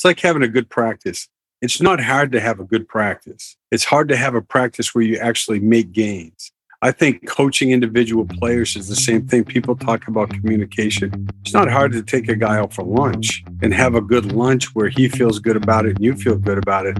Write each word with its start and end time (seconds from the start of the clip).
It's 0.00 0.04
like 0.06 0.20
having 0.20 0.42
a 0.42 0.48
good 0.48 0.70
practice. 0.70 1.28
It's 1.60 1.82
not 1.82 2.00
hard 2.00 2.32
to 2.32 2.40
have 2.40 2.58
a 2.58 2.64
good 2.64 2.88
practice. 2.88 3.58
It's 3.70 3.84
hard 3.84 4.08
to 4.08 4.16
have 4.16 4.34
a 4.34 4.40
practice 4.40 4.94
where 4.94 5.04
you 5.04 5.18
actually 5.18 5.60
make 5.60 5.92
gains. 5.92 6.52
I 6.80 6.90
think 6.90 7.28
coaching 7.28 7.70
individual 7.70 8.24
players 8.24 8.76
is 8.76 8.88
the 8.88 8.96
same 8.96 9.28
thing. 9.28 9.44
People 9.44 9.76
talk 9.76 10.08
about 10.08 10.30
communication. 10.30 11.28
It's 11.42 11.52
not 11.52 11.70
hard 11.70 11.92
to 11.92 12.02
take 12.02 12.30
a 12.30 12.34
guy 12.34 12.56
out 12.56 12.72
for 12.72 12.82
lunch 12.82 13.44
and 13.60 13.74
have 13.74 13.94
a 13.94 14.00
good 14.00 14.32
lunch 14.32 14.74
where 14.74 14.88
he 14.88 15.06
feels 15.06 15.38
good 15.38 15.56
about 15.56 15.84
it 15.84 15.96
and 15.96 16.00
you 16.02 16.14
feel 16.14 16.38
good 16.38 16.56
about 16.56 16.86
it. 16.86 16.96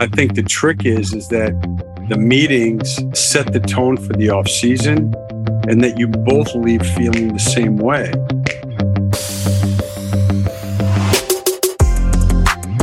I 0.00 0.08
think 0.08 0.34
the 0.34 0.42
trick 0.42 0.84
is 0.84 1.14
is 1.14 1.28
that 1.28 1.52
the 2.08 2.18
meetings 2.18 2.98
set 3.16 3.52
the 3.52 3.60
tone 3.60 3.96
for 3.96 4.14
the 4.14 4.28
off 4.30 4.48
season 4.48 5.14
and 5.68 5.84
that 5.84 6.00
you 6.00 6.08
both 6.08 6.52
leave 6.56 6.84
feeling 6.96 7.32
the 7.32 7.38
same 7.38 7.76
way. 7.76 8.12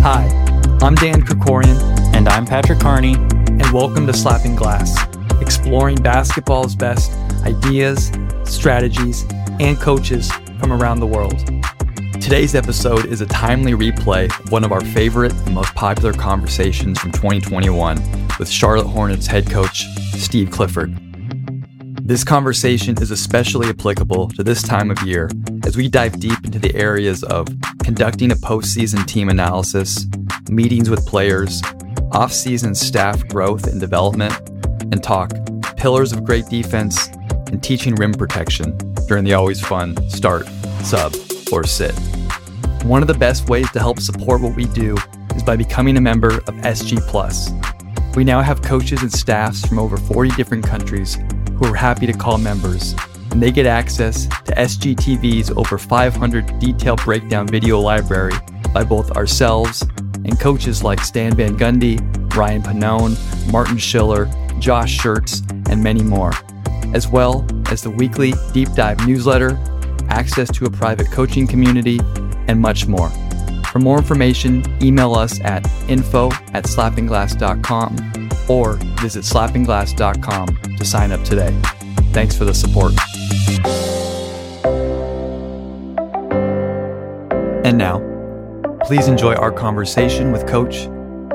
Hi, 0.09 0.23
I'm 0.81 0.95
Dan 0.95 1.21
Krikorian, 1.21 1.77
And 2.15 2.29
I'm 2.29 2.45
Patrick 2.45 2.79
Carney. 2.79 3.15
and 3.15 3.69
welcome 3.73 4.07
to 4.07 4.13
Slapping 4.13 4.55
Glass, 4.55 4.97
exploring 5.41 5.97
basketball's 5.97 6.77
best 6.77 7.11
ideas, 7.43 8.09
strategies, 8.45 9.25
and 9.59 9.77
coaches 9.77 10.31
from 10.61 10.71
around 10.71 11.01
the 11.01 11.05
world. 11.05 11.45
Today's 12.21 12.55
episode 12.55 13.07
is 13.07 13.19
a 13.19 13.25
timely 13.25 13.73
replay 13.73 14.29
of 14.45 14.49
one 14.49 14.63
of 14.63 14.71
our 14.71 14.79
favorite 14.79 15.33
and 15.33 15.53
most 15.53 15.75
popular 15.75 16.13
conversations 16.13 16.97
from 16.99 17.11
2021 17.11 17.97
with 18.39 18.47
Charlotte 18.47 18.87
Hornets 18.87 19.27
head 19.27 19.49
coach 19.49 19.87
Steve 20.13 20.51
Clifford. 20.51 20.97
This 22.07 22.23
conversation 22.23 22.95
is 23.01 23.11
especially 23.11 23.67
applicable 23.67 24.29
to 24.29 24.41
this 24.41 24.63
time 24.63 24.91
of 24.91 25.01
year 25.01 25.29
as 25.65 25.75
we 25.75 25.89
dive 25.89 26.21
deep 26.21 26.45
into 26.45 26.57
the 26.57 26.73
areas 26.73 27.21
of 27.23 27.49
conducting 27.83 28.31
a 28.31 28.35
postseason 28.35 29.05
team 29.05 29.27
analysis, 29.27 30.07
meetings 30.49 30.89
with 30.89 31.05
players, 31.05 31.61
off-season 32.13 32.75
staff 32.75 33.27
growth 33.27 33.67
and 33.67 33.81
development, 33.81 34.33
and 34.83 35.03
talk 35.03 35.33
pillars 35.75 36.13
of 36.13 36.23
great 36.23 36.45
defense 36.45 37.09
and 37.47 37.61
teaching 37.61 37.93
rim 37.95 38.13
protection 38.13 38.77
during 39.09 39.25
the 39.25 39.33
always 39.33 39.59
fun 39.59 39.97
start, 40.09 40.47
sub, 40.83 41.13
or 41.51 41.65
sit. 41.65 41.93
One 42.83 43.01
of 43.01 43.09
the 43.09 43.17
best 43.19 43.49
ways 43.49 43.69
to 43.71 43.79
help 43.79 43.99
support 43.99 44.39
what 44.39 44.55
we 44.55 44.63
do 44.63 44.95
is 45.35 45.43
by 45.43 45.57
becoming 45.57 45.97
a 45.97 46.01
member 46.01 46.35
of 46.35 46.55
SG 46.63 47.05
Plus. 47.05 47.51
We 48.15 48.23
now 48.23 48.41
have 48.41 48.61
coaches 48.61 49.01
and 49.01 49.11
staffs 49.11 49.67
from 49.67 49.77
over 49.77 49.97
40 49.97 50.29
different 50.37 50.65
countries 50.65 51.17
who 51.57 51.65
are 51.65 51.75
happy 51.75 52.05
to 52.05 52.13
call 52.13 52.37
members, 52.37 52.93
and 53.31 53.41
they 53.41 53.51
get 53.51 53.65
access 53.65 54.27
to 54.27 54.53
SGTV's 54.55 55.51
over 55.51 55.77
500 55.77 56.59
detailed 56.59 57.03
breakdown 57.03 57.47
video 57.47 57.79
library 57.79 58.33
by 58.73 58.83
both 58.83 59.11
ourselves 59.11 59.81
and 60.25 60.39
coaches 60.39 60.83
like 60.83 60.99
Stan 60.99 61.35
Van 61.35 61.57
Gundy, 61.57 61.99
Ryan 62.35 62.61
Pannone, 62.61 63.51
Martin 63.51 63.77
Schiller, 63.77 64.25
Josh 64.59 64.99
Schertz, 64.99 65.41
and 65.69 65.83
many 65.83 66.03
more, 66.03 66.33
as 66.93 67.07
well 67.07 67.45
as 67.71 67.81
the 67.81 67.89
weekly 67.89 68.33
deep 68.53 68.71
dive 68.73 69.05
newsletter, 69.07 69.57
access 70.09 70.51
to 70.51 70.65
a 70.65 70.69
private 70.69 71.11
coaching 71.11 71.47
community, 71.47 71.99
and 72.47 72.59
much 72.59 72.87
more. 72.87 73.09
For 73.71 73.79
more 73.79 73.97
information, 73.97 74.63
email 74.81 75.13
us 75.13 75.39
at 75.41 75.69
info 75.89 76.31
at 76.53 76.65
slappingglass.com 76.65 78.26
or 78.47 78.73
visit 79.01 79.23
slappingglass.com 79.23 80.77
to 80.77 80.85
sign 80.85 81.11
up 81.11 81.23
today. 81.23 81.57
Thanks 82.11 82.37
for 82.37 82.45
the 82.45 82.53
support. 82.53 82.93
And 87.65 87.77
now, 87.77 87.99
please 88.85 89.07
enjoy 89.07 89.35
our 89.35 89.51
conversation 89.51 90.31
with 90.31 90.47
Coach 90.47 90.87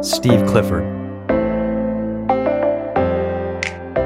Steve 0.03 0.47
Clifford. 0.47 1.03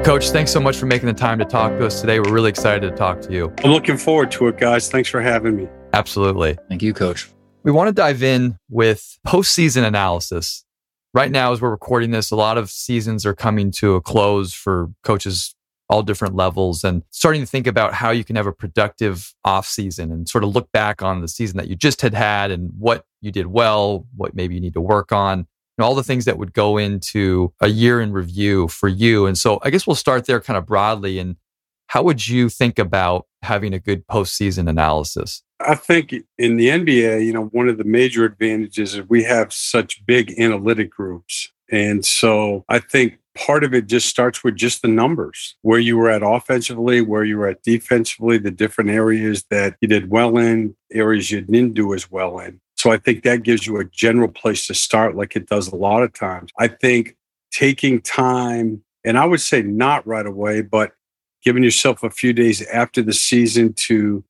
Coach, 0.03 0.29
thanks 0.29 0.51
so 0.51 0.59
much 0.59 0.77
for 0.77 0.85
making 0.85 1.07
the 1.07 1.13
time 1.13 1.39
to 1.39 1.45
talk 1.45 1.71
to 1.77 1.85
us 1.85 1.99
today. 1.99 2.19
We're 2.19 2.31
really 2.31 2.49
excited 2.49 2.89
to 2.89 2.95
talk 2.95 3.21
to 3.21 3.33
you. 3.33 3.53
I'm 3.63 3.71
looking 3.71 3.97
forward 3.97 4.31
to 4.31 4.47
it, 4.47 4.57
guys. 4.57 4.89
Thanks 4.89 5.09
for 5.09 5.21
having 5.21 5.55
me. 5.55 5.67
Absolutely. 5.93 6.57
Thank 6.69 6.81
you, 6.81 6.93
coach. 6.93 7.29
We 7.63 7.71
want 7.71 7.87
to 7.89 7.93
dive 7.93 8.23
in 8.23 8.57
with 8.69 9.19
postseason 9.27 9.85
analysis. 9.85 10.63
Right 11.17 11.31
now, 11.31 11.51
as 11.51 11.59
we're 11.59 11.71
recording 11.71 12.11
this, 12.11 12.29
a 12.29 12.35
lot 12.35 12.59
of 12.59 12.69
seasons 12.69 13.25
are 13.25 13.33
coming 13.33 13.71
to 13.71 13.95
a 13.95 14.01
close 14.01 14.53
for 14.53 14.91
coaches 15.03 15.55
all 15.89 16.03
different 16.03 16.35
levels 16.35 16.83
and 16.83 17.01
starting 17.09 17.41
to 17.41 17.47
think 17.47 17.65
about 17.65 17.95
how 17.95 18.11
you 18.11 18.23
can 18.23 18.35
have 18.35 18.45
a 18.45 18.51
productive 18.51 19.33
off 19.43 19.65
season 19.65 20.11
and 20.11 20.29
sort 20.29 20.43
of 20.43 20.53
look 20.53 20.71
back 20.71 21.01
on 21.01 21.21
the 21.21 21.27
season 21.27 21.57
that 21.57 21.69
you 21.69 21.75
just 21.75 22.01
had 22.01 22.13
had 22.13 22.51
and 22.51 22.69
what 22.77 23.03
you 23.19 23.31
did 23.31 23.47
well, 23.47 24.05
what 24.15 24.35
maybe 24.35 24.53
you 24.53 24.61
need 24.61 24.75
to 24.75 24.79
work 24.79 25.11
on, 25.11 25.39
and 25.39 25.85
all 25.85 25.95
the 25.95 26.03
things 26.03 26.25
that 26.25 26.37
would 26.37 26.53
go 26.53 26.77
into 26.77 27.51
a 27.61 27.67
year 27.67 27.99
in 27.99 28.11
review 28.11 28.67
for 28.67 28.87
you. 28.87 29.25
And 29.25 29.35
so 29.35 29.59
I 29.63 29.71
guess 29.71 29.87
we'll 29.87 29.95
start 29.95 30.25
there 30.25 30.39
kind 30.39 30.55
of 30.55 30.67
broadly. 30.67 31.17
And 31.17 31.35
how 31.87 32.03
would 32.03 32.27
you 32.27 32.49
think 32.49 32.79
about 32.79 33.25
having 33.41 33.73
a 33.73 33.79
good 33.79 34.05
postseason 34.07 34.69
analysis? 34.69 35.43
I 35.59 35.75
think 35.75 36.13
in 36.37 36.57
the 36.57 36.67
NBA, 36.67 37.25
you 37.25 37.33
know, 37.33 37.45
one 37.45 37.67
of 37.67 37.77
the 37.77 37.83
major 37.83 38.25
advantages 38.25 38.95
is 38.95 39.09
we 39.09 39.23
have 39.23 39.51
such 39.51 40.05
big 40.05 40.33
analytic 40.39 40.91
groups. 40.91 41.51
And 41.71 42.05
so 42.05 42.63
I 42.69 42.79
think 42.79 43.17
part 43.35 43.63
of 43.63 43.73
it 43.73 43.87
just 43.87 44.07
starts 44.07 44.43
with 44.43 44.55
just 44.55 44.81
the 44.81 44.87
numbers 44.87 45.55
where 45.61 45.79
you 45.79 45.97
were 45.97 46.09
at 46.09 46.23
offensively, 46.23 47.01
where 47.01 47.23
you 47.23 47.37
were 47.37 47.47
at 47.47 47.63
defensively, 47.63 48.37
the 48.37 48.51
different 48.51 48.89
areas 48.89 49.45
that 49.49 49.75
you 49.81 49.87
did 49.87 50.09
well 50.09 50.37
in, 50.37 50.75
areas 50.91 51.31
you 51.31 51.41
didn't 51.41 51.73
do 51.73 51.93
as 51.93 52.09
well 52.11 52.39
in. 52.39 52.59
So 52.75 52.91
I 52.91 52.97
think 52.97 53.23
that 53.23 53.43
gives 53.43 53.65
you 53.65 53.77
a 53.77 53.85
general 53.85 54.27
place 54.27 54.67
to 54.67 54.73
start, 54.73 55.15
like 55.15 55.35
it 55.35 55.47
does 55.47 55.67
a 55.67 55.75
lot 55.75 56.03
of 56.03 56.13
times. 56.13 56.51
I 56.59 56.67
think 56.67 57.15
taking 57.51 58.01
time, 58.01 58.83
and 59.03 59.17
I 59.17 59.25
would 59.25 59.41
say 59.41 59.61
not 59.61 60.05
right 60.05 60.25
away, 60.25 60.61
but 60.61 60.91
giving 61.47 61.63
yourself 61.63 62.03
a 62.03 62.09
few 62.09 62.33
days 62.33 62.61
after 62.67 63.01
the 63.01 63.13
season 63.13 63.71
to 63.71 64.21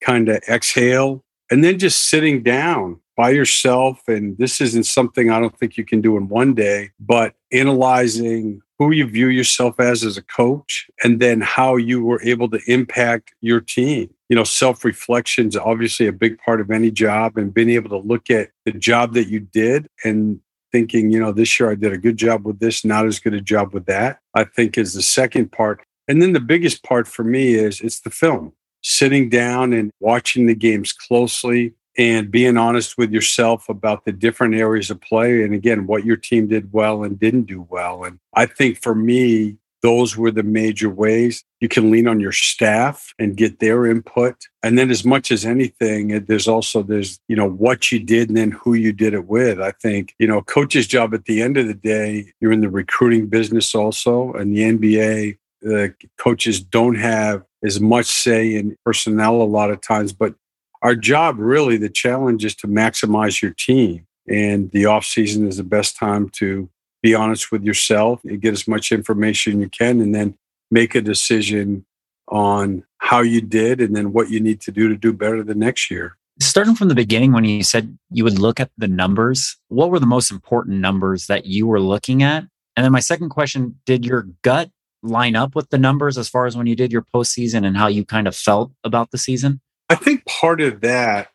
kind 0.00 0.28
of 0.28 0.42
exhale 0.48 1.22
and 1.48 1.62
then 1.62 1.78
just 1.78 2.10
sitting 2.10 2.42
down 2.42 2.98
by 3.16 3.30
yourself. 3.30 4.02
And 4.08 4.36
this 4.36 4.60
isn't 4.60 4.82
something 4.82 5.30
I 5.30 5.38
don't 5.38 5.56
think 5.56 5.76
you 5.76 5.84
can 5.84 6.00
do 6.00 6.16
in 6.16 6.28
one 6.28 6.54
day, 6.54 6.90
but 6.98 7.34
analyzing 7.52 8.62
who 8.80 8.90
you 8.90 9.06
view 9.06 9.28
yourself 9.28 9.78
as 9.78 10.02
as 10.02 10.16
a 10.16 10.22
coach 10.22 10.90
and 11.04 11.20
then 11.20 11.40
how 11.40 11.76
you 11.76 12.04
were 12.04 12.20
able 12.24 12.50
to 12.50 12.58
impact 12.66 13.32
your 13.40 13.60
team. 13.60 14.10
You 14.28 14.34
know, 14.34 14.42
self 14.42 14.84
reflection 14.84 15.46
is 15.46 15.56
obviously 15.56 16.08
a 16.08 16.12
big 16.12 16.36
part 16.38 16.60
of 16.60 16.72
any 16.72 16.90
job 16.90 17.38
and 17.38 17.54
being 17.54 17.70
able 17.70 17.90
to 17.90 18.04
look 18.04 18.28
at 18.28 18.50
the 18.64 18.72
job 18.72 19.14
that 19.14 19.28
you 19.28 19.38
did 19.38 19.86
and 20.02 20.40
thinking, 20.72 21.12
you 21.12 21.20
know, 21.20 21.30
this 21.30 21.60
year 21.60 21.70
I 21.70 21.76
did 21.76 21.92
a 21.92 21.98
good 21.98 22.16
job 22.16 22.44
with 22.44 22.58
this, 22.58 22.84
not 22.84 23.06
as 23.06 23.20
good 23.20 23.34
a 23.34 23.40
job 23.40 23.72
with 23.72 23.86
that, 23.86 24.18
I 24.34 24.42
think 24.42 24.76
is 24.76 24.94
the 24.94 25.02
second 25.02 25.52
part. 25.52 25.85
And 26.08 26.22
then 26.22 26.32
the 26.32 26.40
biggest 26.40 26.82
part 26.82 27.08
for 27.08 27.24
me 27.24 27.54
is 27.54 27.80
it's 27.80 28.00
the 28.00 28.10
film. 28.10 28.52
Sitting 28.82 29.28
down 29.28 29.72
and 29.72 29.90
watching 30.00 30.46
the 30.46 30.54
games 30.54 30.92
closely 30.92 31.74
and 31.98 32.30
being 32.30 32.56
honest 32.56 32.98
with 32.98 33.10
yourself 33.10 33.68
about 33.68 34.04
the 34.04 34.12
different 34.12 34.54
areas 34.54 34.90
of 34.90 35.00
play 35.00 35.42
and 35.42 35.54
again 35.54 35.86
what 35.86 36.04
your 36.04 36.16
team 36.16 36.46
did 36.46 36.72
well 36.72 37.02
and 37.02 37.18
didn't 37.18 37.44
do 37.44 37.66
well. 37.68 38.04
And 38.04 38.18
i 38.34 38.46
think 38.46 38.82
for 38.82 38.94
me 38.94 39.56
those 39.82 40.16
were 40.16 40.30
the 40.30 40.42
major 40.42 40.90
ways 40.90 41.44
you 41.60 41.68
can 41.68 41.90
lean 41.90 42.08
on 42.08 42.18
your 42.18 42.32
staff 42.32 43.14
and 43.18 43.36
get 43.36 43.60
their 43.60 43.86
input. 43.86 44.34
And 44.62 44.78
then 44.78 44.90
as 44.90 45.04
much 45.04 45.30
as 45.30 45.44
anything 45.44 46.24
there's 46.24 46.48
also 46.48 46.82
there's 46.82 47.18
you 47.28 47.36
know 47.36 47.48
what 47.48 47.90
you 47.90 47.98
did 47.98 48.28
and 48.28 48.36
then 48.36 48.50
who 48.50 48.74
you 48.74 48.92
did 48.92 49.14
it 49.14 49.26
with. 49.26 49.60
I 49.60 49.72
think 49.72 50.14
you 50.18 50.26
know 50.26 50.42
coach's 50.42 50.86
job 50.86 51.14
at 51.14 51.24
the 51.24 51.42
end 51.42 51.56
of 51.56 51.66
the 51.66 51.74
day 51.74 52.32
you're 52.40 52.52
in 52.52 52.60
the 52.60 52.70
recruiting 52.70 53.26
business 53.26 53.74
also 53.74 54.32
and 54.34 54.54
the 54.54 54.60
nba 54.60 55.38
the 55.60 55.94
coaches 56.18 56.60
don't 56.60 56.96
have 56.96 57.44
as 57.64 57.80
much 57.80 58.06
say 58.06 58.54
in 58.54 58.76
personnel 58.84 59.42
a 59.42 59.44
lot 59.44 59.70
of 59.70 59.80
times, 59.80 60.12
but 60.12 60.34
our 60.82 60.94
job 60.94 61.36
really, 61.38 61.76
the 61.76 61.88
challenge 61.88 62.44
is 62.44 62.54
to 62.56 62.68
maximize 62.68 63.42
your 63.42 63.52
team. 63.52 64.06
And 64.28 64.70
the 64.70 64.86
off 64.86 65.04
season 65.04 65.46
is 65.48 65.56
the 65.56 65.64
best 65.64 65.96
time 65.96 66.28
to 66.30 66.68
be 67.02 67.14
honest 67.14 67.50
with 67.50 67.62
yourself 67.62 68.20
and 68.24 68.40
get 68.40 68.52
as 68.52 68.66
much 68.68 68.92
information 68.92 69.60
you 69.60 69.68
can, 69.68 70.00
and 70.00 70.14
then 70.14 70.36
make 70.70 70.94
a 70.94 71.00
decision 71.00 71.84
on 72.28 72.84
how 72.98 73.20
you 73.20 73.40
did 73.40 73.80
and 73.80 73.94
then 73.94 74.12
what 74.12 74.30
you 74.30 74.40
need 74.40 74.60
to 74.60 74.72
do 74.72 74.88
to 74.88 74.96
do 74.96 75.12
better 75.12 75.42
the 75.42 75.54
next 75.54 75.90
year. 75.90 76.16
Starting 76.40 76.74
from 76.74 76.88
the 76.88 76.94
beginning, 76.94 77.32
when 77.32 77.44
you 77.44 77.62
said 77.62 77.96
you 78.10 78.24
would 78.24 78.38
look 78.38 78.60
at 78.60 78.70
the 78.76 78.88
numbers, 78.88 79.56
what 79.68 79.90
were 79.90 80.00
the 80.00 80.06
most 80.06 80.30
important 80.30 80.80
numbers 80.80 81.28
that 81.28 81.46
you 81.46 81.66
were 81.66 81.80
looking 81.80 82.22
at? 82.22 82.44
And 82.76 82.84
then 82.84 82.92
my 82.92 83.00
second 83.00 83.30
question 83.30 83.78
Did 83.86 84.04
your 84.04 84.28
gut 84.42 84.70
line 85.02 85.36
up 85.36 85.54
with 85.54 85.70
the 85.70 85.78
numbers 85.78 86.18
as 86.18 86.28
far 86.28 86.46
as 86.46 86.56
when 86.56 86.66
you 86.66 86.76
did 86.76 86.92
your 86.92 87.06
postseason 87.14 87.66
and 87.66 87.76
how 87.76 87.86
you 87.86 88.04
kind 88.04 88.26
of 88.26 88.36
felt 88.36 88.72
about 88.84 89.10
the 89.10 89.18
season? 89.18 89.60
I 89.88 89.94
think 89.94 90.24
part 90.26 90.60
of 90.60 90.80
that 90.80 91.30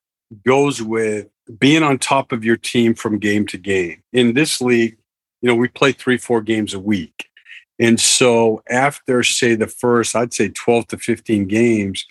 goes 0.46 0.82
with 0.82 1.28
being 1.60 1.84
on 1.84 1.98
top 1.98 2.32
of 2.32 2.44
your 2.44 2.58
team 2.58 2.94
from 2.94 3.20
game 3.20 3.46
to 3.48 3.58
game. 3.58 4.04
In 4.14 4.34
this 4.34 4.62
league, 4.62 4.98
you 5.42 5.48
know, 5.48 5.56
we 5.56 5.68
play 5.68 5.92
three, 5.92 6.18
four 6.18 6.42
games 6.42 6.74
a 6.74 6.80
week. 6.80 7.28
And 7.80 8.00
so 8.00 8.62
after, 8.70 9.24
say, 9.24 9.56
the 9.56 9.68
first, 9.68 10.16
I'd 10.16 10.34
say 10.34 10.50
12 10.50 10.88
to 10.88 10.98
15 10.98 11.48
games, 11.48 12.06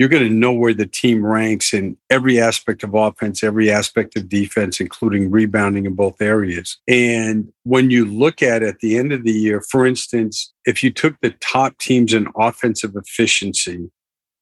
you're 0.00 0.08
going 0.08 0.26
to 0.26 0.34
know 0.34 0.50
where 0.50 0.72
the 0.72 0.86
team 0.86 1.26
ranks 1.26 1.74
in 1.74 1.94
every 2.08 2.40
aspect 2.40 2.82
of 2.82 2.94
offense, 2.94 3.44
every 3.44 3.70
aspect 3.70 4.16
of 4.16 4.30
defense, 4.30 4.80
including 4.80 5.30
rebounding 5.30 5.84
in 5.84 5.94
both 5.94 6.22
areas. 6.22 6.78
And 6.88 7.52
when 7.64 7.90
you 7.90 8.06
look 8.06 8.42
at 8.42 8.62
at 8.62 8.78
the 8.78 8.96
end 8.96 9.12
of 9.12 9.24
the 9.24 9.32
year, 9.32 9.60
for 9.60 9.86
instance, 9.86 10.54
if 10.64 10.82
you 10.82 10.90
took 10.90 11.20
the 11.20 11.34
top 11.40 11.76
teams 11.76 12.14
in 12.14 12.28
offensive 12.34 12.96
efficiency 12.96 13.90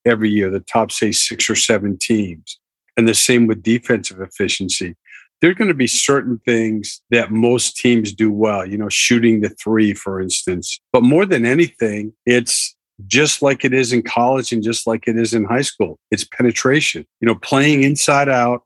every 0.05 0.31
year, 0.31 0.49
the 0.49 0.61
top, 0.61 0.93
say, 0.93 1.11
six 1.11 1.51
or 1.51 1.57
seven 1.57 1.99
teams, 2.01 2.61
and 2.97 3.09
the 3.09 3.15
same 3.15 3.49
with 3.49 3.61
defensive 3.61 4.21
efficiency, 4.21 4.95
there 5.41 5.51
are 5.51 5.55
going 5.55 5.67
to 5.67 5.75
be 5.75 5.89
certain 5.89 6.41
things 6.45 7.01
that 7.11 7.33
most 7.33 7.77
teams 7.77 8.13
do 8.13 8.31
well, 8.31 8.65
you 8.65 8.79
know, 8.79 8.89
shooting 8.89 9.41
the 9.41 9.49
three, 9.49 9.93
for 9.93 10.21
instance. 10.21 10.79
But 10.93 11.03
more 11.03 11.27
than 11.27 11.45
anything, 11.45 12.13
it's 12.27 12.77
just 13.07 13.43
like 13.43 13.65
it 13.65 13.73
is 13.73 13.93
in 13.93 14.03
college 14.03 14.53
and 14.53 14.63
just 14.63 14.87
like 14.87 15.07
it 15.07 15.17
is 15.17 15.33
in 15.33 15.45
high 15.45 15.63
school. 15.63 15.99
It's 16.11 16.25
penetration. 16.25 17.07
You 17.21 17.27
know, 17.27 17.37
playing 17.37 17.83
inside 17.83 18.29
out 18.29 18.63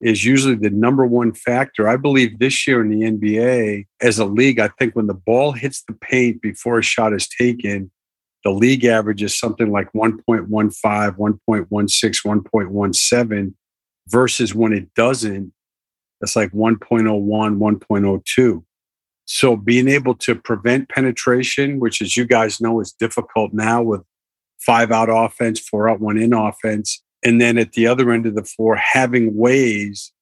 is 0.00 0.24
usually 0.24 0.54
the 0.54 0.70
number 0.70 1.06
one 1.06 1.32
factor. 1.32 1.88
I 1.88 1.96
believe 1.96 2.38
this 2.38 2.66
year 2.66 2.80
in 2.82 2.90
the 2.90 3.10
NBA, 3.10 3.86
as 4.00 4.18
a 4.18 4.24
league, 4.24 4.58
I 4.58 4.68
think 4.78 4.94
when 4.94 5.06
the 5.06 5.14
ball 5.14 5.52
hits 5.52 5.82
the 5.86 5.94
paint 5.94 6.42
before 6.42 6.78
a 6.78 6.82
shot 6.82 7.12
is 7.12 7.28
taken, 7.28 7.90
the 8.44 8.50
league 8.50 8.84
average 8.84 9.22
is 9.22 9.38
something 9.38 9.70
like 9.72 9.92
1.15, 9.92 10.46
1.16, 10.46 11.36
1.17 12.44 13.54
versus 14.08 14.54
when 14.54 14.72
it 14.72 14.94
doesn't, 14.94 15.52
it's 16.20 16.36
like 16.36 16.52
1.01, 16.52 17.58
1.02. 17.58 18.64
So 19.26 19.56
being 19.56 19.88
able 19.88 20.14
to 20.16 20.34
prevent 20.34 20.88
penetration, 20.88 21.80
which 21.80 22.00
as 22.00 22.16
you 22.16 22.24
guys 22.24 22.60
know 22.60 22.80
is 22.80 22.92
difficult 22.92 23.52
now 23.52 23.82
with 23.82 24.02
five 24.60 24.90
out 24.90 25.08
offense, 25.10 25.60
four 25.60 25.88
out, 25.88 26.00
one 26.00 26.16
in 26.16 26.32
offense. 26.32 27.02
And 27.24 27.40
then 27.40 27.58
at 27.58 27.72
the 27.72 27.86
other 27.86 28.12
end 28.12 28.26
of 28.26 28.36
the 28.36 28.44
floor, 28.44 28.76
having 28.76 29.36
ways 29.36 30.12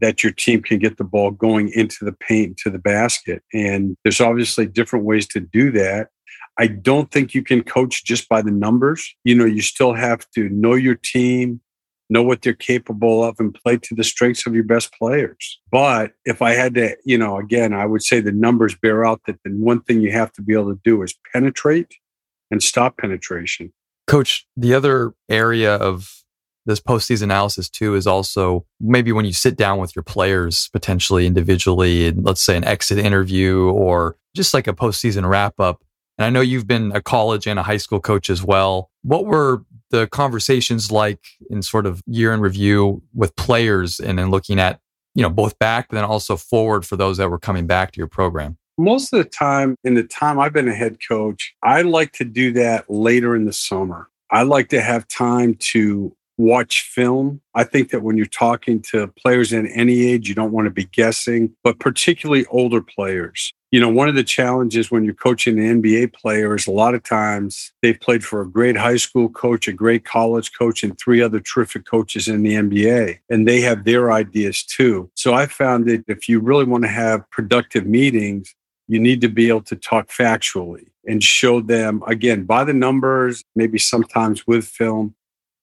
that 0.00 0.22
your 0.22 0.32
team 0.32 0.62
can 0.62 0.78
get 0.78 0.96
the 0.96 1.04
ball 1.04 1.30
going 1.30 1.70
into 1.74 2.04
the 2.04 2.12
paint, 2.12 2.56
to 2.58 2.70
the 2.70 2.78
basket. 2.78 3.42
And 3.52 3.96
there's 4.02 4.20
obviously 4.20 4.66
different 4.66 5.04
ways 5.04 5.26
to 5.28 5.40
do 5.40 5.70
that. 5.72 6.08
I 6.58 6.66
don't 6.66 7.10
think 7.10 7.34
you 7.34 7.42
can 7.42 7.62
coach 7.62 8.04
just 8.04 8.28
by 8.28 8.42
the 8.42 8.50
numbers. 8.50 9.14
You 9.24 9.34
know, 9.34 9.44
you 9.44 9.62
still 9.62 9.92
have 9.92 10.28
to 10.34 10.48
know 10.48 10.74
your 10.74 10.94
team, 10.94 11.60
know 12.10 12.22
what 12.22 12.42
they're 12.42 12.52
capable 12.52 13.24
of 13.24 13.36
and 13.38 13.54
play 13.54 13.78
to 13.78 13.94
the 13.94 14.04
strengths 14.04 14.46
of 14.46 14.54
your 14.54 14.64
best 14.64 14.92
players. 14.92 15.60
But 15.70 16.12
if 16.24 16.42
I 16.42 16.52
had 16.52 16.74
to, 16.74 16.96
you 17.04 17.16
know, 17.16 17.38
again, 17.38 17.72
I 17.72 17.86
would 17.86 18.02
say 18.02 18.20
the 18.20 18.32
numbers 18.32 18.74
bear 18.74 19.04
out 19.04 19.20
that 19.26 19.36
the 19.44 19.50
one 19.52 19.80
thing 19.82 20.00
you 20.00 20.12
have 20.12 20.32
to 20.32 20.42
be 20.42 20.52
able 20.52 20.74
to 20.74 20.80
do 20.84 21.02
is 21.02 21.14
penetrate 21.32 21.94
and 22.50 22.62
stop 22.62 22.98
penetration. 22.98 23.72
Coach, 24.06 24.46
the 24.56 24.74
other 24.74 25.14
area 25.28 25.76
of 25.76 26.20
this 26.66 26.80
postseason 26.80 27.24
analysis 27.24 27.70
too 27.70 27.94
is 27.94 28.06
also 28.06 28.66
maybe 28.80 29.12
when 29.12 29.24
you 29.24 29.32
sit 29.32 29.56
down 29.56 29.78
with 29.78 29.96
your 29.96 30.02
players 30.02 30.68
potentially 30.72 31.26
individually 31.26 32.08
and 32.08 32.24
let's 32.24 32.42
say 32.42 32.56
an 32.56 32.64
exit 32.64 32.98
interview 32.98 33.68
or 33.70 34.16
just 34.34 34.52
like 34.52 34.66
a 34.66 34.72
postseason 34.72 35.28
wrap 35.28 35.58
up. 35.58 35.82
And 36.18 36.26
I 36.26 36.30
know 36.30 36.42
you've 36.42 36.66
been 36.66 36.92
a 36.94 37.00
college 37.00 37.46
and 37.46 37.58
a 37.58 37.62
high 37.62 37.78
school 37.78 38.00
coach 38.00 38.28
as 38.28 38.44
well. 38.44 38.90
What 39.02 39.24
were 39.24 39.64
the 39.90 40.06
conversations 40.08 40.90
like 40.90 41.24
in 41.50 41.62
sort 41.62 41.86
of 41.86 42.02
year 42.06 42.32
in 42.32 42.40
review 42.40 43.02
with 43.14 43.34
players 43.36 44.00
and 44.00 44.18
then 44.18 44.30
looking 44.30 44.58
at, 44.58 44.80
you 45.14 45.22
know, 45.22 45.30
both 45.30 45.58
back, 45.58 45.88
but 45.88 45.96
then 45.96 46.04
also 46.04 46.36
forward 46.36 46.86
for 46.86 46.96
those 46.96 47.16
that 47.18 47.30
were 47.30 47.38
coming 47.38 47.66
back 47.66 47.92
to 47.92 47.98
your 47.98 48.06
program? 48.06 48.56
Most 48.78 49.12
of 49.12 49.18
the 49.18 49.28
time, 49.28 49.76
in 49.84 49.94
the 49.94 50.02
time 50.02 50.38
I've 50.38 50.52
been 50.52 50.68
a 50.68 50.74
head 50.74 50.98
coach, 51.06 51.54
I 51.62 51.82
like 51.82 52.12
to 52.12 52.24
do 52.24 52.52
that 52.52 52.88
later 52.88 53.36
in 53.36 53.44
the 53.44 53.52
summer. 53.52 54.08
I 54.30 54.42
like 54.42 54.68
to 54.68 54.80
have 54.80 55.06
time 55.08 55.56
to 55.72 56.16
watch 56.38 56.82
film. 56.82 57.40
I 57.54 57.64
think 57.64 57.90
that 57.90 58.02
when 58.02 58.16
you're 58.16 58.26
talking 58.26 58.80
to 58.82 59.08
players 59.08 59.52
in 59.52 59.66
any 59.66 60.06
age, 60.06 60.28
you 60.28 60.34
don't 60.34 60.52
want 60.52 60.66
to 60.66 60.70
be 60.70 60.86
guessing, 60.86 61.54
but 61.62 61.78
particularly 61.78 62.46
older 62.46 62.80
players. 62.80 63.52
You 63.70 63.78
know, 63.78 63.88
one 63.88 64.08
of 64.08 64.16
the 64.16 64.24
challenges 64.24 64.90
when 64.90 65.04
you're 65.04 65.14
coaching 65.14 65.58
an 65.60 65.80
NBA 65.80 66.12
player 66.12 66.56
is 66.56 66.66
a 66.66 66.72
lot 66.72 66.94
of 66.94 67.04
times 67.04 67.72
they've 67.82 68.00
played 68.00 68.24
for 68.24 68.40
a 68.40 68.48
great 68.48 68.76
high 68.76 68.96
school 68.96 69.28
coach, 69.28 69.68
a 69.68 69.72
great 69.72 70.04
college 70.04 70.52
coach, 70.58 70.82
and 70.82 70.98
three 70.98 71.22
other 71.22 71.38
terrific 71.38 71.86
coaches 71.86 72.26
in 72.26 72.42
the 72.42 72.54
NBA. 72.54 73.20
And 73.28 73.46
they 73.46 73.60
have 73.60 73.84
their 73.84 74.10
ideas 74.10 74.64
too. 74.64 75.08
So 75.14 75.34
I 75.34 75.46
found 75.46 75.86
that 75.86 76.04
if 76.08 76.28
you 76.28 76.40
really 76.40 76.64
want 76.64 76.82
to 76.82 76.90
have 76.90 77.30
productive 77.30 77.86
meetings, 77.86 78.54
you 78.88 78.98
need 78.98 79.20
to 79.20 79.28
be 79.28 79.48
able 79.48 79.62
to 79.62 79.76
talk 79.76 80.08
factually 80.08 80.88
and 81.06 81.22
show 81.22 81.60
them, 81.60 82.02
again, 82.08 82.44
by 82.44 82.64
the 82.64 82.74
numbers, 82.74 83.44
maybe 83.54 83.78
sometimes 83.78 84.48
with 84.48 84.66
film, 84.66 85.14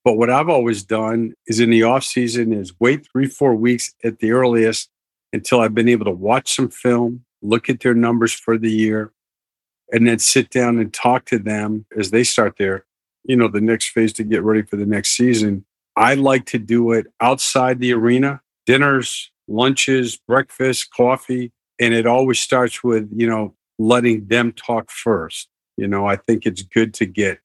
but 0.07 0.18
what 0.18 0.30
I've 0.30 0.48
always 0.48 0.83
done 0.83 1.33
is 1.48 1.59
in 1.59 1.69
the 1.69 1.83
off 1.83 2.06
season 2.06 2.54
is 2.54 2.74
wait 2.80 3.06
three, 3.12 3.27
four 3.27 3.54
weeks 3.54 3.94
at 4.06 4.19
the 4.19 4.31
earliest 4.31 4.89
until 5.33 5.59
I've 5.59 5.75
been 5.75 5.89
able 5.89 6.06
to 6.06 6.12
watch 6.12 6.56
some 6.56 6.69
film, 6.69 7.25
look 7.42 7.69
at 7.69 7.80
their 7.81 7.94
numbers 7.94 8.34
for 8.34 8.57
the 8.57 8.72
year, 8.72 9.12
and 9.92 10.07
then 10.07 10.19
sit 10.19 10.50
down 10.50 10.80
and 10.80 10.94
talk 10.94 11.25
to 11.25 11.39
them 11.39 11.86
as 11.98 12.12
they 12.12 12.24
start 12.24 12.57
their, 12.57 12.86
you 13.24 13.36
know, 13.36 13.48
the 13.48 13.62
next 13.62 13.89
phase 13.89 14.13
to 14.13 14.24
get 14.24 14.44
ready 14.44 14.62
for 14.62 14.75
the 14.75 14.86
next 14.86 15.16
season. 15.16 15.66
I 15.95 16.13
like 16.13 16.45
to 16.48 16.60
do 16.60 16.92
it 16.92 17.07
outside 17.22 17.80
the 17.80 17.94
arena, 17.94 18.42
dinners, 18.66 19.31
lunches, 19.48 20.18
breakfast, 20.18 20.92
coffee. 20.92 21.51
And 21.80 21.94
it 21.94 22.06
always 22.06 22.39
starts 22.39 22.84
with, 22.84 23.10
you 23.16 23.28
know, 23.28 23.56
letting 23.80 24.28
them 24.28 24.51
talk 24.51 24.92
first. 24.92 25.48
You 25.78 25.88
know, 25.88 26.06
I 26.06 26.16
think 26.16 26.45
it's 26.45 26.63
good 26.63 26.94
to 26.95 27.06
get 27.06 27.40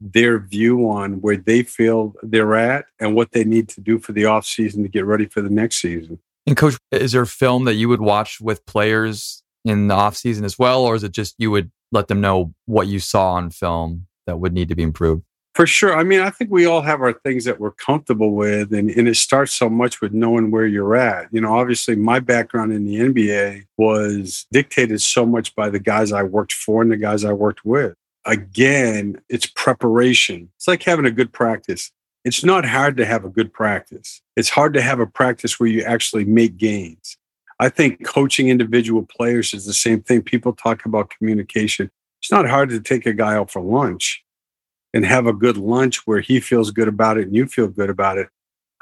their 0.00 0.38
view 0.38 0.88
on 0.88 1.20
where 1.20 1.36
they 1.36 1.62
feel 1.62 2.14
they're 2.22 2.54
at 2.54 2.86
and 3.00 3.14
what 3.14 3.32
they 3.32 3.44
need 3.44 3.68
to 3.70 3.80
do 3.80 3.98
for 3.98 4.12
the 4.12 4.26
off 4.26 4.46
season 4.46 4.82
to 4.82 4.88
get 4.88 5.04
ready 5.04 5.26
for 5.26 5.40
the 5.40 5.50
next 5.50 5.80
season. 5.80 6.20
And 6.48 6.56
coach, 6.56 6.78
is 6.90 7.12
there 7.12 7.26
film 7.26 7.66
that 7.66 7.74
you 7.74 7.90
would 7.90 8.00
watch 8.00 8.40
with 8.40 8.64
players 8.64 9.42
in 9.66 9.88
the 9.88 9.94
off 9.94 10.16
season 10.16 10.46
as 10.46 10.58
well, 10.58 10.82
or 10.82 10.94
is 10.94 11.04
it 11.04 11.12
just 11.12 11.34
you 11.36 11.50
would 11.50 11.70
let 11.92 12.08
them 12.08 12.22
know 12.22 12.54
what 12.64 12.86
you 12.86 13.00
saw 13.00 13.32
on 13.32 13.50
film 13.50 14.06
that 14.26 14.40
would 14.40 14.54
need 14.54 14.70
to 14.70 14.74
be 14.74 14.82
improved? 14.82 15.24
For 15.54 15.66
sure. 15.66 15.94
I 15.94 16.04
mean, 16.04 16.20
I 16.20 16.30
think 16.30 16.50
we 16.50 16.64
all 16.64 16.80
have 16.80 17.02
our 17.02 17.12
things 17.12 17.44
that 17.44 17.60
we're 17.60 17.72
comfortable 17.72 18.30
with, 18.30 18.72
and, 18.72 18.88
and 18.88 19.06
it 19.06 19.16
starts 19.16 19.54
so 19.54 19.68
much 19.68 20.00
with 20.00 20.14
knowing 20.14 20.50
where 20.50 20.64
you're 20.64 20.96
at. 20.96 21.26
You 21.32 21.42
know, 21.42 21.54
obviously, 21.54 21.96
my 21.96 22.18
background 22.18 22.72
in 22.72 22.86
the 22.86 22.94
NBA 22.96 23.64
was 23.76 24.46
dictated 24.50 25.02
so 25.02 25.26
much 25.26 25.54
by 25.54 25.68
the 25.68 25.80
guys 25.80 26.12
I 26.12 26.22
worked 26.22 26.54
for 26.54 26.80
and 26.80 26.90
the 26.90 26.96
guys 26.96 27.26
I 27.26 27.34
worked 27.34 27.62
with 27.62 27.94
again, 28.28 29.20
it's 29.28 29.46
preparation. 29.46 30.50
It's 30.56 30.68
like 30.68 30.82
having 30.82 31.06
a 31.06 31.10
good 31.10 31.32
practice. 31.32 31.90
It's 32.28 32.44
not 32.44 32.66
hard 32.66 32.98
to 32.98 33.06
have 33.06 33.24
a 33.24 33.30
good 33.30 33.54
practice. 33.54 34.20
It's 34.36 34.50
hard 34.50 34.74
to 34.74 34.82
have 34.82 35.00
a 35.00 35.06
practice 35.06 35.58
where 35.58 35.70
you 35.70 35.82
actually 35.82 36.26
make 36.26 36.58
gains. 36.58 37.16
I 37.58 37.70
think 37.70 38.04
coaching 38.04 38.50
individual 38.50 39.06
players 39.06 39.54
is 39.54 39.64
the 39.64 39.72
same 39.72 40.02
thing. 40.02 40.20
People 40.20 40.52
talk 40.52 40.84
about 40.84 41.08
communication. 41.08 41.90
It's 42.20 42.30
not 42.30 42.46
hard 42.46 42.68
to 42.68 42.80
take 42.80 43.06
a 43.06 43.14
guy 43.14 43.32
out 43.32 43.50
for 43.50 43.62
lunch 43.62 44.22
and 44.92 45.06
have 45.06 45.26
a 45.26 45.32
good 45.32 45.56
lunch 45.56 46.06
where 46.06 46.20
he 46.20 46.38
feels 46.38 46.70
good 46.70 46.86
about 46.86 47.16
it 47.16 47.28
and 47.28 47.34
you 47.34 47.46
feel 47.46 47.68
good 47.68 47.88
about 47.88 48.18
it. 48.18 48.28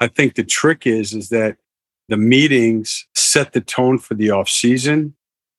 I 0.01 0.07
think 0.07 0.35
the 0.35 0.43
trick 0.43 0.85
is 0.85 1.13
is 1.13 1.29
that 1.29 1.55
the 2.09 2.17
meetings 2.17 3.07
set 3.15 3.53
the 3.53 3.61
tone 3.61 3.97
for 3.97 4.13
the 4.13 4.29
off 4.29 4.49
season 4.49 5.15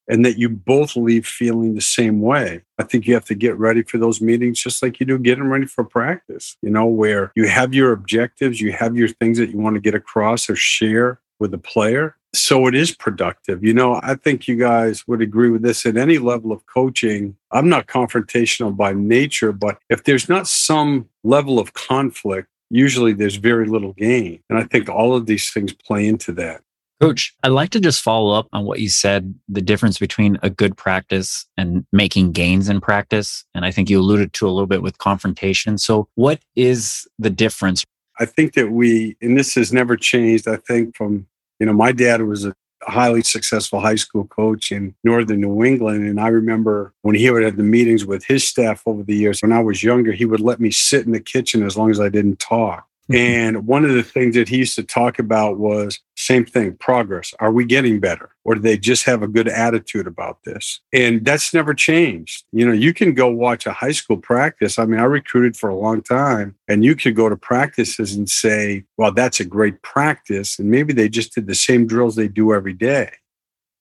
and 0.09 0.25
that 0.25 0.39
you 0.39 0.49
both 0.49 0.97
leave 0.97 1.27
feeling 1.27 1.75
the 1.75 1.81
same 1.81 2.21
way. 2.21 2.63
I 2.79 2.85
think 2.85 3.07
you 3.07 3.15
have 3.15 3.27
to 3.27 3.35
get 3.35 3.59
ready 3.59 3.83
for 3.83 3.99
those 3.99 4.21
meetings 4.21 4.61
just 4.61 4.83
like 4.83 5.01
you 5.01 5.07
do 5.07 5.19
getting 5.19 5.49
ready 5.49 5.67
for 5.67 5.85
practice, 5.85 6.57
you 6.63 6.71
know, 6.71 6.87
where 6.87 7.33
you 7.37 7.47
have 7.49 7.75
your 7.75 7.93
objectives, 7.93 8.61
you 8.61 8.73
have 8.73 8.97
your 8.97 9.09
things 9.09 9.39
that 9.39 9.51
you 9.51 9.59
want 9.59 9.75
to 9.75 9.81
get 9.81 9.95
across 9.95 10.49
or 10.49 10.57
share 10.57 11.21
with 11.39 11.51
the 11.51 11.59
player. 11.59 12.17
So 12.35 12.67
it 12.67 12.75
is 12.75 12.95
productive. 12.95 13.65
You 13.65 13.73
know, 13.73 14.01
I 14.03 14.15
think 14.15 14.47
you 14.47 14.57
guys 14.57 15.07
would 15.09 15.23
agree 15.23 15.51
with 15.51 15.63
this 15.63 15.87
at 15.87 15.97
any 15.97 16.19
level 16.19 16.53
of 16.53 16.65
coaching. 16.67 17.37
I'm 17.51 17.69
not 17.69 17.87
confrontational 17.87 18.77
by 18.77 18.93
nature, 18.93 19.53
but 19.53 19.79
if 19.89 20.05
there's 20.05 20.29
not 20.29 20.47
some 20.47 21.09
level 21.25 21.59
of 21.59 21.73
conflict, 21.73 22.49
usually 22.71 23.15
there's 23.15 23.37
very 23.37 23.67
little 23.67 23.95
gain. 23.95 24.41
And 24.51 24.59
I 24.59 24.65
think 24.65 24.89
all 24.91 25.17
of 25.17 25.27
these 25.27 25.51
things 25.51 25.73
play 25.73 26.07
into 26.07 26.33
that. 26.33 26.61
Coach, 27.01 27.33
I'd 27.45 27.49
like 27.49 27.71
to 27.71 27.81
just 27.81 28.03
follow 28.03 28.35
up 28.35 28.49
on 28.53 28.65
what 28.65 28.81
you 28.81 28.89
said 28.89 29.33
the 29.49 29.63
difference 29.63 29.99
between 29.99 30.37
a 30.43 30.51
good 30.51 30.77
practice 30.77 31.47
and 31.57 31.87
making 31.93 32.33
gains 32.33 32.69
in 32.69 32.81
practice. 32.81 33.45
And 33.55 33.65
I 33.65 33.71
think 33.71 33.89
you 33.89 34.01
alluded 34.01 34.33
to 34.35 34.49
a 34.49 34.51
little 34.51 34.67
bit 34.67 34.83
with 34.83 34.99
confrontation. 34.99 35.79
So, 35.79 36.09
what 36.17 36.41
is 36.57 37.07
the 37.17 37.31
difference? 37.31 37.85
I 38.19 38.25
think 38.25 38.55
that 38.55 38.73
we, 38.73 39.17
and 39.23 39.39
this 39.39 39.55
has 39.55 39.73
never 39.73 39.97
changed, 39.97 40.49
I 40.49 40.57
think 40.57 40.97
from, 40.97 41.29
you 41.61 41.67
know, 41.67 41.73
my 41.73 41.93
dad 41.93 42.21
was 42.23 42.45
a 42.45 42.55
highly 42.83 43.23
successful 43.23 43.79
high 43.79 43.95
school 43.95 44.25
coach 44.25 44.73
in 44.73 44.93
northern 45.05 45.41
New 45.41 45.63
England. 45.63 46.05
And 46.05 46.21
I 46.21 46.29
remember 46.29 46.93
when 47.03 47.15
he 47.15 47.31
would 47.31 47.45
have 47.45 47.57
the 47.57 47.63
meetings 47.63 48.05
with 48.05 48.25
his 48.25 48.43
staff 48.43 48.83
over 48.87 49.05
the 49.05 49.15
years, 49.15 49.41
when 49.41 49.53
I 49.53 49.63
was 49.63 49.85
younger, 49.85 50.11
he 50.11 50.25
would 50.25 50.41
let 50.41 50.59
me 50.59 50.73
sit 50.73 51.07
in 51.07 51.13
the 51.13 51.21
kitchen 51.21 51.65
as 51.65 51.77
long 51.77 51.93
as 51.93 52.01
I 52.01 52.09
didn't 52.09 52.41
talk 52.41 52.89
Mm-hmm. 53.11 53.17
and 53.17 53.67
one 53.67 53.87
of 53.87 53.95
the 53.95 54.03
things 54.03 54.35
that 54.35 54.51
he 54.51 54.59
used 54.59 54.75
to 54.75 54.83
talk 54.83 55.19
about 55.19 55.59
was 55.59 55.99
same 56.15 56.45
thing 56.45 56.77
progress. 56.77 57.33
Are 57.41 57.51
we 57.51 57.65
getting 57.65 58.01
better? 58.01 58.35
Or 58.45 58.55
do 58.55 58.61
they 58.61 58.77
just 58.77 59.05
have 59.05 59.23
a 59.23 59.29
good 59.29 59.49
attitude 59.49 60.07
about 60.07 60.45
this? 60.45 60.81
And 60.93 61.25
that's 61.25 61.55
never 61.55 61.73
changed. 61.73 62.45
You 62.53 62.67
know, 62.67 62.73
you 62.73 62.93
can 62.93 63.15
go 63.15 63.29
watch 63.29 63.65
a 63.65 63.73
high 63.73 63.93
school 63.93 64.19
practice. 64.19 64.79
I 64.79 64.85
mean, 64.85 65.01
I 65.01 65.05
recruited 65.05 65.57
for 65.57 65.71
a 65.71 65.77
long 65.77 66.03
time, 66.03 66.57
and 66.69 66.85
you 66.85 66.95
could 66.97 67.17
go 67.17 67.31
to 67.31 67.37
practices 67.37 68.15
and 68.15 68.29
say, 68.29 68.85
well, 68.99 69.13
that's 69.13 69.41
a 69.41 69.45
great 69.45 69.81
practice. 69.81 70.59
And 70.59 70.71
maybe 70.71 70.93
they 70.93 71.09
just 71.09 71.35
did 71.35 71.47
the 71.47 71.55
same 71.55 71.87
drills 71.87 72.15
they 72.15 72.29
do 72.29 72.53
every 72.53 72.75
day 72.75 73.13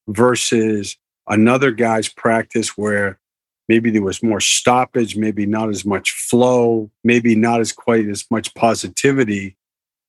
versus 0.08 0.96
another 1.28 1.72
guy's 1.72 2.08
practice 2.08 2.78
where 2.78 3.20
maybe 3.68 3.90
there 3.90 4.02
was 4.02 4.24
more 4.24 4.40
stoppage, 4.40 5.16
maybe 5.16 5.46
not 5.46 5.70
as 5.70 5.86
much 5.86 6.12
flow, 6.12 6.90
maybe 7.04 7.36
not 7.36 7.60
as 7.60 7.72
quite 7.72 8.08
as 8.08 8.26
much 8.32 8.54
positivity. 8.56 9.58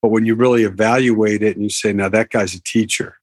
But 0.01 0.09
when 0.09 0.25
you 0.25 0.35
really 0.35 0.63
evaluate 0.63 1.43
it 1.43 1.55
and 1.55 1.63
you 1.63 1.69
say, 1.69 1.91
now 1.91 2.09
that 2.09 2.29
guy's 2.29 2.55
a 2.55 2.63
teacher, 2.63 3.17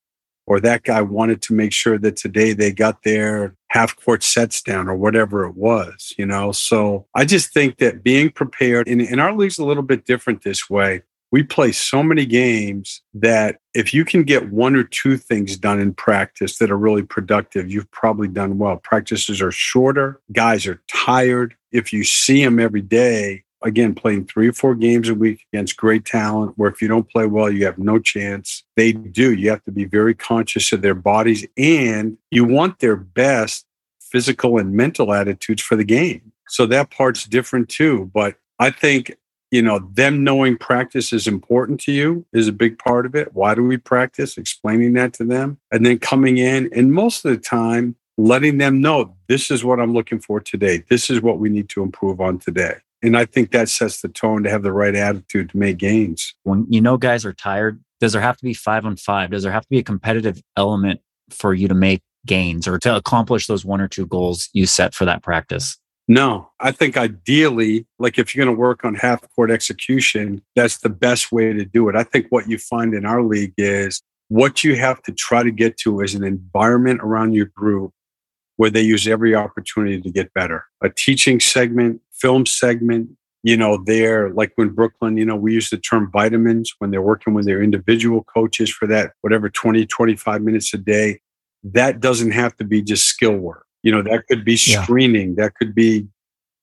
or 0.47 0.61
that 0.61 0.85
guy 0.85 1.01
wanted 1.01 1.43
to 1.43 1.55
make 1.55 1.73
sure 1.73 1.99
that 1.99 2.17
today 2.17 2.53
they 2.53 2.71
got 2.71 3.03
their 3.03 3.57
half 3.71 3.97
court 3.97 4.23
sets 4.23 4.63
down 4.63 4.89
or 4.89 4.95
whatever 4.95 5.45
it 5.45 5.57
was, 5.57 6.15
you 6.17 6.25
know? 6.25 6.53
So 6.53 7.07
I 7.15 7.25
just 7.25 7.53
think 7.53 7.79
that 7.79 8.05
being 8.05 8.31
prepared, 8.31 8.87
and, 8.87 9.01
and 9.01 9.21
our 9.21 9.35
league's 9.35 9.59
a 9.59 9.65
little 9.65 9.83
bit 9.83 10.05
different 10.05 10.43
this 10.43 10.71
way 10.71 11.03
we 11.33 11.43
play 11.43 11.73
so 11.73 12.03
many 12.03 12.25
games 12.25 13.03
that 13.15 13.57
if 13.75 13.93
you 13.93 14.05
can 14.05 14.23
get 14.23 14.51
one 14.51 14.77
or 14.77 14.85
two 14.85 15.17
things 15.17 15.57
done 15.57 15.81
in 15.81 15.93
practice 15.93 16.59
that 16.59 16.71
are 16.71 16.79
really 16.79 17.03
productive, 17.03 17.71
you've 17.71 17.91
probably 17.91 18.29
done 18.29 18.59
well. 18.59 18.77
Practices 18.77 19.41
are 19.41 19.53
shorter, 19.53 20.21
guys 20.33 20.67
are 20.67 20.83
tired. 20.89 21.55
If 21.73 21.93
you 21.93 22.05
see 22.05 22.43
them 22.45 22.59
every 22.59 22.81
day, 22.81 23.45
again, 23.63 23.95
playing 23.95 24.27
three 24.27 24.49
or 24.49 24.53
four 24.53 24.75
games 24.75 25.09
a 25.09 25.15
week 25.15 25.47
against 25.53 25.77
great 25.77 26.05
talent, 26.05 26.55
where 26.57 26.71
if 26.71 26.81
you 26.81 26.89
don't 26.89 27.11
play 27.11 27.27
well, 27.27 27.51
you 27.51 27.65
have 27.67 27.79
no 27.79 27.99
chance. 27.99 28.63
They 28.77 28.93
do. 28.93 29.35
You 29.35 29.51
have 29.51 29.65
to 29.65 29.73
be 29.73 29.85
very 29.85 30.15
conscious 30.15 30.73
of 30.73 30.83
their 30.83 30.95
bodies 30.95 31.47
and 31.57 32.17
you 32.31 32.45
want 32.45 32.79
their 32.79 32.97
best 32.97 33.67
physical 34.01 34.59
and 34.59 34.73
mental 34.73 35.13
attitudes 35.13 35.63
for 35.63 35.77
the 35.77 35.85
game. 35.85 36.33
So 36.49 36.67
that 36.67 36.91
part's 36.91 37.25
different 37.25 37.69
too. 37.69 38.11
But 38.15 38.37
I 38.59 38.71
think 38.71 39.17
you 39.51 39.63
know, 39.63 39.79
them 39.79 40.25
knowing 40.25 40.57
practice 40.57 41.13
is 41.13 41.27
important 41.27 41.81
to 41.83 41.93
you 41.93 42.27
is 42.33 42.49
a 42.49 42.53
big 42.53 42.79
part 42.79 43.07
of 43.07 43.15
it. 43.15 43.35
Why 43.35 43.55
do 43.55 43.63
we 43.63 43.77
practice? 43.77 44.37
Explaining 44.37 44.95
that 44.95 45.13
to 45.15 45.25
them. 45.25 45.59
And 45.71 45.87
then 45.87 45.99
coming 45.99 46.39
in 46.39 46.69
and 46.75 46.93
most 46.93 47.25
of 47.25 47.31
the 47.31 47.39
time, 47.39 47.97
letting 48.19 48.59
them 48.59 48.81
know 48.81 49.15
this 49.29 49.51
is 49.51 49.65
what 49.65 49.79
I'm 49.79 49.93
looking 49.93 50.21
for 50.21 50.41
today. 50.41 50.83
This 50.89 51.11
is 51.11 51.21
what 51.21 51.39
we 51.39 51.49
need 51.49 51.69
to 51.71 51.83
improve 51.83 52.21
on 52.21 52.39
today. 52.39 52.77
And 53.03 53.17
I 53.17 53.27
think 53.27 53.53
that 53.53 53.69
sets 53.69 54.01
the 54.01 54.09
tone 54.09 54.43
to 54.43 54.51
have 54.51 54.63
the 54.63 54.73
right 54.73 54.95
attitude 54.95 55.51
to 55.51 55.57
make 55.57 55.77
gains. 55.77 56.35
When 56.45 56.67
you 56.69 56.81
know 56.81 56.97
guys 56.97 57.25
are 57.25 57.35
tired, 57.35 57.81
does 58.01 58.13
there 58.13 58.23
have 58.23 58.37
to 58.39 58.45
be 58.45 58.55
five 58.55 58.85
on 58.85 58.97
five? 58.97 59.31
Does 59.31 59.43
there 59.43 59.53
have 59.53 59.63
to 59.63 59.69
be 59.69 59.79
a 59.79 59.83
competitive 59.83 60.43
element 60.57 61.01
for 61.31 61.55
you 61.55 61.69
to 61.69 61.75
make 61.75 62.03
gains 62.25 62.67
or 62.67 62.79
to 62.79 62.97
accomplish 62.97 63.47
those 63.47 63.65
one 63.65 63.81
or 63.81 63.89
two 63.89 64.07
goals 64.07 64.49
you 64.53 64.67
set 64.67 64.95
for 64.95 65.05
that 65.05 65.23
practice? 65.23 65.79
No, 66.09 66.51
I 66.61 66.71
think 66.71 66.97
ideally, 66.97 67.87
like 67.99 68.19
if 68.19 68.35
you're 68.35 68.45
going 68.45 68.55
to 68.55 68.61
work 68.61 68.85
on 68.85 68.95
half 68.95 69.29
court 69.35 69.51
execution, 69.51 70.43
that's 70.55 70.79
the 70.79 70.89
best 70.89 71.33
way 71.33 71.53
to 71.53 71.65
do 71.65 71.89
it. 71.89 71.97
I 71.97 72.05
think 72.05 72.27
what 72.31 72.49
you 72.49 72.59
find 72.59 72.95
in 72.95 73.05
our 73.05 73.23
league 73.23 73.55
is 73.59 74.03
what 74.29 74.63
you 74.63 74.77
have 74.77 75.03
to 75.03 75.13
try 75.13 75.43
to 75.43 75.51
get 75.51 75.77
to 75.79 76.01
is 76.01 76.15
an 76.15 76.23
environment 76.23 77.01
around 77.03 77.35
your 77.35 77.47
group 77.47 77.93
where 78.57 78.71
they 78.71 78.83
use 78.83 79.09
every 79.09 79.35
opportunity 79.35 80.01
to 80.01 80.11
get 80.11 80.33
better. 80.33 80.65
A 80.81 80.89
teaching 80.89 81.41
segment, 81.41 82.01
film 82.13 82.47
segment, 82.47 83.11
you 83.43 83.57
know, 83.57 83.83
they're 83.85 84.31
like 84.31 84.53
when 84.55 84.71
Brooklyn, 84.71 85.17
you 85.17 85.25
know, 85.25 85.37
we 85.37 85.55
use 85.55 85.71
the 85.71 85.77
term 85.77 86.11
vitamins 86.13 86.73
when 86.79 86.93
they're 86.93 87.03
working 87.03 87.35
with 87.35 87.47
their 87.47 87.63
individual 87.63 88.25
coaches 88.25 88.71
for 88.71 88.87
that, 88.87 89.13
whatever, 89.23 89.51
20, 89.51 89.85
25 89.87 90.43
minutes 90.43 90.73
a 90.73 90.79
day. 90.79 91.21
That 91.65 92.01
doesn't 92.01 92.31
have 92.31 92.57
to 92.59 92.65
be 92.65 92.81
just 92.81 93.07
skill 93.07 93.37
work 93.37 93.66
you 93.87 93.93
know, 93.93 94.03
that 94.03 94.27
could 94.27 94.45
be 94.45 94.57
screening, 94.57 95.29
yeah. 95.29 95.45
that 95.45 95.55
could 95.55 95.73
be 95.73 96.09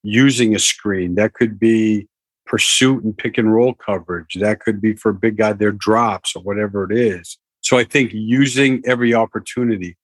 using 0.04 0.54
a 0.54 0.60
screen, 0.60 1.16
that 1.16 1.34
could 1.34 1.58
be 1.58 2.06
pursuit 2.46 3.02
and 3.02 3.18
pick 3.18 3.38
and 3.38 3.54
roll 3.54 3.74
coverage, 3.76 4.36
that 4.42 4.60
could 4.60 4.82
be 4.82 4.94
for 4.94 5.12
a 5.12 5.14
big 5.14 5.38
guy 5.38 5.54
their 5.54 5.72
drops 5.72 6.36
or 6.36 6.44
whatever 6.44 6.84
it 6.84 6.98
is. 6.98 7.38
So 7.62 7.78
I 7.78 7.86
think 7.86 8.12
using 8.14 8.84
every 8.86 9.14
opportunity. 9.14 9.96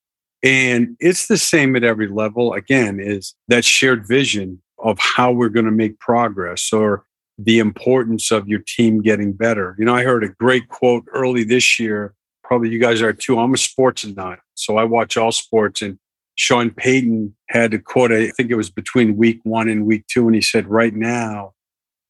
And 0.43 0.95
it's 1.01 1.27
the 1.27 1.37
same 1.37 1.75
at 1.75 1.83
every 1.83 2.07
level. 2.07 2.53
Again, 2.53 3.01
is 3.01 3.35
that 3.49 3.65
shared 3.65 4.07
vision 4.07 4.61
of 4.77 4.97
how 4.97 5.33
we're 5.33 5.49
going 5.49 5.65
to 5.65 5.71
make 5.73 5.99
progress 5.99 6.71
or 6.71 7.03
the 7.37 7.59
importance 7.59 8.31
of 8.31 8.47
your 8.47 8.63
team 8.65 9.01
getting 9.01 9.33
better. 9.33 9.75
You 9.77 9.83
know, 9.83 9.93
I 9.93 10.03
heard 10.03 10.23
a 10.23 10.29
great 10.29 10.69
quote 10.69 11.03
early 11.11 11.43
this 11.43 11.81
year. 11.81 12.13
Probably 12.45 12.69
you 12.69 12.79
guys 12.79 13.01
are 13.01 13.11
too. 13.11 13.37
I'm 13.37 13.53
a 13.53 13.57
sports 13.57 14.05
nut, 14.05 14.39
so 14.55 14.77
I 14.77 14.85
watch 14.85 15.17
all 15.17 15.33
sports. 15.33 15.81
And 15.81 15.99
Sean 16.39 16.71
Payton 16.71 17.35
had 17.49 17.73
a 17.73 17.79
quote, 17.79 18.13
I 18.13 18.29
think 18.29 18.49
it 18.49 18.55
was 18.55 18.69
between 18.69 19.17
week 19.17 19.41
one 19.43 19.67
and 19.67 19.85
week 19.85 20.07
two, 20.07 20.25
and 20.25 20.33
he 20.33 20.39
said, 20.39 20.69
Right 20.69 20.93
now, 20.93 21.51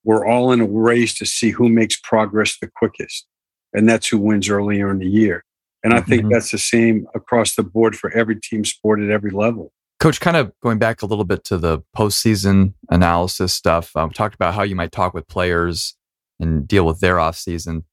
we're 0.04 0.24
all 0.24 0.52
in 0.52 0.62
a 0.62 0.68
race 0.68 1.16
to 1.16 1.26
see 1.26 1.50
who 1.50 1.68
makes 1.68 2.00
progress 2.00 2.56
the 2.62 2.68
quickest. 2.68 3.26
And 3.74 3.90
that's 3.90 4.08
who 4.08 4.20
wins 4.20 4.48
earlier 4.48 4.92
in 4.92 5.00
the 5.00 5.08
year. 5.08 5.44
And 5.84 5.96
I 5.96 6.02
think 6.02 6.22
mm-hmm. 6.22 6.32
that's 6.32 6.52
the 6.52 6.60
same 6.60 7.08
across 7.16 7.56
the 7.56 7.64
board 7.64 7.96
for 7.96 8.12
every 8.16 8.36
team 8.40 8.64
sport 8.66 9.00
at 9.00 9.10
every 9.10 9.32
level. 9.32 9.74
Coach, 10.00 10.22
kind 10.22 10.38
of 10.38 10.52
going 10.62 10.78
back 10.78 11.02
a 11.02 11.08
little 11.08 11.26
bit 11.26 11.44
to 11.46 11.58
the 11.58 11.80
postseason 11.98 12.76
analysis 12.92 13.52
stuff, 13.52 13.96
um, 13.96 14.12
talked 14.12 14.36
about 14.36 14.54
how 14.54 14.62
you 14.62 14.76
might 14.76 14.92
talk 14.92 15.16
with 15.16 15.28
players 15.28 15.96
and 16.40 16.68
deal 16.68 16.86
with 16.86 17.00
their 17.00 17.20
off 17.20 17.36
season. 17.36 17.84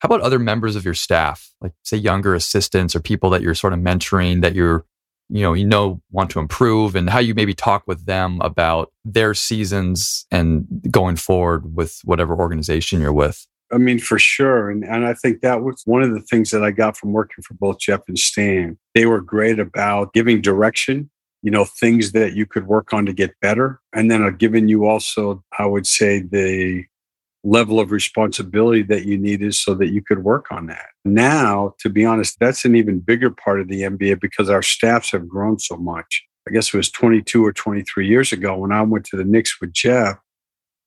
How 0.00 0.08
about 0.08 0.20
other 0.20 0.38
members 0.38 0.76
of 0.76 0.84
your 0.84 0.94
staff, 0.94 1.54
like 1.62 1.72
say 1.84 1.96
younger 1.96 2.34
assistants 2.34 2.94
or 2.94 3.00
people 3.00 3.30
that 3.30 3.40
you're 3.40 3.54
sort 3.54 3.72
of 3.72 3.78
mentoring 3.78 4.42
that 4.42 4.54
you're 4.54 4.84
you 5.28 5.42
know, 5.42 5.52
you 5.52 5.66
know, 5.66 6.00
want 6.10 6.30
to 6.30 6.38
improve 6.38 6.94
and 6.94 7.10
how 7.10 7.18
you 7.18 7.34
maybe 7.34 7.54
talk 7.54 7.84
with 7.86 8.06
them 8.06 8.40
about 8.40 8.92
their 9.04 9.34
seasons 9.34 10.26
and 10.30 10.66
going 10.90 11.16
forward 11.16 11.74
with 11.74 12.00
whatever 12.04 12.36
organization 12.36 13.00
you're 13.00 13.12
with. 13.12 13.46
I 13.72 13.78
mean, 13.78 13.98
for 13.98 14.18
sure. 14.18 14.70
And, 14.70 14.84
and 14.84 15.04
I 15.04 15.14
think 15.14 15.40
that 15.40 15.62
was 15.62 15.82
one 15.84 16.02
of 16.02 16.14
the 16.14 16.20
things 16.20 16.50
that 16.50 16.62
I 16.62 16.70
got 16.70 16.96
from 16.96 17.12
working 17.12 17.42
for 17.42 17.54
both 17.54 17.80
Jeff 17.80 18.02
and 18.06 18.18
Stan. 18.18 18.78
They 18.94 19.06
were 19.06 19.20
great 19.20 19.58
about 19.58 20.12
giving 20.12 20.40
direction, 20.40 21.10
you 21.42 21.50
know, 21.50 21.64
things 21.64 22.12
that 22.12 22.34
you 22.34 22.46
could 22.46 22.68
work 22.68 22.92
on 22.92 23.06
to 23.06 23.12
get 23.12 23.38
better. 23.40 23.80
And 23.92 24.10
then 24.10 24.22
uh, 24.22 24.30
giving 24.30 24.68
you 24.68 24.86
also, 24.86 25.42
I 25.58 25.66
would 25.66 25.86
say, 25.86 26.20
the 26.20 26.84
level 27.46 27.78
of 27.78 27.92
responsibility 27.92 28.82
that 28.82 29.06
you 29.06 29.16
needed 29.16 29.54
so 29.54 29.72
that 29.74 29.88
you 29.88 30.02
could 30.02 30.24
work 30.24 30.46
on 30.50 30.66
that. 30.66 30.86
Now, 31.04 31.74
to 31.78 31.88
be 31.88 32.04
honest, 32.04 32.36
that's 32.40 32.64
an 32.64 32.74
even 32.74 32.98
bigger 32.98 33.30
part 33.30 33.60
of 33.60 33.68
the 33.68 33.82
NBA 33.82 34.20
because 34.20 34.50
our 34.50 34.62
staffs 34.62 35.12
have 35.12 35.28
grown 35.28 35.60
so 35.60 35.76
much. 35.76 36.24
I 36.48 36.52
guess 36.52 36.74
it 36.74 36.76
was 36.76 36.90
22 36.90 37.44
or 37.44 37.52
23 37.52 38.06
years 38.06 38.32
ago 38.32 38.56
when 38.56 38.72
I 38.72 38.82
went 38.82 39.04
to 39.06 39.16
the 39.16 39.24
Knicks 39.24 39.60
with 39.60 39.72
Jeff. 39.72 40.18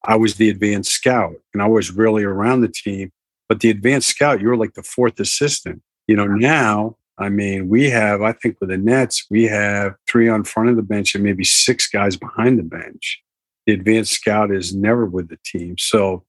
I 0.04 0.18
was 0.18 0.36
the 0.36 0.50
advanced 0.50 0.92
scout 0.92 1.36
and 1.54 1.64
I 1.64 1.68
was 1.68 1.92
really 1.92 2.24
around 2.24 2.62
the 2.62 2.68
team. 2.68 3.12
But 3.48 3.62
the 3.62 3.70
advanced 3.70 4.10
scout, 4.10 4.42
you 4.42 4.50
were 4.50 4.58
like 4.58 4.74
the 4.74 4.84
fourth 4.84 5.20
assistant. 5.20 5.82
You 6.08 6.18
know, 6.18 6.28
now, 6.28 6.98
I 7.18 7.30
mean, 7.30 7.70
we 7.70 7.90
have, 7.90 8.22
I 8.22 8.34
think 8.34 8.58
with 8.60 8.70
the 8.70 8.78
Nets, 8.78 9.26
we 9.30 9.44
have 9.46 9.96
three 10.10 10.28
on 10.28 10.44
front 10.44 10.70
of 10.70 10.76
the 10.76 10.82
bench 10.82 11.16
and 11.16 11.24
maybe 11.24 11.44
six 11.46 11.88
guys 11.88 12.18
behind 12.18 12.60
the 12.60 12.64
bench. 12.64 13.22
The 13.66 13.74
advanced 13.74 14.14
scout 14.14 14.52
is 14.52 14.76
never 14.76 15.06
with 15.06 15.30
the 15.30 15.38
team. 15.46 15.78
So 15.78 16.26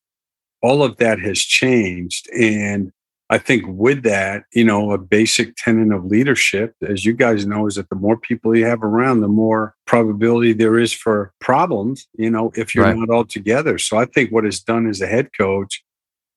all 0.63 0.83
of 0.83 0.97
that 0.99 1.21
has 1.21 1.39
changed. 1.39 2.29
And 2.31 2.93
I 3.31 3.39
think 3.39 3.65
with 3.69 4.03
that, 4.03 4.43
you 4.53 4.65
know, 4.65 4.91
a 4.91 4.99
basic 4.99 5.55
tenet 5.57 5.95
of 5.95 6.05
leadership, 6.05 6.75
as 6.83 7.05
you 7.05 7.13
guys 7.13 7.47
know, 7.47 7.67
is 7.69 7.77
that 7.77 7.89
the 7.89 7.95
more 7.95 8.17
people 8.17 8.57
you 8.57 8.67
have 8.67 8.83
around, 8.83 9.21
the 9.21 9.29
more 9.29 9.77
probability 9.87 10.53
there 10.53 10.79
is 10.79 10.93
for 10.93 11.33
problems, 11.41 12.09
you 12.19 12.29
know, 12.29 12.51
if 12.57 12.75
you're 12.75 12.85
right. 12.85 12.97
not 12.97 13.09
all 13.09 13.25
together. 13.25 13.79
So 13.79 13.97
I 13.97 14.05
think 14.07 14.33
what 14.33 14.45
is 14.45 14.61
done 14.61 14.89
as 14.89 15.01
a 15.01 15.07
head 15.07 15.31
coach 15.39 15.83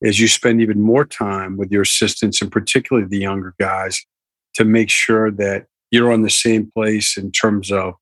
is 0.02 0.20
you 0.20 0.28
spend 0.28 0.62
even 0.62 0.82
more 0.82 1.04
time 1.04 1.58
with 1.58 1.72
your 1.72 1.82
assistants 1.82 2.42
and 2.44 2.52
particularly 2.52 3.08
the 3.08 3.18
younger 3.18 3.56
guys 3.60 4.06
to 4.54 4.64
make 4.64 4.92
sure 4.92 5.32
that 5.32 5.66
you're 5.90 6.12
on 6.12 6.22
the 6.22 6.30
same 6.30 6.70
place 6.76 7.18
in 7.18 7.32
terms 7.32 7.72
of 7.72 7.96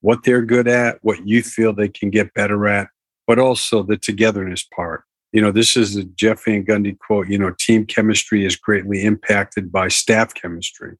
what 0.00 0.24
they're 0.24 0.42
good 0.42 0.66
at, 0.66 0.98
what 1.02 1.28
you 1.28 1.44
feel 1.44 1.72
they 1.72 1.88
can 1.88 2.10
get 2.10 2.34
better 2.34 2.66
at, 2.66 2.88
but 3.28 3.38
also 3.38 3.84
the 3.84 3.96
togetherness 3.96 4.64
part 4.64 5.04
you 5.32 5.40
know, 5.40 5.50
this 5.50 5.76
is 5.76 5.96
a 5.96 6.04
Jeff 6.04 6.44
Van 6.44 6.64
Gundy 6.64 6.96
quote, 6.98 7.28
you 7.28 7.38
know, 7.38 7.54
team 7.58 7.86
chemistry 7.86 8.44
is 8.44 8.54
greatly 8.54 9.02
impacted 9.02 9.72
by 9.72 9.88
staff 9.88 10.34
chemistry. 10.34 10.96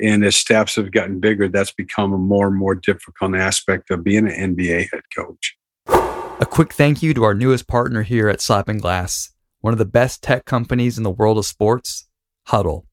And 0.00 0.24
as 0.24 0.34
staffs 0.34 0.76
have 0.76 0.90
gotten 0.90 1.20
bigger, 1.20 1.48
that's 1.48 1.70
become 1.70 2.12
a 2.12 2.18
more 2.18 2.48
and 2.48 2.56
more 2.56 2.74
difficult 2.74 3.36
aspect 3.36 3.90
of 3.90 4.02
being 4.02 4.26
an 4.26 4.56
NBA 4.56 4.88
head 4.90 5.02
coach. 5.14 5.56
A 5.86 6.46
quick 6.46 6.72
thank 6.72 7.02
you 7.02 7.14
to 7.14 7.22
our 7.22 7.34
newest 7.34 7.68
partner 7.68 8.02
here 8.02 8.28
at 8.28 8.40
Slapping 8.40 8.78
Glass, 8.78 9.30
one 9.60 9.72
of 9.72 9.78
the 9.78 9.84
best 9.84 10.22
tech 10.22 10.44
companies 10.44 10.98
in 10.98 11.04
the 11.04 11.10
world 11.10 11.38
of 11.38 11.46
sports, 11.46 12.08
Hudl. 12.48 12.84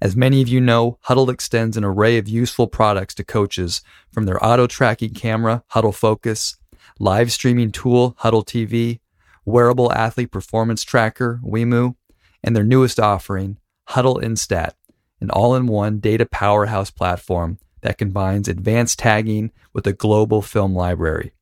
As 0.00 0.14
many 0.14 0.40
of 0.42 0.46
you 0.46 0.60
know, 0.60 0.98
Hudl 1.08 1.32
extends 1.32 1.76
an 1.76 1.84
array 1.84 2.18
of 2.18 2.28
useful 2.28 2.68
products 2.68 3.14
to 3.14 3.24
coaches 3.24 3.80
from 4.12 4.26
their 4.26 4.44
auto 4.44 4.66
tracking 4.68 5.14
camera, 5.14 5.64
Hudl 5.72 5.94
Focus, 5.94 6.58
live 7.00 7.32
streaming 7.32 7.72
tool, 7.72 8.14
Hudl 8.20 8.46
TV, 8.46 9.00
wearable 9.46 9.90
athlete 9.92 10.30
performance 10.30 10.82
tracker, 10.82 11.40
WIMU, 11.42 11.94
and 12.42 12.54
their 12.54 12.64
newest 12.64 13.00
offering, 13.00 13.58
Hudl 13.90 14.22
Instat, 14.22 14.72
an 15.20 15.30
all 15.30 15.54
in 15.54 15.66
one 15.66 16.00
data 16.00 16.26
powerhouse 16.26 16.90
platform 16.90 17.58
that 17.80 17.96
combines 17.96 18.48
advanced 18.48 18.98
tagging 18.98 19.52
with 19.72 19.86
a 19.86 19.92
global 19.92 20.42
film 20.42 20.74
library. 20.74 21.32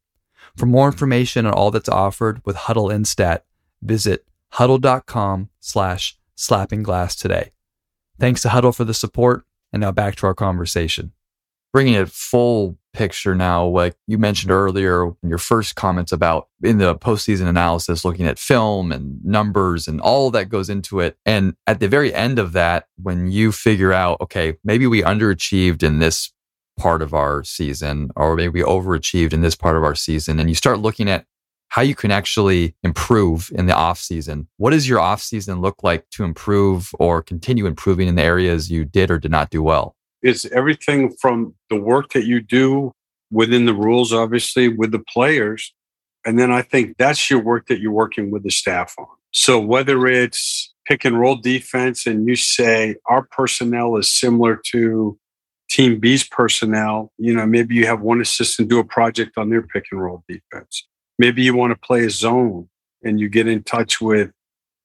For 0.57 0.67
more 0.67 0.87
information 0.87 1.47
on 1.47 1.53
all 1.53 1.71
that's 1.71 1.89
offered 1.89 2.41
with 2.45 2.57
Hudl 2.57 2.93
Instat, 2.93 3.41
visit 3.83 4.25
hudl.com 4.55 5.49
slash 5.61 6.17
slappingglass 6.37 7.19
today. 7.19 7.51
Thanks 8.21 8.43
to 8.43 8.49
Hudl 8.49 8.75
for 8.75 8.85
the 8.85 8.95
support, 8.95 9.45
and 9.73 9.81
now 9.81 9.91
back 9.91 10.15
to 10.17 10.27
our 10.27 10.35
conversation. 10.35 11.13
Bringing 11.75 11.95
it 11.95 12.09
full 12.09 12.79
picture 12.93 13.35
now, 13.35 13.67
like 13.67 13.97
you 14.07 14.17
mentioned 14.17 14.53
earlier 14.53 15.07
in 15.07 15.29
your 15.29 15.39
first 15.39 15.75
comments 15.75 16.13
about 16.13 16.47
in 16.63 16.79
the 16.79 16.95
postseason 16.95 17.49
analysis, 17.49 18.05
looking 18.05 18.27
at 18.27 18.39
film 18.39 18.93
and 18.93 19.23
numbers 19.25 19.89
and 19.89 20.01
all 20.01 20.31
that 20.31 20.49
goes 20.49 20.71
into 20.71 21.01
it. 21.01 21.17
And 21.27 21.57
at 21.67 21.81
the 21.81 21.89
very 21.89 22.15
end 22.15 22.39
of 22.39 22.53
that, 22.53 22.87
when 23.03 23.33
you 23.33 23.51
figure 23.51 23.93
out, 23.93 24.21
okay, 24.21 24.55
maybe 24.63 24.87
we 24.87 25.03
underachieved 25.03 25.83
in 25.83 25.99
this 25.99 26.33
part 26.79 27.03
of 27.03 27.13
our 27.13 27.43
season, 27.43 28.11
or 28.15 28.37
maybe 28.37 28.61
we 28.61 28.63
overachieved 28.63 29.33
in 29.33 29.41
this 29.41 29.57
part 29.57 29.77
of 29.77 29.83
our 29.83 29.97
season, 29.97 30.39
and 30.39 30.49
you 30.49 30.55
start 30.55 30.79
looking 30.79 31.11
at 31.11 31.27
how 31.71 31.83
you 31.83 31.97
can 31.97 32.13
actually 32.13 32.77
improve 32.85 33.51
in 33.53 33.67
the 33.67 33.75
off 33.75 33.99
season. 33.99 34.47
What 34.59 34.71
does 34.71 34.89
your 34.89 35.01
off 35.01 35.21
season 35.21 35.61
look 35.61 35.83
like 35.83 36.09
to 36.11 36.23
improve 36.23 36.93
or 37.01 37.21
continue 37.21 37.67
improving 37.67 38.07
in 38.07 38.15
the 38.15 38.23
areas 38.23 38.71
you 38.71 38.85
did 38.85 39.11
or 39.11 39.19
did 39.19 39.33
not 39.33 39.51
do 39.51 39.61
well? 39.61 39.97
It's 40.25 40.47
everything 40.47 41.15
from 41.21 41.55
the 41.69 41.77
work 41.77 42.13
that 42.15 42.25
you 42.25 42.41
do 42.41 42.93
within 43.31 43.67
the 43.67 43.75
rules, 43.75 44.11
obviously, 44.13 44.69
with 44.69 44.91
the 44.91 45.05
players. 45.13 45.75
And 46.25 46.39
then 46.39 46.51
I 46.51 46.63
think 46.63 46.97
that's 46.97 47.29
your 47.29 47.43
work 47.43 47.67
that 47.67 47.79
you're 47.79 47.93
working 47.93 48.31
with 48.31 48.43
the 48.43 48.51
staff 48.51 48.95
on. 48.99 49.07
So 49.33 49.61
whether 49.61 50.07
it's 50.07 50.73
pick 50.87 51.05
and 51.05 51.21
roll 51.21 51.37
defense 51.37 52.07
and 52.07 52.27
you 52.27 52.37
say 52.37 52.97
our 53.07 53.23
personnel 53.23 53.99
is 53.99 54.13
similar 54.13 54.59
to 54.71 55.19
team 55.69 56.01
B's 56.01 56.27
personnel, 56.27 57.13
you 57.19 57.35
know, 57.35 57.45
maybe 57.45 57.75
you 57.75 57.87
have 57.87 58.01
one 58.01 58.23
assistant 58.23 58.71
do 58.71 58.79
a 58.79 58.85
project 58.85 59.37
on 59.37 59.51
their 59.51 59.63
pick 59.63 59.85
and 59.93 60.03
roll 60.03 60.25
defense. 60.27 60.87
Maybe 61.19 61.43
you 61.43 61.55
want 61.55 61.73
to 61.73 61.87
play 61.87 62.07
a 62.07 62.11
zone 62.11 62.71
and 63.03 63.21
you 63.21 63.29
get 63.29 63.47
in 63.47 63.63
touch 63.63 64.01
with, 64.01 64.31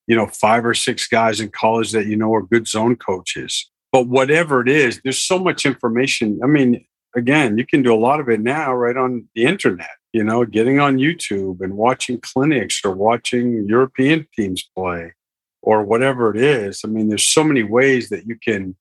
you 0.06 0.18
know, 0.18 0.28
five 0.28 0.66
or 0.66 0.74
six 0.74 1.08
guys 1.08 1.40
in 1.40 1.50
college 1.50 1.92
that 1.94 2.08
you 2.08 2.18
know 2.18 2.34
are 2.34 2.42
good 2.42 2.68
zone 2.68 2.98
coaches. 2.98 3.70
But 3.92 4.08
whatever 4.08 4.62
it 4.62 4.70
is, 4.70 5.02
there's 5.04 5.22
so 5.22 5.40
much 5.40 5.66
information. 5.66 6.40
I 6.44 6.48
mean, 6.48 6.86
again, 7.16 7.58
you 7.58 7.66
can 7.66 7.82
do 7.82 7.94
a 7.94 7.98
lot 7.98 8.20
of 8.20 8.30
it 8.30 8.40
now 8.40 8.74
right 8.74 8.96
on 8.96 9.28
the 9.36 9.46
internet, 9.46 9.90
you 10.14 10.24
know, 10.24 10.46
getting 10.46 10.80
on 10.80 10.98
YouTube 10.98 11.62
and 11.62 11.76
watching 11.76 12.20
clinics 12.20 12.82
or 12.84 12.92
watching 12.92 13.66
European 13.68 14.28
teams 14.36 14.70
play 14.76 15.14
or 15.62 15.84
whatever 15.84 16.34
it 16.34 16.42
is. 16.42 16.82
I 16.86 16.88
mean, 16.88 17.10
there's 17.10 17.28
so 17.28 17.44
many 17.44 17.64
ways 17.64 18.10
that 18.10 18.28
you 18.28 18.36
can 18.36 18.76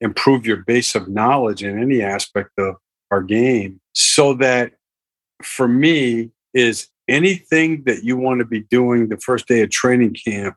improve 0.00 0.46
your 0.46 0.58
base 0.58 0.94
of 0.94 1.08
knowledge 1.08 1.62
in 1.62 1.80
any 1.80 2.02
aspect 2.02 2.50
of 2.58 2.76
our 3.10 3.22
game 3.22 3.80
so 3.94 4.34
that 4.34 4.72
for 5.42 5.68
me 5.68 6.30
is 6.54 6.88
anything 7.08 7.84
that 7.84 8.02
you 8.04 8.16
want 8.16 8.40
to 8.40 8.44
be 8.44 8.60
doing 8.60 9.08
the 9.08 9.18
first 9.18 9.46
day 9.46 9.62
of 9.62 9.70
training 9.70 10.14
camp 10.14 10.56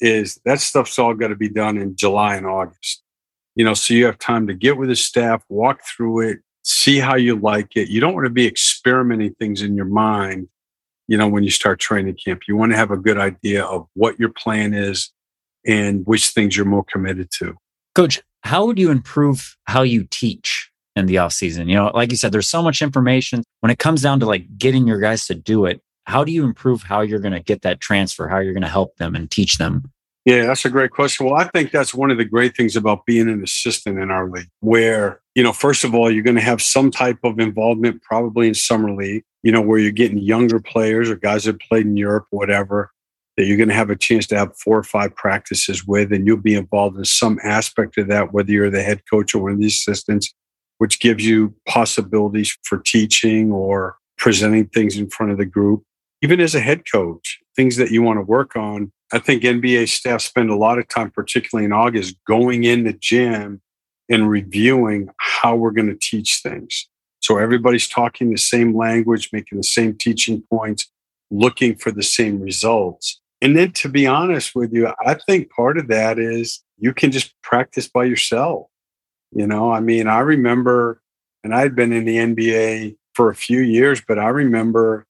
is 0.00 0.40
that 0.44 0.60
stuff's 0.60 0.98
all 0.98 1.14
got 1.14 1.28
to 1.28 1.36
be 1.36 1.48
done 1.48 1.76
in 1.76 1.96
July 1.96 2.36
and 2.36 2.46
August. 2.46 3.02
You 3.60 3.64
know, 3.64 3.74
so 3.74 3.92
you 3.92 4.06
have 4.06 4.18
time 4.18 4.46
to 4.46 4.54
get 4.54 4.78
with 4.78 4.88
the 4.88 4.96
staff, 4.96 5.44
walk 5.50 5.82
through 5.84 6.20
it, 6.20 6.38
see 6.62 6.98
how 6.98 7.14
you 7.14 7.36
like 7.36 7.76
it. 7.76 7.90
You 7.90 8.00
don't 8.00 8.14
want 8.14 8.24
to 8.24 8.30
be 8.30 8.46
experimenting 8.46 9.34
things 9.34 9.60
in 9.60 9.76
your 9.76 9.84
mind, 9.84 10.48
you 11.08 11.18
know, 11.18 11.28
when 11.28 11.44
you 11.44 11.50
start 11.50 11.78
training 11.78 12.16
camp. 12.24 12.48
You 12.48 12.56
want 12.56 12.72
to 12.72 12.78
have 12.78 12.90
a 12.90 12.96
good 12.96 13.18
idea 13.18 13.62
of 13.66 13.86
what 13.92 14.18
your 14.18 14.30
plan 14.30 14.72
is 14.72 15.12
and 15.66 16.06
which 16.06 16.28
things 16.28 16.56
you're 16.56 16.64
more 16.64 16.84
committed 16.84 17.30
to. 17.32 17.54
Coach, 17.94 18.22
how 18.44 18.64
would 18.64 18.78
you 18.78 18.90
improve 18.90 19.58
how 19.64 19.82
you 19.82 20.04
teach 20.10 20.70
in 20.96 21.04
the 21.04 21.18
off 21.18 21.34
season? 21.34 21.68
You 21.68 21.74
know, 21.74 21.90
like 21.92 22.10
you 22.10 22.16
said, 22.16 22.32
there's 22.32 22.48
so 22.48 22.62
much 22.62 22.80
information. 22.80 23.42
When 23.60 23.70
it 23.70 23.78
comes 23.78 24.00
down 24.00 24.20
to 24.20 24.26
like 24.26 24.56
getting 24.56 24.86
your 24.86 25.00
guys 25.00 25.26
to 25.26 25.34
do 25.34 25.66
it, 25.66 25.82
how 26.04 26.24
do 26.24 26.32
you 26.32 26.44
improve 26.44 26.84
how 26.84 27.02
you're 27.02 27.20
going 27.20 27.34
to 27.34 27.40
get 27.40 27.60
that 27.60 27.78
transfer, 27.78 28.26
how 28.26 28.38
you're 28.38 28.54
going 28.54 28.62
to 28.62 28.68
help 28.68 28.96
them 28.96 29.14
and 29.14 29.30
teach 29.30 29.58
them? 29.58 29.92
Yeah, 30.26 30.46
that's 30.46 30.66
a 30.66 30.70
great 30.70 30.90
question. 30.90 31.26
Well, 31.26 31.34
I 31.34 31.44
think 31.44 31.70
that's 31.70 31.94
one 31.94 32.10
of 32.10 32.18
the 32.18 32.26
great 32.26 32.54
things 32.54 32.76
about 32.76 33.06
being 33.06 33.28
an 33.28 33.42
assistant 33.42 33.98
in 33.98 34.10
our 34.10 34.28
league, 34.28 34.50
where, 34.60 35.20
you 35.34 35.42
know, 35.42 35.52
first 35.52 35.82
of 35.82 35.94
all, 35.94 36.10
you're 36.10 36.22
going 36.22 36.36
to 36.36 36.42
have 36.42 36.60
some 36.60 36.90
type 36.90 37.18
of 37.24 37.40
involvement 37.40 38.02
probably 38.02 38.46
in 38.48 38.54
summer 38.54 38.94
league, 38.94 39.24
you 39.42 39.50
know, 39.50 39.62
where 39.62 39.78
you're 39.78 39.92
getting 39.92 40.18
younger 40.18 40.60
players 40.60 41.08
or 41.08 41.16
guys 41.16 41.44
that 41.44 41.60
played 41.60 41.86
in 41.86 41.96
Europe, 41.96 42.26
whatever, 42.30 42.90
that 43.38 43.46
you're 43.46 43.56
going 43.56 43.70
to 43.70 43.74
have 43.74 43.88
a 43.88 43.96
chance 43.96 44.26
to 44.26 44.36
have 44.36 44.54
four 44.58 44.76
or 44.76 44.82
five 44.82 45.16
practices 45.16 45.86
with, 45.86 46.12
and 46.12 46.26
you'll 46.26 46.36
be 46.36 46.54
involved 46.54 46.98
in 46.98 47.04
some 47.06 47.38
aspect 47.42 47.96
of 47.96 48.08
that, 48.08 48.34
whether 48.34 48.52
you're 48.52 48.68
the 48.68 48.82
head 48.82 49.00
coach 49.10 49.34
or 49.34 49.42
one 49.42 49.52
of 49.52 49.60
the 49.60 49.66
assistants, 49.66 50.34
which 50.76 51.00
gives 51.00 51.24
you 51.24 51.54
possibilities 51.66 52.54
for 52.64 52.76
teaching 52.78 53.50
or 53.50 53.96
presenting 54.18 54.66
things 54.66 54.98
in 54.98 55.08
front 55.08 55.32
of 55.32 55.38
the 55.38 55.46
group. 55.46 55.82
Even 56.22 56.40
as 56.40 56.54
a 56.54 56.60
head 56.60 56.82
coach, 56.90 57.40
things 57.56 57.76
that 57.76 57.90
you 57.90 58.02
want 58.02 58.18
to 58.18 58.22
work 58.22 58.56
on. 58.56 58.92
I 59.12 59.18
think 59.18 59.42
NBA 59.42 59.88
staff 59.88 60.20
spend 60.20 60.50
a 60.50 60.56
lot 60.56 60.78
of 60.78 60.88
time, 60.88 61.10
particularly 61.10 61.64
in 61.64 61.72
August, 61.72 62.16
going 62.26 62.64
in 62.64 62.84
the 62.84 62.92
gym 62.92 63.60
and 64.08 64.28
reviewing 64.28 65.08
how 65.18 65.56
we're 65.56 65.70
going 65.70 65.88
to 65.88 65.98
teach 66.00 66.40
things. 66.42 66.88
So 67.20 67.38
everybody's 67.38 67.88
talking 67.88 68.30
the 68.30 68.38
same 68.38 68.76
language, 68.76 69.30
making 69.32 69.58
the 69.58 69.64
same 69.64 69.96
teaching 69.96 70.42
points, 70.50 70.90
looking 71.30 71.76
for 71.76 71.90
the 71.90 72.02
same 72.02 72.40
results. 72.40 73.20
And 73.42 73.56
then 73.56 73.72
to 73.72 73.88
be 73.88 74.06
honest 74.06 74.54
with 74.54 74.72
you, 74.72 74.92
I 75.04 75.14
think 75.14 75.50
part 75.50 75.78
of 75.78 75.88
that 75.88 76.18
is 76.18 76.62
you 76.78 76.92
can 76.92 77.10
just 77.10 77.34
practice 77.42 77.88
by 77.88 78.04
yourself. 78.04 78.66
You 79.32 79.46
know, 79.46 79.70
I 79.70 79.80
mean, 79.80 80.08
I 80.08 80.20
remember, 80.20 81.00
and 81.44 81.54
I'd 81.54 81.76
been 81.76 81.92
in 81.92 82.04
the 82.04 82.16
NBA 82.16 82.96
for 83.14 83.30
a 83.30 83.34
few 83.34 83.60
years, 83.60 84.02
but 84.06 84.18
I 84.18 84.28
remember 84.28 85.06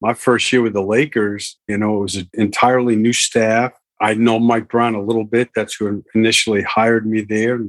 my 0.00 0.14
first 0.14 0.52
year 0.52 0.62
with 0.62 0.72
the 0.72 0.82
Lakers, 0.82 1.58
you 1.68 1.78
know, 1.78 1.98
it 1.98 2.00
was 2.00 2.16
an 2.16 2.30
entirely 2.34 2.96
new 2.96 3.12
staff. 3.12 3.72
I 4.00 4.14
know 4.14 4.38
Mike 4.38 4.68
Brown 4.68 4.94
a 4.94 5.02
little 5.02 5.24
bit. 5.24 5.50
That's 5.54 5.74
who 5.74 6.04
initially 6.14 6.62
hired 6.62 7.06
me 7.06 7.22
there. 7.22 7.60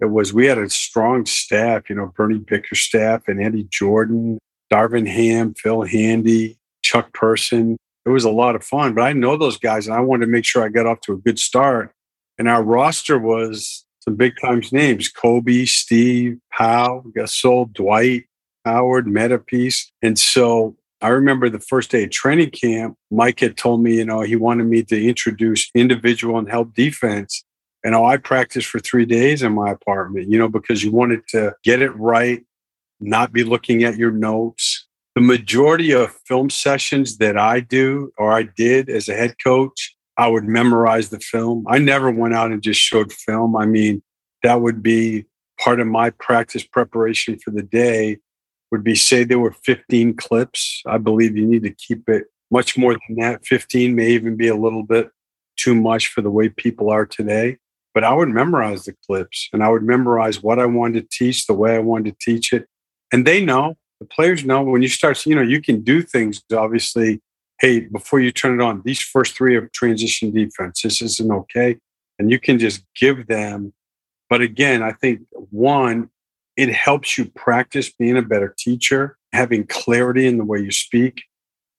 It 0.00 0.06
was, 0.06 0.32
we 0.32 0.46
had 0.46 0.56
a 0.56 0.70
strong 0.70 1.26
staff, 1.26 1.90
you 1.90 1.96
know, 1.96 2.12
Bernie 2.16 2.38
Bickerstaff 2.38 3.28
and 3.28 3.42
Eddie 3.42 3.68
Jordan, 3.70 4.38
Darvin 4.72 5.06
Ham, 5.06 5.52
Phil 5.54 5.82
Handy, 5.82 6.58
Chuck 6.82 7.12
Person 7.12 7.76
it 8.06 8.10
was 8.10 8.24
a 8.24 8.30
lot 8.30 8.56
of 8.56 8.64
fun. 8.64 8.94
But 8.94 9.02
I 9.02 9.12
know 9.12 9.36
those 9.36 9.58
guys, 9.58 9.86
and 9.86 9.94
I 9.94 10.00
wanted 10.00 10.26
to 10.26 10.32
make 10.32 10.44
sure 10.44 10.64
I 10.64 10.68
got 10.68 10.86
off 10.86 11.00
to 11.02 11.12
a 11.12 11.16
good 11.16 11.38
start. 11.38 11.92
And 12.38 12.48
our 12.48 12.62
roster 12.62 13.18
was 13.18 13.84
some 14.00 14.16
big 14.16 14.34
times 14.40 14.72
names: 14.72 15.08
Kobe, 15.08 15.64
Steve, 15.64 16.38
Powell, 16.52 17.04
Gasol, 17.16 17.72
Dwight, 17.72 18.24
Howard, 18.64 19.06
Metapiece. 19.06 19.86
And 20.02 20.18
so 20.18 20.76
I 21.02 21.08
remember 21.08 21.48
the 21.48 21.60
first 21.60 21.90
day 21.90 22.04
of 22.04 22.10
training 22.10 22.50
camp, 22.50 22.96
Mike 23.10 23.40
had 23.40 23.56
told 23.56 23.82
me, 23.82 23.96
you 23.96 24.04
know, 24.04 24.20
he 24.20 24.36
wanted 24.36 24.64
me 24.64 24.82
to 24.84 25.08
introduce 25.08 25.70
individual 25.74 26.38
and 26.38 26.50
help 26.50 26.74
defense. 26.74 27.44
And 27.82 27.94
oh, 27.94 28.04
I 28.04 28.18
practiced 28.18 28.68
for 28.68 28.78
three 28.78 29.06
days 29.06 29.42
in 29.42 29.54
my 29.54 29.70
apartment, 29.70 30.30
you 30.30 30.38
know, 30.38 30.48
because 30.48 30.84
you 30.84 30.92
wanted 30.92 31.26
to 31.28 31.54
get 31.64 31.80
it 31.80 31.96
right, 31.96 32.44
not 33.00 33.32
be 33.32 33.44
looking 33.44 33.82
at 33.84 33.96
your 33.96 34.10
notes, 34.10 34.86
the 35.14 35.22
majority 35.22 35.92
of 35.92 36.14
film 36.26 36.50
sessions 36.50 37.18
that 37.18 37.36
I 37.36 37.60
do 37.60 38.12
or 38.18 38.32
I 38.32 38.42
did 38.42 38.88
as 38.88 39.08
a 39.08 39.14
head 39.14 39.34
coach, 39.42 39.96
I 40.16 40.28
would 40.28 40.44
memorize 40.44 41.08
the 41.08 41.20
film. 41.20 41.64
I 41.68 41.78
never 41.78 42.10
went 42.10 42.34
out 42.34 42.52
and 42.52 42.62
just 42.62 42.80
showed 42.80 43.12
film. 43.12 43.56
I 43.56 43.66
mean, 43.66 44.02
that 44.42 44.60
would 44.60 44.82
be 44.82 45.24
part 45.58 45.80
of 45.80 45.86
my 45.86 46.10
practice 46.10 46.64
preparation 46.64 47.38
for 47.38 47.50
the 47.50 47.62
day 47.62 48.18
would 48.70 48.84
be 48.84 48.94
say 48.94 49.24
there 49.24 49.38
were 49.38 49.52
15 49.64 50.16
clips. 50.16 50.82
I 50.86 50.98
believe 50.98 51.36
you 51.36 51.46
need 51.46 51.62
to 51.64 51.74
keep 51.74 52.08
it 52.08 52.26
much 52.50 52.76
more 52.76 52.92
than 52.92 53.16
that. 53.18 53.44
15 53.46 53.94
may 53.94 54.10
even 54.10 54.36
be 54.36 54.48
a 54.48 54.56
little 54.56 54.82
bit 54.82 55.10
too 55.56 55.74
much 55.74 56.08
for 56.08 56.20
the 56.22 56.30
way 56.30 56.48
people 56.48 56.90
are 56.90 57.06
today. 57.06 57.58
But 57.92 58.04
I 58.04 58.12
would 58.12 58.28
memorize 58.28 58.84
the 58.84 58.94
clips 59.06 59.48
and 59.52 59.62
I 59.62 59.68
would 59.68 59.82
memorize 59.82 60.42
what 60.42 60.58
I 60.58 60.66
wanted 60.66 61.10
to 61.10 61.18
teach, 61.18 61.46
the 61.46 61.54
way 61.54 61.74
I 61.74 61.80
wanted 61.80 62.18
to 62.18 62.24
teach 62.24 62.52
it. 62.52 62.66
And 63.12 63.26
they 63.26 63.44
know 63.44 63.76
the 63.98 64.06
players 64.06 64.44
know 64.44 64.62
when 64.62 64.82
you 64.82 64.88
start, 64.88 65.24
you 65.26 65.34
know, 65.34 65.42
you 65.42 65.60
can 65.60 65.82
do 65.82 66.02
things 66.02 66.42
obviously. 66.52 67.20
Hey, 67.60 67.80
before 67.80 68.20
you 68.20 68.32
turn 68.32 68.58
it 68.58 68.64
on, 68.64 68.80
these 68.86 69.02
first 69.02 69.36
three 69.36 69.54
of 69.54 69.70
transition 69.72 70.30
defense, 70.30 70.80
this 70.80 71.02
isn't 71.02 71.30
okay. 71.30 71.76
And 72.18 72.30
you 72.30 72.40
can 72.40 72.58
just 72.58 72.82
give 72.98 73.26
them. 73.26 73.74
But 74.30 74.40
again, 74.40 74.82
I 74.82 74.92
think 74.92 75.20
one, 75.32 76.08
it 76.60 76.74
helps 76.74 77.16
you 77.16 77.24
practice 77.24 77.90
being 77.90 78.18
a 78.18 78.22
better 78.22 78.54
teacher, 78.58 79.16
having 79.32 79.66
clarity 79.66 80.26
in 80.26 80.36
the 80.36 80.44
way 80.44 80.58
you 80.58 80.70
speak. 80.70 81.22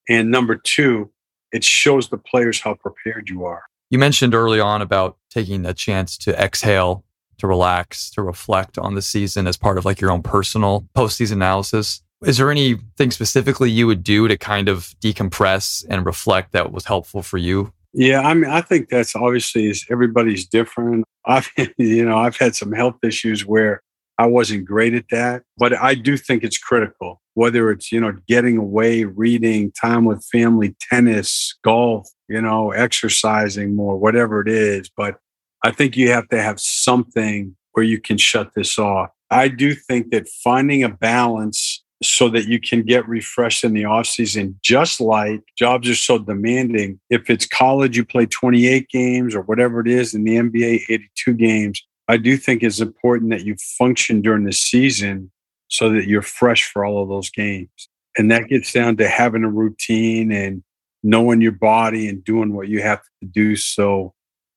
And 0.10 0.32
number 0.32 0.56
two, 0.56 1.12
it 1.52 1.64
shows 1.64 2.10
the 2.10 2.18
players 2.18 2.60
how 2.60 2.74
prepared 2.74 3.30
you 3.30 3.46
are. 3.46 3.62
You 3.92 4.00
mentioned 4.00 4.34
early 4.34 4.60
on 4.60 4.82
about 4.82 5.18
taking 5.30 5.68
a 5.68 5.74
chance 5.76 6.18
to 6.20 6.36
exhale, 6.42 7.04
to 7.38 7.46
relax, 7.46 8.10
to 8.12 8.24
reflect 8.24 8.80
on 8.80 8.96
the 8.96 9.04
season 9.04 9.46
as 9.46 9.56
part 9.56 9.78
of 9.78 9.86
like 9.86 10.02
your 10.02 10.10
own 10.10 10.24
personal 10.24 10.88
postseason 10.96 11.34
analysis. 11.34 12.02
Is 12.26 12.38
there 12.38 12.50
anything 12.50 13.12
specifically 13.12 13.70
you 13.70 13.86
would 13.86 14.04
do 14.04 14.28
to 14.28 14.36
kind 14.36 14.68
of 14.68 14.96
decompress 15.00 15.86
and 15.92 16.08
reflect 16.08 16.54
that 16.54 16.72
was 16.72 16.86
helpful 16.86 17.22
for 17.22 17.38
you? 17.38 17.72
Yeah, 17.94 18.22
I 18.22 18.34
mean, 18.34 18.50
I 18.50 18.62
think 18.62 18.90
that's 18.90 19.16
obviously 19.16 19.70
is 19.70 19.86
everybody's 19.92 20.48
different. 20.48 21.06
I've, 21.26 21.52
you 21.78 22.04
know, 22.04 22.18
I've 22.18 22.38
had 22.38 22.56
some 22.56 22.72
health 22.72 22.98
issues 23.04 23.46
where 23.46 23.84
I 24.18 24.28
wasn't 24.28 24.66
great 24.66 24.94
at 24.94 25.06
that, 25.12 25.44
but 25.58 25.74
I 25.74 25.96
do 25.96 26.18
think 26.18 26.44
it's 26.44 26.58
critical. 26.58 27.22
Whether 27.34 27.72
it's 27.72 27.92
you 27.92 28.00
know 28.00 28.14
getting 28.28 28.58
away, 28.58 29.06
reading, 29.06 29.72
time 29.72 30.06
with 30.06 30.26
family, 30.32 30.76
tennis, 30.90 31.58
golf, 31.64 32.08
you 32.28 32.42
know, 32.42 32.72
exercising 32.72 33.76
more, 33.76 33.98
whatever 33.98 34.42
it 34.42 34.48
is. 34.48 34.90
But 34.96 35.18
I 35.64 35.72
think 35.72 35.96
you 35.96 36.12
have 36.12 36.28
to 36.30 36.42
have 36.42 36.60
something 36.60 37.56
where 37.74 37.86
you 37.86 38.00
can 38.00 38.18
shut 38.18 38.52
this 38.56 38.78
off. 38.78 39.10
I 39.30 39.48
do 39.48 39.74
think 39.74 40.12
that 40.12 40.28
finding 40.28 40.84
a 40.84 40.90
balance 40.90 41.84
so 42.04 42.30
that 42.30 42.48
you 42.48 42.60
can 42.60 42.84
get 42.84 43.08
refreshed 43.08 43.64
in 43.64 43.74
the 43.74 43.86
off 43.86 44.08
season, 44.08 44.60
just 44.64 45.00
like 45.00 45.42
jobs 45.58 45.88
are 45.88 45.96
so 45.96 46.18
demanding. 46.18 47.00
If 47.10 47.30
it's 47.30 47.46
college, 47.46 47.96
you 47.96 48.04
play 48.04 48.26
28 48.26 48.90
games 48.90 49.36
or 49.36 49.42
whatever 49.42 49.80
it 49.82 49.88
is 49.88 50.14
in 50.14 50.24
the 50.24 50.36
NBA, 50.36 50.82
82 50.90 51.34
games. 51.36 51.86
I 52.08 52.18
do 52.18 52.38
think 52.38 52.64
it's 52.64 52.80
important 52.80 53.32
that 53.32 53.46
you 53.46 53.56
function 53.78 54.22
during 54.22 54.44
the 54.44 54.54
season 54.54 55.32
so 55.68 55.90
that 55.92 56.08
you're 56.08 56.22
fresh 56.22 56.70
for 56.70 56.84
all 56.84 57.02
of 57.02 57.10
those 57.10 57.30
games. 57.30 57.90
And 58.18 58.30
that 58.32 58.50
gets 58.50 58.74
down 58.74 58.98
to 58.98 59.08
having 59.08 59.44
a 59.44 59.50
routine 59.50 60.32
and 60.32 60.64
knowing 61.04 61.42
your 61.42 61.54
body 61.54 62.10
and 62.10 62.24
doing 62.24 62.54
what 62.54 62.68
you 62.68 62.82
have 62.82 63.02
to 63.22 63.28
do. 63.28 63.56
So, 63.56 64.14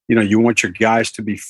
you 0.09 0.16
know, 0.16 0.22
you 0.22 0.40
want 0.40 0.62
your 0.62 0.72
guys 0.72 1.12
to 1.12 1.22
be 1.22 1.40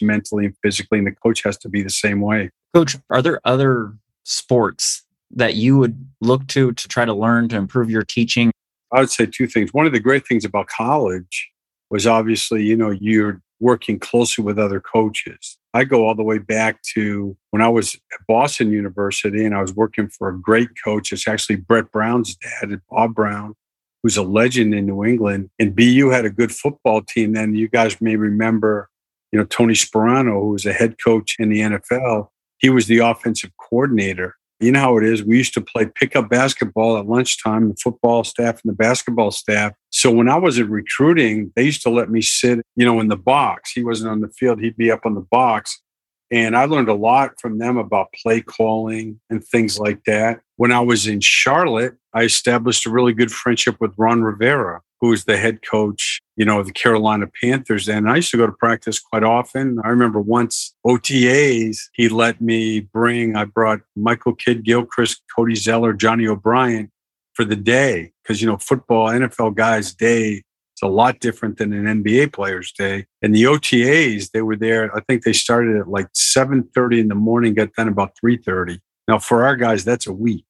mentally 0.00 0.46
and 0.46 0.56
physically, 0.62 0.98
and 0.98 1.06
the 1.06 1.12
coach 1.12 1.42
has 1.42 1.58
to 1.58 1.68
be 1.68 1.82
the 1.82 1.90
same 1.90 2.20
way. 2.20 2.50
Coach, 2.74 2.96
are 3.10 3.22
there 3.22 3.40
other 3.44 3.96
sports 4.24 5.04
that 5.30 5.54
you 5.54 5.78
would 5.78 6.06
look 6.20 6.46
to 6.48 6.72
to 6.72 6.88
try 6.88 7.04
to 7.04 7.14
learn 7.14 7.48
to 7.48 7.56
improve 7.56 7.90
your 7.90 8.02
teaching? 8.02 8.50
I 8.92 9.00
would 9.00 9.10
say 9.10 9.26
two 9.26 9.46
things. 9.46 9.72
One 9.72 9.86
of 9.86 9.92
the 9.92 10.00
great 10.00 10.26
things 10.26 10.44
about 10.44 10.68
college 10.68 11.50
was 11.90 12.06
obviously, 12.06 12.62
you 12.62 12.76
know, 12.76 12.90
you're 12.90 13.40
working 13.62 13.98
closely 13.98 14.44
with 14.44 14.58
other 14.58 14.80
coaches. 14.80 15.56
I 15.72 15.84
go 15.84 16.06
all 16.06 16.14
the 16.14 16.22
way 16.22 16.38
back 16.38 16.82
to 16.94 17.36
when 17.50 17.62
I 17.62 17.68
was 17.68 17.94
at 17.94 18.26
Boston 18.26 18.72
University 18.72 19.44
and 19.44 19.54
I 19.54 19.62
was 19.62 19.74
working 19.74 20.08
for 20.08 20.28
a 20.28 20.38
great 20.38 20.70
coach. 20.84 21.12
It's 21.12 21.26
actually 21.26 21.56
Brett 21.56 21.90
Brown's 21.90 22.36
dad, 22.36 22.80
Bob 22.90 23.14
Brown, 23.14 23.54
who's 24.02 24.16
a 24.16 24.22
legend 24.22 24.74
in 24.74 24.86
New 24.86 25.04
England. 25.04 25.48
And 25.58 25.74
BU 25.74 26.10
had 26.10 26.24
a 26.24 26.30
good 26.30 26.52
football 26.52 27.02
team 27.02 27.32
then. 27.32 27.54
You 27.54 27.68
guys 27.68 28.00
may 28.00 28.16
remember, 28.16 28.90
you 29.30 29.38
know, 29.38 29.46
Tony 29.46 29.74
Sparano, 29.74 30.40
who 30.40 30.50
was 30.50 30.66
a 30.66 30.72
head 30.72 30.96
coach 31.02 31.36
in 31.38 31.48
the 31.48 31.60
NFL. 31.60 32.28
He 32.58 32.68
was 32.68 32.86
the 32.86 32.98
offensive 32.98 33.52
coordinator 33.56 34.36
you 34.62 34.70
know 34.70 34.80
how 34.80 34.96
it 34.96 35.04
is. 35.04 35.24
We 35.24 35.36
used 35.36 35.54
to 35.54 35.60
play 35.60 35.86
pickup 35.86 36.30
basketball 36.30 36.96
at 36.96 37.06
lunchtime, 37.06 37.68
the 37.68 37.74
football 37.74 38.22
staff 38.22 38.60
and 38.62 38.72
the 38.72 38.76
basketball 38.76 39.32
staff. 39.32 39.72
So 40.02 40.10
when 40.10 40.28
I 40.28 40.36
was 40.36 40.60
recruiting, 40.60 41.52
they 41.54 41.62
used 41.62 41.82
to 41.82 41.88
let 41.88 42.10
me 42.10 42.22
sit, 42.22 42.58
you 42.74 42.84
know, 42.84 42.98
in 42.98 43.06
the 43.06 43.16
box. 43.16 43.70
He 43.70 43.84
wasn't 43.84 44.10
on 44.10 44.20
the 44.20 44.30
field, 44.30 44.60
he'd 44.60 44.76
be 44.76 44.90
up 44.90 45.06
on 45.06 45.14
the 45.14 45.20
box. 45.30 45.80
And 46.28 46.56
I 46.56 46.64
learned 46.64 46.88
a 46.88 46.94
lot 46.94 47.40
from 47.40 47.58
them 47.58 47.76
about 47.76 48.12
play 48.20 48.40
calling 48.40 49.20
and 49.30 49.44
things 49.44 49.78
like 49.78 50.02
that. 50.06 50.40
When 50.56 50.72
I 50.72 50.80
was 50.80 51.06
in 51.06 51.20
Charlotte, 51.20 51.94
I 52.12 52.24
established 52.24 52.84
a 52.84 52.90
really 52.90 53.12
good 53.12 53.30
friendship 53.30 53.76
with 53.78 53.94
Ron 53.96 54.24
Rivera, 54.24 54.80
who 55.00 55.10
was 55.10 55.24
the 55.24 55.36
head 55.36 55.60
coach, 55.62 56.18
you 56.34 56.44
know, 56.44 56.58
of 56.58 56.66
the 56.66 56.72
Carolina 56.72 57.28
Panthers. 57.40 57.88
And 57.88 58.10
I 58.10 58.16
used 58.16 58.32
to 58.32 58.38
go 58.38 58.46
to 58.46 58.52
practice 58.52 58.98
quite 58.98 59.22
often. 59.22 59.78
I 59.84 59.88
remember 59.90 60.20
once 60.20 60.74
OTAs, 60.84 61.78
he 61.92 62.08
let 62.08 62.40
me 62.40 62.80
bring, 62.80 63.36
I 63.36 63.44
brought 63.44 63.82
Michael 63.94 64.34
Kidd 64.34 64.64
Gilchrist, 64.64 65.22
Cody 65.36 65.54
Zeller, 65.54 65.92
Johnny 65.92 66.26
O'Bryant 66.26 66.90
for 67.34 67.44
the 67.44 67.56
day. 67.56 68.12
Cause, 68.26 68.40
you 68.40 68.46
know, 68.46 68.58
football, 68.58 69.08
NFL 69.08 69.54
guys' 69.54 69.94
day 69.94 70.32
is 70.32 70.82
a 70.82 70.88
lot 70.88 71.20
different 71.20 71.58
than 71.58 71.72
an 71.72 72.02
NBA 72.02 72.32
player's 72.32 72.72
day. 72.72 73.06
And 73.20 73.34
the 73.34 73.44
OTAs, 73.44 74.30
they 74.30 74.42
were 74.42 74.56
there. 74.56 74.94
I 74.96 75.00
think 75.00 75.24
they 75.24 75.32
started 75.32 75.76
at 75.76 75.88
like 75.88 76.08
7:30 76.12 77.00
in 77.00 77.08
the 77.08 77.14
morning, 77.14 77.54
got 77.54 77.72
done 77.72 77.88
about 77.88 78.12
3:30. 78.22 78.78
Now 79.08 79.18
for 79.18 79.44
our 79.44 79.56
guys, 79.56 79.84
that's 79.84 80.06
a 80.06 80.12
week, 80.12 80.46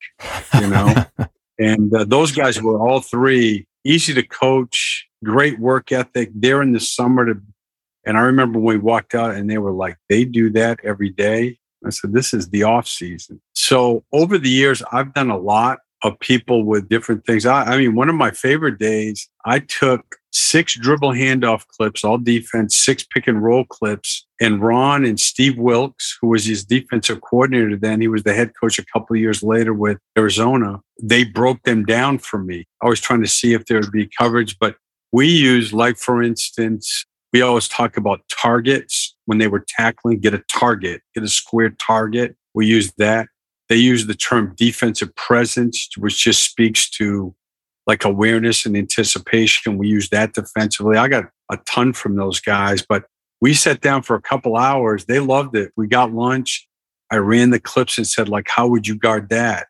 you 0.61 0.69
know. 0.69 1.05
and 1.59 1.95
uh, 1.95 2.05
those 2.05 2.33
guys 2.33 2.61
were 2.61 2.79
all 2.79 3.01
three 3.01 3.67
easy 3.85 4.15
to 4.15 4.23
coach, 4.23 5.07
great 5.25 5.59
work 5.59 5.93
ethic. 5.93 6.31
There 6.35 6.63
in 6.63 6.73
the 6.73 6.81
summer 6.81 7.27
to, 7.27 7.41
and 8.05 8.17
I 8.17 8.21
remember 8.23 8.59
when 8.59 8.77
we 8.77 8.83
walked 8.83 9.15
out 9.15 9.35
and 9.35 9.49
they 9.49 9.59
were 9.59 9.73
like, 9.73 9.97
they 10.09 10.25
do 10.25 10.51
that 10.51 10.81
every 10.85 11.11
day. 11.11 11.59
I 11.85 11.91
said, 11.91 12.13
this 12.13 12.33
is 12.33 12.51
the 12.51 12.63
off 12.63 12.87
season. 12.87 13.41
So 13.55 14.05
over 14.13 14.39
the 14.39 14.49
years, 14.49 14.83
I've 14.93 15.15
done 15.15 15.31
a 15.31 15.39
lot 15.39 15.81
of 16.03 16.19
people 16.19 16.65
with 16.65 16.89
different 16.89 17.25
things. 17.25 17.47
I, 17.47 17.63
I, 17.63 17.79
mean, 17.79 17.95
one 17.95 18.09
of 18.09 18.15
my 18.15 18.31
favorite 18.31 18.79
days, 18.79 19.29
I 19.45 19.61
took 19.61 20.17
six 20.33 20.75
dribble 20.75 21.13
handoff 21.13 21.67
clips, 21.69 22.05
all 22.05 22.19
defense, 22.19 22.77
six 22.77 23.05
pick 23.05 23.29
and 23.29 23.43
roll 23.43 23.65
clips. 23.65 24.27
And 24.41 24.61
Ron 24.61 25.05
and 25.05 25.21
Steve 25.21 25.59
Wilks, 25.59 26.19
who 26.21 26.29
was 26.29 26.45
his 26.45 26.65
defensive 26.65 27.21
coordinator 27.21 27.77
then, 27.77 28.01
he 28.01 28.09
was 28.09 28.25
the 28.25 28.35
head 28.35 28.53
coach 28.61 28.79
a 28.79 28.85
couple 28.87 29.15
of 29.15 29.21
years 29.21 29.43
later 29.43 29.73
with 29.73 29.99
Arizona. 30.19 30.81
They 31.01 31.25
broke 31.25 31.63
them 31.63 31.85
down 31.85 32.19
for 32.19 32.39
me. 32.39 32.67
I 32.83 32.89
was 32.89 33.01
trying 33.01 33.23
to 33.23 33.29
see 33.29 33.53
if 33.53 33.67
there 33.67 33.79
would 33.79 33.93
be 33.93 34.11
coverage, 34.19 34.59
but 34.59 34.77
we 35.13 35.29
use, 35.29 35.73
like, 35.73 35.99
for 35.99 36.23
instance, 36.23 37.05
we 37.33 37.43
always 37.43 37.69
talk 37.69 37.97
about 37.97 38.21
targets 38.29 39.15
when 39.27 39.39
they 39.39 39.47
were 39.47 39.65
tackling, 39.69 40.19
get 40.21 40.35
a 40.35 40.43
target, 40.51 41.03
get 41.15 41.25
a 41.25 41.29
square 41.29 41.71
target. 41.71 42.37
We 42.55 42.67
use 42.67 42.93
that. 42.99 43.29
They 43.73 43.79
use 43.79 44.07
the 44.07 44.15
term 44.15 44.53
defensive 44.55 45.17
presence, 45.17 45.89
which 45.97 46.23
just 46.23 46.43
speaks 46.43 46.91
to 46.91 47.35
like 47.87 48.05
awareness 48.05 48.67
and 48.67 48.77
anticipation. 48.77 49.79
We 49.79 49.89
use 49.89 50.11
that 50.11 50.35
defensively. 50.35 50.99
I 50.99 51.09
got 51.09 51.31
a 51.51 51.57
ton 51.65 51.95
from 51.95 52.17
those 52.17 52.39
guys, 52.39 52.85
but 52.87 53.05
we 53.41 53.55
sat 53.55 53.81
down 53.81 54.03
for 54.03 54.15
a 54.15 54.21
couple 54.21 54.59
hours. 54.59 55.07
They 55.07 55.21
loved 55.21 55.57
it. 55.57 55.73
We 55.75 55.87
got 55.87 56.13
lunch. 56.13 56.69
I 57.11 57.17
ran 57.17 57.49
the 57.49 57.59
clips 57.59 57.97
and 57.97 58.07
said, 58.07 58.29
like, 58.29 58.47
how 58.51 58.69
would 58.69 58.87
you 58.87 58.95
guard 58.95 59.31
that? 59.31 59.69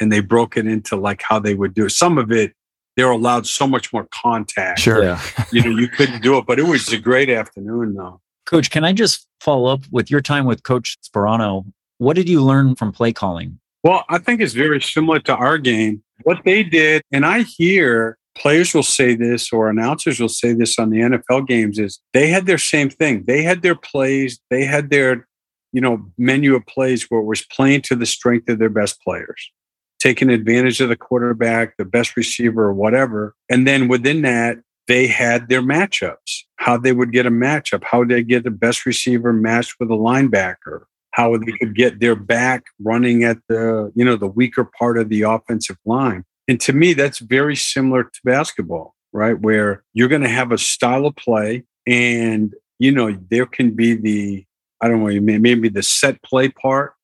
And 0.00 0.12
they 0.12 0.20
broke 0.20 0.56
it 0.56 0.68
into 0.68 0.94
like 0.94 1.20
how 1.20 1.40
they 1.40 1.54
would 1.54 1.74
do 1.74 1.86
it. 1.86 1.90
Some 1.90 2.18
of 2.18 2.30
it, 2.30 2.52
they're 2.96 3.10
allowed 3.10 3.48
so 3.48 3.66
much 3.66 3.92
more 3.92 4.06
contact. 4.12 4.78
Sure. 4.78 5.02
Yeah. 5.02 5.20
you 5.50 5.64
know, 5.64 5.76
you 5.76 5.88
couldn't 5.88 6.22
do 6.22 6.38
it, 6.38 6.46
but 6.46 6.60
it 6.60 6.66
was 6.66 6.92
a 6.92 6.98
great 6.98 7.28
afternoon 7.28 7.94
though. 7.94 8.20
Coach, 8.46 8.70
can 8.70 8.84
I 8.84 8.92
just 8.92 9.26
follow 9.40 9.72
up 9.72 9.80
with 9.90 10.08
your 10.08 10.20
time 10.20 10.46
with 10.46 10.62
Coach 10.62 10.98
Sparano? 11.02 11.64
What 12.00 12.16
did 12.16 12.30
you 12.30 12.42
learn 12.42 12.76
from 12.76 12.92
play 12.92 13.12
calling? 13.12 13.60
Well, 13.84 14.06
I 14.08 14.16
think 14.16 14.40
it's 14.40 14.54
very 14.54 14.80
similar 14.80 15.20
to 15.20 15.34
our 15.34 15.58
game. 15.58 16.02
What 16.22 16.38
they 16.46 16.62
did, 16.62 17.02
and 17.12 17.26
I 17.26 17.42
hear 17.42 18.16
players 18.34 18.72
will 18.72 18.82
say 18.82 19.14
this 19.14 19.52
or 19.52 19.68
announcers 19.68 20.18
will 20.18 20.30
say 20.30 20.54
this 20.54 20.78
on 20.78 20.88
the 20.88 21.00
NFL 21.00 21.46
games 21.46 21.78
is 21.78 22.00
they 22.14 22.28
had 22.28 22.46
their 22.46 22.56
same 22.56 22.88
thing. 22.88 23.24
They 23.26 23.42
had 23.42 23.60
their 23.60 23.74
plays, 23.74 24.40
they 24.48 24.64
had 24.64 24.88
their, 24.88 25.28
you 25.74 25.82
know, 25.82 26.10
menu 26.16 26.54
of 26.54 26.64
plays 26.64 27.04
where 27.10 27.20
it 27.20 27.26
was 27.26 27.44
playing 27.52 27.82
to 27.82 27.96
the 27.96 28.06
strength 28.06 28.48
of 28.48 28.58
their 28.58 28.70
best 28.70 28.98
players, 29.02 29.50
taking 29.98 30.30
advantage 30.30 30.80
of 30.80 30.88
the 30.88 30.96
quarterback, 30.96 31.76
the 31.76 31.84
best 31.84 32.16
receiver, 32.16 32.64
or 32.64 32.72
whatever. 32.72 33.34
And 33.50 33.66
then 33.66 33.88
within 33.88 34.22
that, 34.22 34.56
they 34.88 35.06
had 35.06 35.50
their 35.50 35.60
matchups, 35.60 36.44
how 36.56 36.78
they 36.78 36.92
would 36.92 37.12
get 37.12 37.26
a 37.26 37.30
matchup, 37.30 37.84
how 37.84 38.04
they 38.04 38.22
get 38.22 38.44
the 38.44 38.50
best 38.50 38.86
receiver 38.86 39.34
matched 39.34 39.74
with 39.78 39.90
a 39.90 39.94
linebacker, 39.94 40.84
how 41.12 41.36
they 41.36 41.52
could 41.52 41.74
get 41.74 42.00
their 42.00 42.14
back 42.14 42.64
running 42.78 43.24
at 43.24 43.38
the 43.48 43.92
you 43.94 44.04
know 44.04 44.16
the 44.16 44.26
weaker 44.26 44.68
part 44.78 44.98
of 44.98 45.08
the 45.08 45.22
offensive 45.22 45.78
line. 45.84 46.24
And 46.48 46.60
to 46.62 46.72
me 46.72 46.94
that's 46.94 47.18
very 47.18 47.56
similar 47.56 48.04
to 48.04 48.20
basketball 48.24 48.94
right? 49.12 49.38
Where 49.40 49.82
you're 49.92 50.08
going 50.08 50.22
to 50.22 50.28
have 50.28 50.52
a 50.52 50.58
style 50.58 51.06
of 51.06 51.16
play 51.16 51.64
and 51.86 52.54
you 52.78 52.92
know 52.92 53.16
there 53.30 53.46
can 53.46 53.72
be 53.72 53.94
the 53.94 54.44
i 54.80 54.88
don't 54.88 55.02
know 55.02 55.38
maybe 55.38 55.68
the 55.68 55.82
set 55.82 56.22
play 56.22 56.48
part 56.48 56.94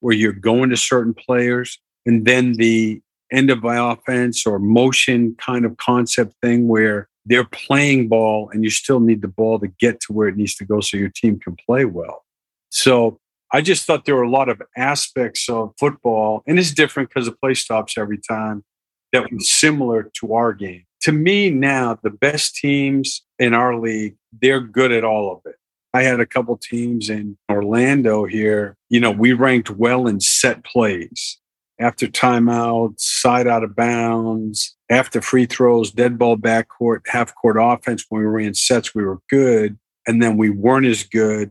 where 0.00 0.14
you're 0.14 0.32
going 0.32 0.70
to 0.70 0.76
certain 0.76 1.14
players 1.14 1.78
and 2.06 2.26
then 2.26 2.52
the 2.54 3.00
end 3.32 3.50
of 3.50 3.62
my 3.62 3.92
offense 3.92 4.46
or 4.46 4.58
motion 4.58 5.36
kind 5.38 5.64
of 5.64 5.76
concept 5.76 6.34
thing 6.42 6.68
where 6.68 7.08
they're 7.26 7.44
playing 7.44 8.08
ball 8.08 8.50
and 8.52 8.64
you 8.64 8.70
still 8.70 9.00
need 9.00 9.22
the 9.22 9.28
ball 9.28 9.58
to 9.58 9.68
get 9.78 10.00
to 10.00 10.12
where 10.12 10.28
it 10.28 10.36
needs 10.36 10.54
to 10.56 10.64
go 10.64 10.80
so 10.80 10.96
your 10.96 11.10
team 11.10 11.38
can 11.38 11.54
play 11.66 11.84
well. 11.84 12.24
So 12.70 13.20
I 13.52 13.60
just 13.62 13.84
thought 13.84 14.04
there 14.04 14.16
were 14.16 14.22
a 14.22 14.30
lot 14.30 14.48
of 14.48 14.62
aspects 14.76 15.48
of 15.48 15.72
football, 15.78 16.42
and 16.46 16.58
it's 16.58 16.72
different 16.72 17.08
because 17.08 17.26
the 17.26 17.32
play 17.32 17.54
stops 17.54 17.98
every 17.98 18.18
time, 18.18 18.64
that 19.12 19.30
was 19.30 19.50
similar 19.50 20.10
to 20.20 20.34
our 20.34 20.52
game. 20.52 20.84
To 21.02 21.12
me, 21.12 21.50
now, 21.50 21.98
the 22.02 22.10
best 22.10 22.54
teams 22.54 23.22
in 23.38 23.54
our 23.54 23.76
league, 23.76 24.16
they're 24.40 24.60
good 24.60 24.92
at 24.92 25.04
all 25.04 25.32
of 25.32 25.40
it. 25.50 25.56
I 25.92 26.02
had 26.02 26.20
a 26.20 26.26
couple 26.26 26.56
teams 26.56 27.10
in 27.10 27.36
Orlando 27.50 28.24
here. 28.24 28.76
You 28.88 29.00
know, 29.00 29.10
we 29.10 29.32
ranked 29.32 29.70
well 29.70 30.06
in 30.06 30.20
set 30.20 30.64
plays. 30.64 31.38
After 31.80 32.06
timeouts, 32.06 33.00
side 33.00 33.48
out 33.48 33.64
of 33.64 33.74
bounds, 33.74 34.76
after 34.90 35.20
free 35.22 35.46
throws, 35.46 35.90
dead 35.90 36.18
ball 36.18 36.36
backcourt, 36.36 37.00
half 37.06 37.34
court 37.34 37.56
offense. 37.58 38.04
When 38.08 38.20
we 38.20 38.26
ran 38.26 38.54
sets, 38.54 38.94
we 38.94 39.02
were 39.02 39.18
good. 39.30 39.78
And 40.06 40.22
then 40.22 40.36
we 40.36 40.50
weren't 40.50 40.86
as 40.86 41.02
good 41.02 41.50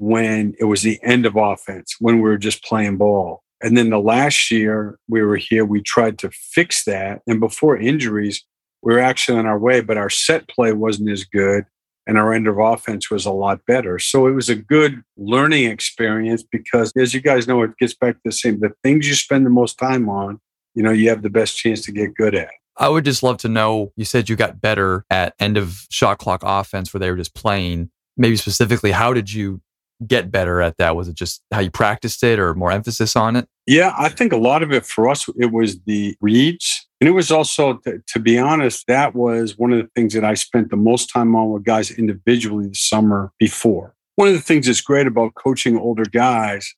when 0.00 0.54
it 0.58 0.64
was 0.64 0.80
the 0.80 0.98
end 1.02 1.26
of 1.26 1.36
offense, 1.36 1.96
when 2.00 2.16
we 2.16 2.22
were 2.22 2.38
just 2.38 2.64
playing 2.64 2.96
ball. 2.96 3.42
And 3.62 3.76
then 3.76 3.90
the 3.90 4.00
last 4.00 4.50
year 4.50 4.98
we 5.08 5.22
were 5.22 5.36
here, 5.36 5.66
we 5.66 5.82
tried 5.82 6.18
to 6.20 6.30
fix 6.30 6.84
that. 6.84 7.20
And 7.26 7.38
before 7.38 7.76
injuries, 7.76 8.42
we 8.82 8.94
were 8.94 8.98
actually 8.98 9.38
on 9.38 9.44
our 9.44 9.58
way, 9.58 9.82
but 9.82 9.98
our 9.98 10.08
set 10.08 10.48
play 10.48 10.72
wasn't 10.72 11.10
as 11.10 11.24
good 11.24 11.66
and 12.06 12.16
our 12.16 12.32
end 12.32 12.48
of 12.48 12.58
offense 12.58 13.10
was 13.10 13.26
a 13.26 13.30
lot 13.30 13.60
better. 13.66 13.98
So 13.98 14.26
it 14.26 14.32
was 14.32 14.48
a 14.48 14.56
good 14.56 15.02
learning 15.18 15.66
experience 15.66 16.42
because, 16.42 16.92
as 16.96 17.12
you 17.12 17.20
guys 17.20 17.46
know, 17.46 17.62
it 17.62 17.76
gets 17.78 17.94
back 17.94 18.14
to 18.14 18.20
the 18.24 18.32
same 18.32 18.58
the 18.58 18.72
things 18.82 19.06
you 19.06 19.14
spend 19.14 19.44
the 19.44 19.50
most 19.50 19.78
time 19.78 20.08
on, 20.08 20.40
you 20.74 20.82
know, 20.82 20.92
you 20.92 21.10
have 21.10 21.20
the 21.20 21.28
best 21.28 21.58
chance 21.58 21.82
to 21.82 21.92
get 21.92 22.14
good 22.14 22.34
at. 22.34 22.48
I 22.78 22.88
would 22.88 23.04
just 23.04 23.22
love 23.22 23.36
to 23.38 23.48
know 23.48 23.92
you 23.96 24.06
said 24.06 24.30
you 24.30 24.36
got 24.36 24.62
better 24.62 25.04
at 25.10 25.34
end 25.38 25.58
of 25.58 25.86
shot 25.90 26.16
clock 26.16 26.40
offense 26.42 26.94
where 26.94 27.00
they 27.00 27.10
were 27.10 27.18
just 27.18 27.34
playing. 27.34 27.90
Maybe 28.16 28.36
specifically, 28.36 28.92
how 28.92 29.12
did 29.12 29.30
you 29.30 29.60
get 30.06 30.30
better 30.30 30.60
at 30.60 30.76
that? 30.78 30.96
Was 30.96 31.08
it 31.08 31.14
just 31.14 31.42
how 31.52 31.60
you 31.60 31.70
practiced 31.70 32.22
it 32.22 32.38
or 32.38 32.54
more 32.54 32.72
emphasis 32.72 33.16
on 33.16 33.36
it? 33.36 33.48
Yeah, 33.66 33.94
I 33.98 34.08
think 34.08 34.32
a 34.32 34.36
lot 34.36 34.62
of 34.62 34.72
it 34.72 34.86
for 34.86 35.08
us, 35.08 35.28
it 35.38 35.52
was 35.52 35.80
the 35.82 36.16
reads. 36.20 36.86
And 37.00 37.08
it 37.08 37.12
was 37.12 37.30
also, 37.30 37.74
to, 37.78 38.02
to, 38.06 38.18
be 38.18 38.38
honest, 38.38 38.86
that 38.88 39.14
was 39.14 39.56
one 39.56 39.72
of 39.72 39.78
the 39.78 39.88
things 39.94 40.12
that 40.14 40.24
I 40.24 40.34
spent 40.34 40.70
the 40.70 40.76
most 40.76 41.06
time 41.06 41.34
on 41.34 41.50
with 41.50 41.64
guys 41.64 41.90
individually 41.90 42.68
the 42.68 42.74
summer 42.74 43.32
before. 43.38 43.94
One 44.16 44.28
of 44.28 44.34
the 44.34 44.40
things 44.40 44.66
that's 44.66 44.80
great 44.80 45.06
about 45.06 45.34
coaching 45.34 45.78
older 45.78 46.04
guys, 46.04 46.74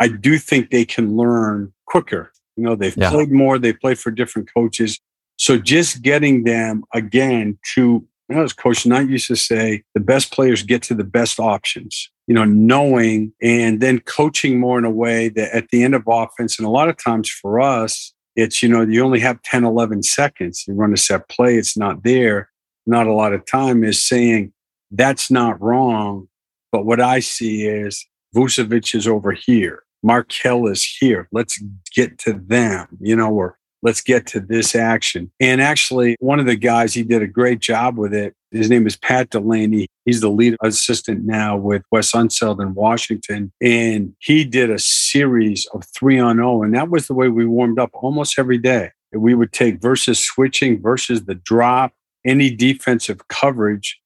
I 0.00 0.08
do 0.08 0.38
think 0.38 0.70
they 0.70 0.84
can 0.84 1.16
learn 1.16 1.72
quicker. 1.86 2.32
You 2.56 2.64
know, 2.64 2.74
they've 2.74 2.96
yeah. 2.96 3.10
played 3.10 3.30
more, 3.30 3.58
they 3.58 3.72
played 3.72 3.98
for 3.98 4.10
different 4.10 4.48
coaches. 4.52 4.98
So 5.36 5.58
just 5.58 6.00
getting 6.00 6.44
them 6.44 6.84
again 6.94 7.58
to, 7.74 8.06
you 8.28 8.34
know, 8.34 8.42
as 8.42 8.54
Coach 8.54 8.86
Knight 8.86 9.10
used 9.10 9.26
to 9.28 9.36
say, 9.36 9.82
the 9.92 10.00
best 10.00 10.32
players 10.32 10.62
get 10.62 10.82
to 10.84 10.94
the 10.94 11.04
best 11.04 11.38
options 11.38 12.10
you 12.26 12.34
know, 12.34 12.44
knowing 12.44 13.32
and 13.40 13.80
then 13.80 14.00
coaching 14.00 14.58
more 14.58 14.78
in 14.78 14.84
a 14.84 14.90
way 14.90 15.28
that 15.30 15.54
at 15.54 15.68
the 15.68 15.82
end 15.82 15.94
of 15.94 16.04
offense, 16.06 16.58
and 16.58 16.66
a 16.66 16.70
lot 16.70 16.88
of 16.88 16.96
times 16.96 17.30
for 17.30 17.60
us, 17.60 18.12
it's, 18.34 18.62
you 18.62 18.68
know, 18.68 18.82
you 18.82 19.02
only 19.02 19.20
have 19.20 19.40
10, 19.42 19.64
11 19.64 20.02
seconds. 20.02 20.64
You 20.66 20.74
run 20.74 20.92
a 20.92 20.96
set 20.96 21.28
play, 21.28 21.56
it's 21.56 21.76
not 21.76 22.04
there. 22.04 22.50
Not 22.86 23.06
a 23.06 23.12
lot 23.12 23.32
of 23.32 23.44
time 23.46 23.82
is 23.82 24.06
saying 24.06 24.52
that's 24.90 25.30
not 25.30 25.60
wrong. 25.60 26.28
But 26.70 26.84
what 26.84 27.00
I 27.00 27.20
see 27.20 27.66
is 27.66 28.06
Vucevic 28.34 28.94
is 28.94 29.08
over 29.08 29.32
here. 29.32 29.82
Markelle 30.02 30.66
is 30.66 30.84
here. 30.84 31.28
Let's 31.32 31.60
get 31.94 32.18
to 32.18 32.34
them, 32.34 32.86
you 33.00 33.16
know, 33.16 33.32
or 33.32 33.58
let's 33.82 34.02
get 34.02 34.26
to 34.26 34.40
this 34.40 34.74
action. 34.74 35.32
And 35.40 35.60
actually, 35.60 36.16
one 36.20 36.38
of 36.38 36.46
the 36.46 36.56
guys, 36.56 36.94
he 36.94 37.02
did 37.02 37.22
a 37.22 37.26
great 37.26 37.60
job 37.60 37.96
with 37.98 38.14
it. 38.14 38.34
His 38.50 38.70
name 38.70 38.86
is 38.86 38.96
Pat 38.96 39.30
Delaney. 39.30 39.88
He's 40.04 40.20
the 40.20 40.30
lead 40.30 40.56
assistant 40.62 41.24
now 41.24 41.56
with 41.56 41.82
Wes 41.90 42.12
Unseld 42.12 42.60
in 42.60 42.74
Washington. 42.74 43.52
And 43.60 44.14
he 44.20 44.44
did 44.44 44.70
a 44.70 44.78
series 44.78 45.66
of 45.74 45.84
three 45.94 46.18
on 46.18 46.38
oh. 46.40 46.62
And 46.62 46.74
that 46.74 46.90
was 46.90 47.06
the 47.06 47.14
way 47.14 47.28
we 47.28 47.44
warmed 47.44 47.78
up 47.78 47.90
almost 47.92 48.38
every 48.38 48.58
day. 48.58 48.90
We 49.12 49.34
would 49.34 49.52
take 49.52 49.80
versus 49.80 50.18
switching 50.18 50.80
versus 50.80 51.24
the 51.24 51.34
drop, 51.34 51.92
any 52.24 52.54
defensive 52.54 53.26
coverage. 53.28 53.98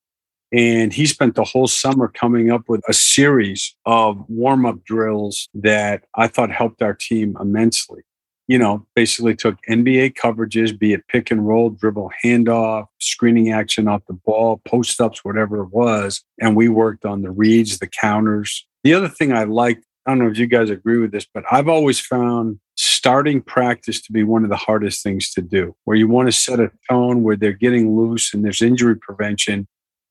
And 0.52 0.92
he 0.92 1.06
spent 1.06 1.34
the 1.36 1.44
whole 1.44 1.68
summer 1.68 2.08
coming 2.08 2.50
up 2.50 2.62
with 2.68 2.82
a 2.88 2.92
series 2.92 3.74
of 3.86 4.24
warm 4.28 4.66
up 4.66 4.82
drills 4.84 5.48
that 5.54 6.04
I 6.16 6.26
thought 6.26 6.50
helped 6.50 6.82
our 6.82 6.94
team 6.94 7.36
immensely 7.40 8.02
you 8.50 8.58
know, 8.58 8.84
basically 8.96 9.36
took 9.36 9.56
NBA 9.68 10.14
coverages, 10.14 10.76
be 10.76 10.92
it 10.92 11.06
pick 11.06 11.30
and 11.30 11.46
roll, 11.46 11.70
dribble 11.70 12.10
handoff, 12.24 12.86
screening 12.98 13.52
action 13.52 13.86
off 13.86 14.02
the 14.08 14.12
ball, 14.12 14.60
post 14.66 15.00
ups, 15.00 15.24
whatever 15.24 15.62
it 15.62 15.68
was. 15.68 16.24
And 16.40 16.56
we 16.56 16.68
worked 16.68 17.04
on 17.04 17.22
the 17.22 17.30
reads, 17.30 17.78
the 17.78 17.86
counters. 17.86 18.66
The 18.82 18.92
other 18.92 19.06
thing 19.06 19.32
I 19.32 19.44
liked, 19.44 19.84
I 20.04 20.10
don't 20.10 20.18
know 20.18 20.28
if 20.28 20.36
you 20.36 20.48
guys 20.48 20.68
agree 20.68 20.98
with 20.98 21.12
this, 21.12 21.28
but 21.32 21.44
I've 21.48 21.68
always 21.68 22.00
found 22.00 22.58
starting 22.74 23.40
practice 23.40 24.02
to 24.02 24.12
be 24.12 24.24
one 24.24 24.42
of 24.42 24.50
the 24.50 24.56
hardest 24.56 25.04
things 25.04 25.30
to 25.34 25.42
do, 25.42 25.76
where 25.84 25.96
you 25.96 26.08
want 26.08 26.26
to 26.26 26.32
set 26.32 26.58
a 26.58 26.72
tone 26.90 27.22
where 27.22 27.36
they're 27.36 27.52
getting 27.52 27.96
loose 27.96 28.34
and 28.34 28.44
there's 28.44 28.62
injury 28.62 28.96
prevention. 28.96 29.68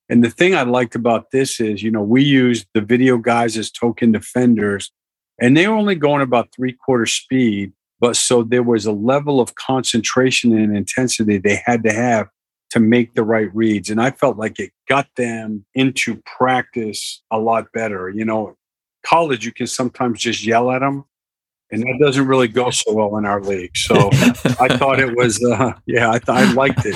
And 0.07 0.23
the 0.23 0.29
thing 0.29 0.55
I 0.55 0.63
liked 0.63 0.95
about 0.95 1.31
this 1.31 1.59
is, 1.59 1.83
you 1.83 1.91
know, 1.91 2.03
we 2.03 2.23
used 2.23 2.67
the 2.73 2.79
video 2.79 3.17
guys 3.17 3.57
as 3.57 3.69
token 3.69 4.13
defenders, 4.13 4.93
and 5.41 5.57
they 5.57 5.67
were 5.67 5.75
only 5.75 5.95
going 5.95 6.21
about 6.21 6.53
three 6.55 6.71
quarter 6.71 7.05
speed 7.05 7.73
but 7.99 8.15
so 8.15 8.43
there 8.43 8.63
was 8.63 8.85
a 8.85 8.91
level 8.91 9.39
of 9.39 9.55
concentration 9.55 10.57
and 10.57 10.75
intensity 10.75 11.37
they 11.37 11.61
had 11.65 11.83
to 11.83 11.93
have 11.93 12.29
to 12.71 12.79
make 12.79 13.15
the 13.15 13.23
right 13.23 13.53
reads. 13.53 13.89
And 13.89 14.01
I 14.01 14.11
felt 14.11 14.37
like 14.37 14.59
it 14.59 14.71
got 14.87 15.07
them 15.15 15.65
into 15.73 16.21
practice 16.25 17.21
a 17.31 17.39
lot 17.39 17.71
better. 17.73 18.09
You 18.09 18.25
know, 18.25 18.55
college, 19.05 19.45
you 19.45 19.51
can 19.51 19.67
sometimes 19.67 20.21
just 20.21 20.45
yell 20.45 20.71
at 20.71 20.79
them. 20.79 21.05
And 21.71 21.83
that 21.83 21.99
doesn't 21.99 22.25
really 22.25 22.47
go 22.47 22.71
so 22.71 22.93
well 22.93 23.17
in 23.17 23.25
our 23.25 23.41
league. 23.41 23.75
So 23.75 24.09
I 24.59 24.67
thought 24.77 24.99
it 24.99 25.15
was, 25.15 25.43
uh, 25.43 25.73
yeah, 25.85 26.09
I, 26.09 26.19
th- 26.19 26.29
I 26.29 26.51
liked 26.53 26.85
it, 26.85 26.95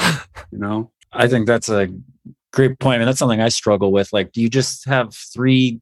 you 0.52 0.58
know? 0.58 0.90
I 1.12 1.28
think 1.28 1.46
that's 1.46 1.70
a 1.70 1.90
great 2.52 2.80
point. 2.80 2.96
I 2.96 2.98
mean, 3.00 3.06
that's 3.06 3.20
something 3.20 3.40
I 3.40 3.50
struggle 3.50 3.92
with. 3.92 4.12
Like, 4.12 4.32
do 4.32 4.42
you 4.42 4.50
just 4.50 4.86
have 4.86 5.14
three 5.14 5.80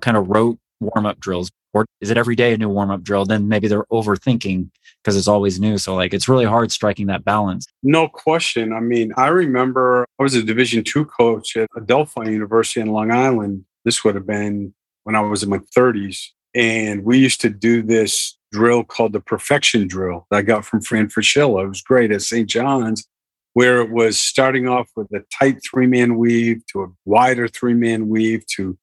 kind 0.00 0.16
of 0.16 0.28
rote 0.28 0.58
warm 0.80 1.06
up 1.06 1.20
drills 1.20 1.50
or 1.74 1.86
is 2.00 2.10
it 2.10 2.16
every 2.16 2.34
day 2.34 2.52
a 2.52 2.58
new 2.58 2.68
warm 2.68 2.90
up 2.90 3.02
drill? 3.02 3.24
Then 3.24 3.48
maybe 3.48 3.68
they're 3.68 3.84
overthinking 3.84 4.70
because 5.02 5.16
it's 5.16 5.28
always 5.28 5.60
new. 5.60 5.78
So 5.78 5.94
like 5.94 6.14
it's 6.14 6.28
really 6.28 6.44
hard 6.44 6.72
striking 6.72 7.06
that 7.06 7.24
balance. 7.24 7.66
No 7.82 8.08
question. 8.08 8.72
I 8.72 8.80
mean, 8.80 9.12
I 9.16 9.28
remember 9.28 10.06
I 10.18 10.22
was 10.22 10.34
a 10.34 10.42
Division 10.42 10.84
two 10.84 11.04
coach 11.04 11.56
at 11.56 11.68
Adelphi 11.76 12.30
University 12.30 12.80
in 12.80 12.88
Long 12.88 13.10
Island. 13.10 13.64
This 13.84 14.02
would 14.04 14.14
have 14.14 14.26
been 14.26 14.74
when 15.04 15.14
I 15.14 15.20
was 15.20 15.42
in 15.42 15.50
my 15.50 15.60
30s. 15.76 16.28
And 16.54 17.04
we 17.04 17.18
used 17.18 17.40
to 17.42 17.50
do 17.50 17.82
this 17.82 18.36
drill 18.50 18.82
called 18.82 19.12
the 19.12 19.20
perfection 19.20 19.86
drill 19.86 20.26
that 20.30 20.38
I 20.38 20.42
got 20.42 20.64
from 20.64 20.80
Fran 20.80 21.08
Fraschilla. 21.08 21.64
It 21.64 21.68
was 21.68 21.82
great 21.82 22.10
at 22.10 22.22
St. 22.22 22.48
John's, 22.48 23.06
where 23.52 23.82
it 23.82 23.90
was 23.90 24.18
starting 24.18 24.66
off 24.66 24.88
with 24.96 25.08
a 25.12 25.22
tight 25.38 25.60
three 25.62 25.86
man 25.86 26.16
weave 26.16 26.62
to 26.72 26.82
a 26.82 26.88
wider 27.04 27.46
three 27.46 27.74
man 27.74 28.08
weave 28.08 28.46
to 28.56 28.78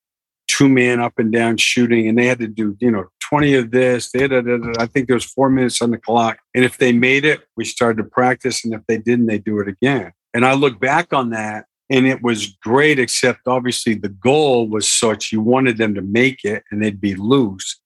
two 0.48 0.70
man 0.70 1.00
up 1.00 1.14
and 1.18 1.32
down 1.32 1.58
shooting, 1.58 2.08
and 2.08 2.18
they 2.18 2.26
had 2.26 2.40
to 2.40 2.48
do, 2.48 2.78
you 2.80 2.92
know, 2.92 3.06
20 3.30 3.56
of 3.56 3.72
this. 3.72 4.12
They 4.12 4.22
had, 4.22 4.34
I 4.78 4.86
think 4.86 5.08
there 5.08 5.16
was 5.16 5.26
four 5.26 5.50
minutes 5.50 5.82
on 5.82 5.92
the 5.92 5.98
clock. 5.98 6.40
And 6.54 6.64
if 6.64 6.78
they 6.78 6.94
made 6.94 7.26
it, 7.26 7.42
we 7.58 7.66
started 7.66 7.98
to 8.04 8.10
practice. 8.10 8.64
And 8.64 8.74
if 8.74 8.82
they 8.88 8.98
didn't, 8.98 9.26
they 9.26 9.40
do 9.40 9.60
it 9.60 9.68
again. 9.68 10.12
And 10.34 10.46
I 10.46 10.54
look 10.54 10.80
back 10.80 11.14
on 11.14 11.32
that 11.32 11.66
and 11.90 12.08
it 12.08 12.22
was 12.22 12.48
great, 12.62 13.00
except 13.00 13.48
obviously 13.48 13.94
the 13.94 14.10
goal 14.10 14.68
was 14.68 14.90
such 14.90 15.32
you 15.32 15.42
wanted 15.42 15.78
them 15.78 15.96
to 15.96 16.02
make 16.02 16.44
it 16.44 16.64
and 16.72 16.84
they'd 16.84 17.02
be 17.02 17.16
loose. 17.16 17.80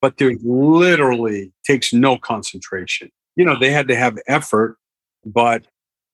But 0.00 0.18
there 0.18 0.34
literally 0.42 1.52
takes 1.66 1.92
no 1.92 2.18
concentration. 2.18 3.10
You 3.36 3.44
know, 3.44 3.58
they 3.58 3.70
had 3.70 3.88
to 3.88 3.96
have 3.96 4.18
effort, 4.26 4.76
but 5.24 5.66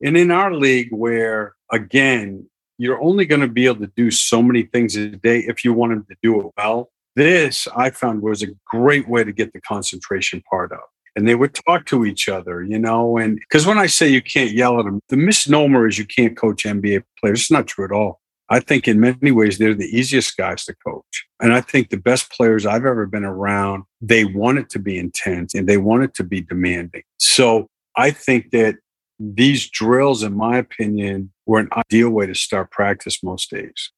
and 0.02 0.16
in 0.16 0.30
our 0.30 0.54
league 0.54 0.90
where 0.90 1.54
again 1.70 2.48
you're 2.80 3.02
only 3.02 3.26
going 3.26 3.42
to 3.42 3.48
be 3.48 3.66
able 3.66 3.80
to 3.80 3.92
do 3.94 4.10
so 4.10 4.42
many 4.42 4.62
things 4.62 4.96
a 4.96 5.08
day 5.08 5.40
if 5.40 5.66
you 5.66 5.72
want 5.74 5.92
them 5.92 6.06
to 6.08 6.16
do 6.22 6.40
it 6.40 6.46
well. 6.56 6.90
This 7.14 7.68
I 7.76 7.90
found 7.90 8.22
was 8.22 8.42
a 8.42 8.46
great 8.64 9.06
way 9.06 9.22
to 9.22 9.32
get 9.32 9.52
the 9.52 9.60
concentration 9.60 10.42
part 10.48 10.72
up. 10.72 10.88
And 11.14 11.28
they 11.28 11.34
would 11.34 11.52
talk 11.52 11.84
to 11.86 12.06
each 12.06 12.26
other, 12.26 12.62
you 12.62 12.78
know, 12.78 13.18
and 13.18 13.36
because 13.36 13.66
when 13.66 13.76
I 13.76 13.86
say 13.86 14.08
you 14.08 14.22
can't 14.22 14.52
yell 14.52 14.78
at 14.78 14.86
them, 14.86 15.00
the 15.10 15.18
misnomer 15.18 15.88
is 15.88 15.98
you 15.98 16.06
can't 16.06 16.38
coach 16.38 16.62
NBA 16.62 17.02
players. 17.20 17.40
It's 17.40 17.50
not 17.50 17.66
true 17.66 17.84
at 17.84 17.92
all. 17.92 18.20
I 18.48 18.60
think 18.60 18.88
in 18.88 18.98
many 18.98 19.30
ways 19.30 19.58
they're 19.58 19.74
the 19.74 19.94
easiest 19.94 20.38
guys 20.38 20.64
to 20.64 20.74
coach. 20.74 21.26
And 21.38 21.52
I 21.52 21.60
think 21.60 21.90
the 21.90 21.98
best 21.98 22.32
players 22.32 22.64
I've 22.64 22.86
ever 22.86 23.04
been 23.06 23.24
around, 23.24 23.84
they 24.00 24.24
want 24.24 24.58
it 24.58 24.70
to 24.70 24.78
be 24.78 24.98
intense 24.98 25.54
and 25.54 25.68
they 25.68 25.76
want 25.76 26.04
it 26.04 26.14
to 26.14 26.24
be 26.24 26.40
demanding. 26.40 27.02
So 27.18 27.66
I 27.96 28.10
think 28.10 28.52
that 28.52 28.76
these 29.20 29.68
drills, 29.68 30.22
in 30.22 30.34
my 30.34 30.56
opinion, 30.56 31.30
were 31.50 31.58
an 31.58 31.68
ideal 31.76 32.10
way 32.10 32.26
to 32.26 32.34
start 32.34 32.70
practice 32.70 33.24
most 33.24 33.50
days. 33.50 33.90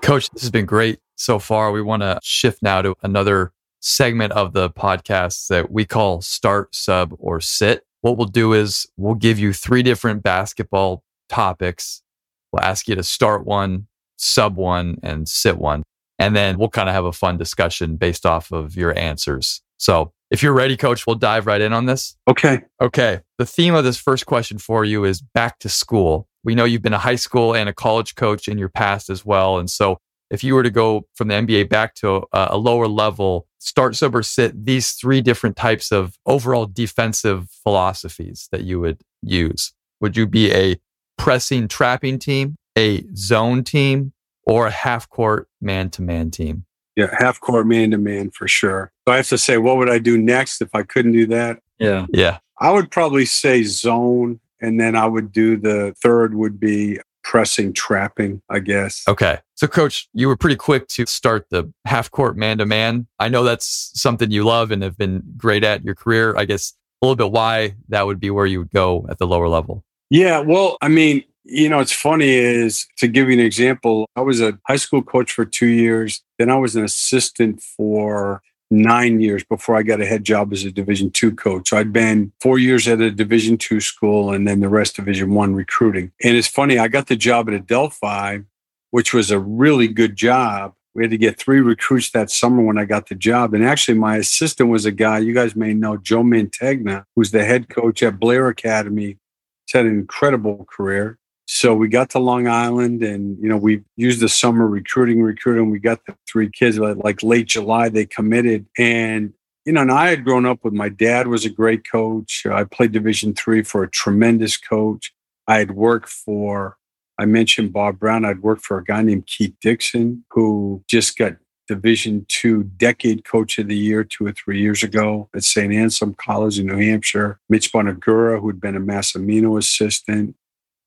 Coach, 0.00 0.30
this 0.30 0.40
has 0.40 0.50
been 0.50 0.64
great 0.64 0.98
so 1.14 1.38
far. 1.38 1.70
We 1.72 1.82
want 1.82 2.02
to 2.02 2.18
shift 2.22 2.62
now 2.62 2.80
to 2.80 2.94
another 3.02 3.52
segment 3.80 4.32
of 4.32 4.54
the 4.54 4.70
podcast 4.70 5.48
that 5.48 5.70
we 5.70 5.84
call 5.84 6.22
start, 6.22 6.74
sub, 6.74 7.14
or 7.18 7.42
sit. 7.42 7.84
What 8.00 8.16
we'll 8.16 8.28
do 8.28 8.54
is 8.54 8.86
we'll 8.96 9.14
give 9.14 9.38
you 9.38 9.52
three 9.52 9.82
different 9.82 10.22
basketball 10.22 11.04
topics. 11.28 12.02
We'll 12.50 12.64
ask 12.64 12.88
you 12.88 12.94
to 12.94 13.02
start 13.02 13.44
one, 13.44 13.86
sub 14.16 14.56
one, 14.56 14.96
and 15.02 15.28
sit 15.28 15.58
one. 15.58 15.82
And 16.18 16.34
then 16.34 16.56
we'll 16.56 16.70
kind 16.70 16.88
of 16.88 16.94
have 16.94 17.04
a 17.04 17.12
fun 17.12 17.36
discussion 17.36 17.96
based 17.96 18.24
off 18.24 18.50
of 18.52 18.74
your 18.74 18.98
answers. 18.98 19.60
So 19.76 20.14
if 20.32 20.42
you're 20.42 20.54
ready, 20.54 20.78
coach, 20.78 21.06
we'll 21.06 21.16
dive 21.16 21.46
right 21.46 21.60
in 21.60 21.74
on 21.74 21.84
this. 21.84 22.16
Okay. 22.26 22.62
Okay. 22.80 23.20
The 23.36 23.44
theme 23.44 23.74
of 23.74 23.84
this 23.84 23.98
first 23.98 24.24
question 24.24 24.56
for 24.56 24.82
you 24.82 25.04
is 25.04 25.20
back 25.20 25.58
to 25.58 25.68
school. 25.68 26.26
We 26.42 26.54
know 26.54 26.64
you've 26.64 26.80
been 26.80 26.94
a 26.94 26.98
high 26.98 27.16
school 27.16 27.54
and 27.54 27.68
a 27.68 27.74
college 27.74 28.14
coach 28.14 28.48
in 28.48 28.56
your 28.56 28.70
past 28.70 29.10
as 29.10 29.26
well. 29.26 29.58
And 29.58 29.68
so 29.68 29.98
if 30.30 30.42
you 30.42 30.54
were 30.54 30.62
to 30.62 30.70
go 30.70 31.06
from 31.14 31.28
the 31.28 31.34
NBA 31.34 31.68
back 31.68 31.94
to 31.96 32.24
a, 32.32 32.48
a 32.52 32.56
lower 32.56 32.88
level, 32.88 33.46
start, 33.58 33.94
sub, 33.94 34.16
or 34.16 34.22
sit, 34.22 34.64
these 34.64 34.92
three 34.92 35.20
different 35.20 35.54
types 35.54 35.92
of 35.92 36.16
overall 36.24 36.64
defensive 36.64 37.50
philosophies 37.62 38.48
that 38.52 38.62
you 38.62 38.80
would 38.80 39.02
use. 39.22 39.74
Would 40.00 40.16
you 40.16 40.26
be 40.26 40.50
a 40.50 40.76
pressing, 41.18 41.68
trapping 41.68 42.18
team, 42.18 42.56
a 42.76 43.04
zone 43.14 43.64
team, 43.64 44.14
or 44.44 44.66
a 44.66 44.70
half 44.70 45.10
court 45.10 45.48
man 45.60 45.90
to 45.90 46.02
man 46.02 46.30
team? 46.30 46.64
Yeah, 46.96 47.14
half 47.18 47.40
court 47.40 47.66
man 47.66 47.92
to 47.92 47.98
man 47.98 48.30
for 48.30 48.46
sure. 48.46 48.92
So 49.06 49.14
I 49.14 49.16
have 49.16 49.28
to 49.28 49.38
say, 49.38 49.58
what 49.58 49.78
would 49.78 49.88
I 49.88 49.98
do 49.98 50.18
next 50.18 50.60
if 50.60 50.74
I 50.74 50.82
couldn't 50.82 51.12
do 51.12 51.26
that? 51.26 51.60
Yeah. 51.78 52.06
Yeah. 52.12 52.38
I 52.60 52.70
would 52.70 52.90
probably 52.90 53.24
say 53.24 53.62
zone, 53.64 54.40
and 54.60 54.78
then 54.78 54.94
I 54.94 55.06
would 55.06 55.32
do 55.32 55.56
the 55.56 55.94
third 56.00 56.34
would 56.34 56.60
be 56.60 57.00
pressing 57.24 57.72
trapping, 57.72 58.42
I 58.50 58.58
guess. 58.58 59.02
Okay. 59.08 59.38
So, 59.54 59.66
coach, 59.66 60.08
you 60.12 60.28
were 60.28 60.36
pretty 60.36 60.56
quick 60.56 60.88
to 60.88 61.06
start 61.06 61.46
the 61.50 61.72
half 61.86 62.10
court 62.10 62.36
man 62.36 62.58
to 62.58 62.66
man. 62.66 63.06
I 63.18 63.28
know 63.28 63.42
that's 63.42 63.90
something 63.94 64.30
you 64.30 64.44
love 64.44 64.70
and 64.70 64.82
have 64.82 64.98
been 64.98 65.22
great 65.36 65.64
at 65.64 65.84
your 65.84 65.94
career. 65.94 66.36
I 66.36 66.44
guess 66.44 66.74
a 67.00 67.06
little 67.06 67.16
bit 67.16 67.32
why 67.32 67.74
that 67.88 68.06
would 68.06 68.20
be 68.20 68.30
where 68.30 68.46
you 68.46 68.60
would 68.60 68.70
go 68.70 69.06
at 69.08 69.18
the 69.18 69.26
lower 69.26 69.48
level. 69.48 69.84
Yeah. 70.10 70.40
Well, 70.40 70.76
I 70.82 70.88
mean, 70.88 71.24
you 71.44 71.68
know, 71.68 71.80
it's 71.80 71.92
funny 71.92 72.30
is 72.30 72.86
to 72.98 73.08
give 73.08 73.28
you 73.28 73.34
an 73.34 73.40
example, 73.44 74.06
I 74.16 74.20
was 74.20 74.40
a 74.40 74.58
high 74.66 74.76
school 74.76 75.02
coach 75.02 75.32
for 75.32 75.44
two 75.44 75.66
years. 75.66 76.22
Then 76.38 76.50
I 76.50 76.56
was 76.56 76.76
an 76.76 76.84
assistant 76.84 77.62
for 77.62 78.42
nine 78.70 79.20
years 79.20 79.44
before 79.44 79.76
I 79.76 79.82
got 79.82 80.00
a 80.00 80.06
head 80.06 80.24
job 80.24 80.52
as 80.52 80.64
a 80.64 80.72
Division 80.72 81.10
two 81.10 81.32
coach. 81.32 81.68
So 81.68 81.76
I'd 81.76 81.92
been 81.92 82.32
four 82.40 82.58
years 82.58 82.88
at 82.88 83.00
a 83.00 83.10
Division 83.10 83.58
two 83.58 83.80
school 83.80 84.32
and 84.32 84.48
then 84.48 84.60
the 84.60 84.68
rest 84.68 84.96
Division 84.96 85.34
one 85.34 85.54
recruiting. 85.54 86.12
And 86.22 86.36
it's 86.36 86.48
funny, 86.48 86.78
I 86.78 86.88
got 86.88 87.08
the 87.08 87.16
job 87.16 87.48
at 87.48 87.54
Adelphi, 87.54 88.44
which 88.90 89.12
was 89.12 89.30
a 89.30 89.38
really 89.38 89.88
good 89.88 90.16
job. 90.16 90.74
We 90.94 91.04
had 91.04 91.10
to 91.10 91.18
get 91.18 91.38
three 91.38 91.60
recruits 91.60 92.10
that 92.10 92.30
summer 92.30 92.62
when 92.62 92.78
I 92.78 92.84
got 92.84 93.08
the 93.08 93.14
job. 93.14 93.54
And 93.54 93.64
actually, 93.64 93.98
my 93.98 94.16
assistant 94.16 94.68
was 94.68 94.84
a 94.84 94.90
guy 94.90 95.18
you 95.18 95.32
guys 95.32 95.56
may 95.56 95.72
know, 95.72 95.96
Joe 95.96 96.22
Mantegna, 96.22 97.04
who's 97.16 97.30
the 97.30 97.44
head 97.44 97.68
coach 97.68 98.02
at 98.02 98.20
Blair 98.20 98.48
Academy. 98.48 99.18
He's 99.66 99.72
had 99.72 99.86
an 99.86 99.92
incredible 99.92 100.66
career. 100.70 101.18
So 101.46 101.74
we 101.74 101.88
got 101.88 102.10
to 102.10 102.18
Long 102.18 102.46
Island 102.46 103.02
and, 103.02 103.36
you 103.40 103.48
know, 103.48 103.56
we 103.56 103.82
used 103.96 104.20
the 104.20 104.28
summer 104.28 104.66
recruiting, 104.66 105.22
recruiting. 105.22 105.70
We 105.70 105.80
got 105.80 106.04
the 106.06 106.16
three 106.30 106.48
kids 106.48 106.78
like 106.78 107.22
late 107.22 107.48
July, 107.48 107.88
they 107.88 108.06
committed. 108.06 108.66
And, 108.78 109.32
you 109.64 109.72
know, 109.72 109.82
and 109.82 109.92
I 109.92 110.08
had 110.08 110.24
grown 110.24 110.46
up 110.46 110.60
with 110.64 110.72
my 110.72 110.88
dad 110.88 111.26
was 111.26 111.44
a 111.44 111.50
great 111.50 111.88
coach. 111.88 112.46
I 112.50 112.64
played 112.64 112.92
division 112.92 113.34
three 113.34 113.62
for 113.62 113.82
a 113.82 113.90
tremendous 113.90 114.56
coach. 114.56 115.12
I 115.46 115.58
had 115.58 115.72
worked 115.72 116.08
for, 116.08 116.76
I 117.18 117.26
mentioned 117.26 117.72
Bob 117.72 117.98
Brown. 117.98 118.24
I'd 118.24 118.42
worked 118.42 118.64
for 118.64 118.78
a 118.78 118.84
guy 118.84 119.02
named 119.02 119.26
Keith 119.26 119.54
Dickson, 119.60 120.24
who 120.30 120.82
just 120.88 121.18
got 121.18 121.36
Division 121.68 122.26
two 122.28 122.64
decade 122.64 123.24
coach 123.24 123.56
of 123.58 123.68
the 123.68 123.76
year 123.76 124.04
two 124.04 124.26
or 124.26 124.32
three 124.32 124.60
years 124.60 124.82
ago 124.82 125.28
at 125.34 125.44
St. 125.44 125.72
Anselm 125.72 126.14
College 126.14 126.58
in 126.58 126.66
New 126.66 126.76
Hampshire. 126.76 127.38
Mitch 127.48 127.72
Buonaguro, 127.72 128.40
who 128.40 128.48
had 128.48 128.60
been 128.60 128.76
a 128.76 128.80
Massimino 128.80 129.56
assistant 129.56 130.34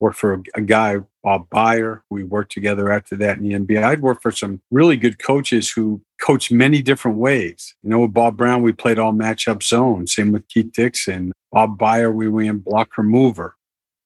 worked 0.05 0.19
for 0.19 0.39
a, 0.53 0.61
guy, 0.61 0.97
Bob 1.23 1.49
Beyer. 1.49 2.03
We 2.11 2.23
worked 2.23 2.51
together 2.51 2.91
after 2.91 3.15
that 3.15 3.39
in 3.39 3.43
the 3.43 3.55
NBA. 3.55 3.83
I'd 3.83 4.03
worked 4.03 4.21
for 4.21 4.31
some 4.31 4.61
really 4.69 4.97
good 4.97 5.17
coaches 5.17 5.71
who 5.71 5.99
coached 6.21 6.51
many 6.51 6.83
different 6.83 7.17
ways. 7.17 7.73
You 7.81 7.89
know, 7.89 8.01
with 8.01 8.13
Bob 8.13 8.37
Brown, 8.37 8.61
we 8.61 8.71
played 8.71 8.99
all 8.99 9.13
matchup 9.13 9.63
zone. 9.63 10.05
Same 10.05 10.31
with 10.31 10.47
Keith 10.47 10.71
Dickson. 10.71 11.31
Bob 11.51 11.79
Beyer, 11.79 12.11
we 12.11 12.27
ran 12.27 12.59
blocker 12.59 13.01
mover. 13.01 13.55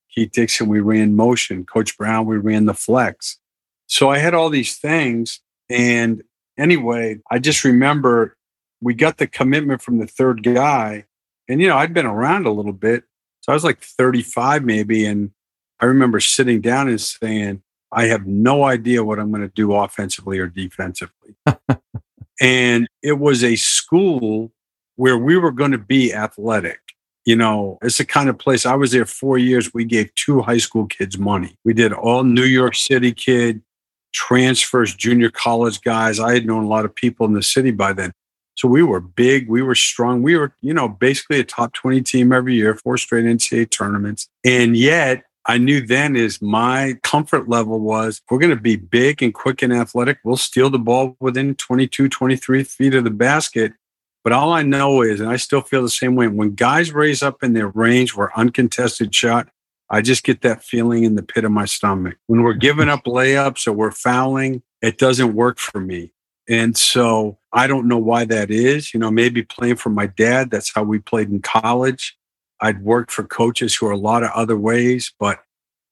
Keith 0.10 0.32
Dickson, 0.32 0.70
we 0.70 0.80
ran 0.80 1.18
motion. 1.18 1.66
Coach 1.66 1.98
Brown, 1.98 2.26
we 2.26 2.38
ran 2.38 2.64
the 2.64 2.74
flex. 2.74 3.38
So 3.88 4.10
I 4.10 4.20
had 4.20 4.34
all 4.34 4.50
these 4.50 4.78
things. 4.78 5.42
And 5.70 6.24
anyway, 6.58 7.20
I 7.30 7.40
just 7.40 7.66
remember 7.66 8.38
we 8.80 8.94
got 8.94 9.18
the 9.18 9.28
commitment 9.28 9.82
from 9.82 9.98
the 9.98 10.08
third 10.08 10.44
guy. 10.44 11.04
And, 11.50 11.60
you 11.60 11.68
know, 11.68 11.76
I'd 11.76 11.94
been 11.94 12.06
around 12.06 12.46
a 12.46 12.54
little 12.54 12.72
bit. 12.72 13.04
So 13.42 13.52
I 13.52 13.54
was 13.54 13.66
like 13.66 13.82
35 13.82 14.64
maybe. 14.64 15.06
And 15.06 15.32
I 15.80 15.86
remember 15.86 16.20
sitting 16.20 16.62
down 16.62 16.88
and 16.88 17.00
saying, 17.00 17.62
I 17.92 18.06
have 18.06 18.28
no 18.28 18.64
idea 18.64 19.04
what 19.04 19.20
I'm 19.20 19.32
going 19.32 19.42
to 19.42 19.54
do 19.56 19.74
offensively 19.74 20.40
or 20.40 20.48
defensively. 20.48 21.36
and 22.42 22.88
it 23.02 23.20
was 23.20 23.44
a 23.44 23.56
school 23.56 24.52
where 24.96 25.18
we 25.18 25.38
were 25.38 25.52
going 25.52 25.72
to 25.72 25.78
be 25.78 26.14
athletic. 26.14 26.80
You 27.26 27.36
know, 27.36 27.78
it's 27.82 27.98
the 27.98 28.06
kind 28.06 28.30
of 28.30 28.38
place 28.38 28.66
I 28.66 28.76
was 28.76 28.92
there 28.92 29.06
four 29.06 29.38
years. 29.38 29.74
We 29.74 29.86
gave 29.86 30.14
two 30.16 30.42
high 30.42 30.58
school 30.58 30.88
kids 30.88 31.18
money. 31.18 31.56
We 31.64 31.74
did 31.74 31.94
all 31.94 32.24
New 32.24 32.44
York 32.44 32.76
City 32.76 33.12
kid 33.12 33.62
transfers, 34.14 34.96
junior 34.96 35.30
college 35.30 35.82
guys. 35.82 36.20
I 36.20 36.34
had 36.34 36.46
known 36.46 36.64
a 36.64 36.68
lot 36.68 36.86
of 36.86 36.96
people 36.96 37.26
in 37.26 37.34
the 37.34 37.44
city 37.44 37.72
by 37.72 37.94
then. 37.94 38.12
So 38.56 38.68
we 38.68 38.84
were 38.84 39.00
big, 39.00 39.48
we 39.48 39.62
were 39.62 39.76
strong. 39.76 40.22
We 40.22 40.36
were, 40.36 40.54
you 40.62 40.74
know, 40.74 40.90
basically 40.90 41.40
a 41.40 41.44
top 41.46 41.74
20 41.74 42.02
team 42.02 42.34
every 42.34 42.56
year, 42.56 42.76
four 42.76 42.98
straight 42.98 43.26
NCAA 43.26 43.70
tournaments. 43.70 44.28
And 44.44 44.76
yet 44.76 45.24
I 45.46 45.58
knew 45.58 45.86
then 45.86 46.16
is 46.16 46.42
my 46.42 46.98
comfort 47.02 47.50
level 47.50 47.80
was 47.80 48.22
we're 48.30 48.40
going 48.40 48.56
to 48.56 48.62
be 48.62 48.76
big 48.76 49.24
and 49.24 49.34
quick 49.34 49.62
and 49.62 49.74
athletic. 49.74 50.20
We'll 50.24 50.38
steal 50.38 50.70
the 50.70 50.80
ball 50.80 51.16
within 51.20 51.56
22, 51.56 52.10
23 52.10 52.64
feet 52.64 52.94
of 52.94 53.04
the 53.04 53.10
basket. 53.10 53.74
But 54.24 54.34
all 54.34 54.52
I 54.52 54.64
know 54.64 55.02
is, 55.02 55.20
and 55.22 55.30
I 55.30 55.38
still 55.38 55.62
feel 55.62 55.82
the 55.82 55.90
same 55.90 56.16
way, 56.16 56.28
when 56.28 56.56
guys 56.56 56.92
raise 56.92 57.24
up 57.24 57.42
in 57.42 57.54
their 57.54 57.70
range 57.70 58.16
where 58.16 58.38
uncontested 58.38 59.16
shot, 59.16 59.50
I 59.90 60.02
just 60.02 60.24
get 60.24 60.42
that 60.42 60.64
feeling 60.64 61.04
in 61.04 61.16
the 61.16 61.24
pit 61.24 61.46
of 61.46 61.52
my 61.52 61.66
stomach. 61.66 62.18
When 62.28 62.44
we're 62.44 62.54
giving 62.54 62.90
up 62.90 63.06
layups 63.06 63.66
or 63.66 63.74
we're 63.74 63.92
fouling, 63.92 64.62
it 64.82 64.98
doesn't 64.98 65.34
work 65.34 65.58
for 65.58 65.80
me. 65.80 66.12
And 66.48 66.78
so 66.78 67.38
I 67.54 67.68
don't 67.68 67.88
know 67.88 67.98
why 67.98 68.26
that 68.26 68.52
is. 68.52 68.94
You 68.94 69.00
know, 69.00 69.10
maybe 69.10 69.42
playing 69.42 69.78
for 69.78 69.90
my 69.90 70.08
dad, 70.08 70.52
that's 70.52 70.74
how 70.74 70.84
we 70.84 71.00
played 71.00 71.30
in 71.30 71.42
college. 71.42 72.18
I'd 72.62 72.84
worked 72.84 73.12
for 73.12 73.24
coaches 73.24 73.76
who 73.76 73.88
are 73.88 73.92
a 73.92 73.98
lot 73.98 74.24
of 74.24 74.32
other 74.32 74.58
ways, 74.58 75.14
but 75.20 75.40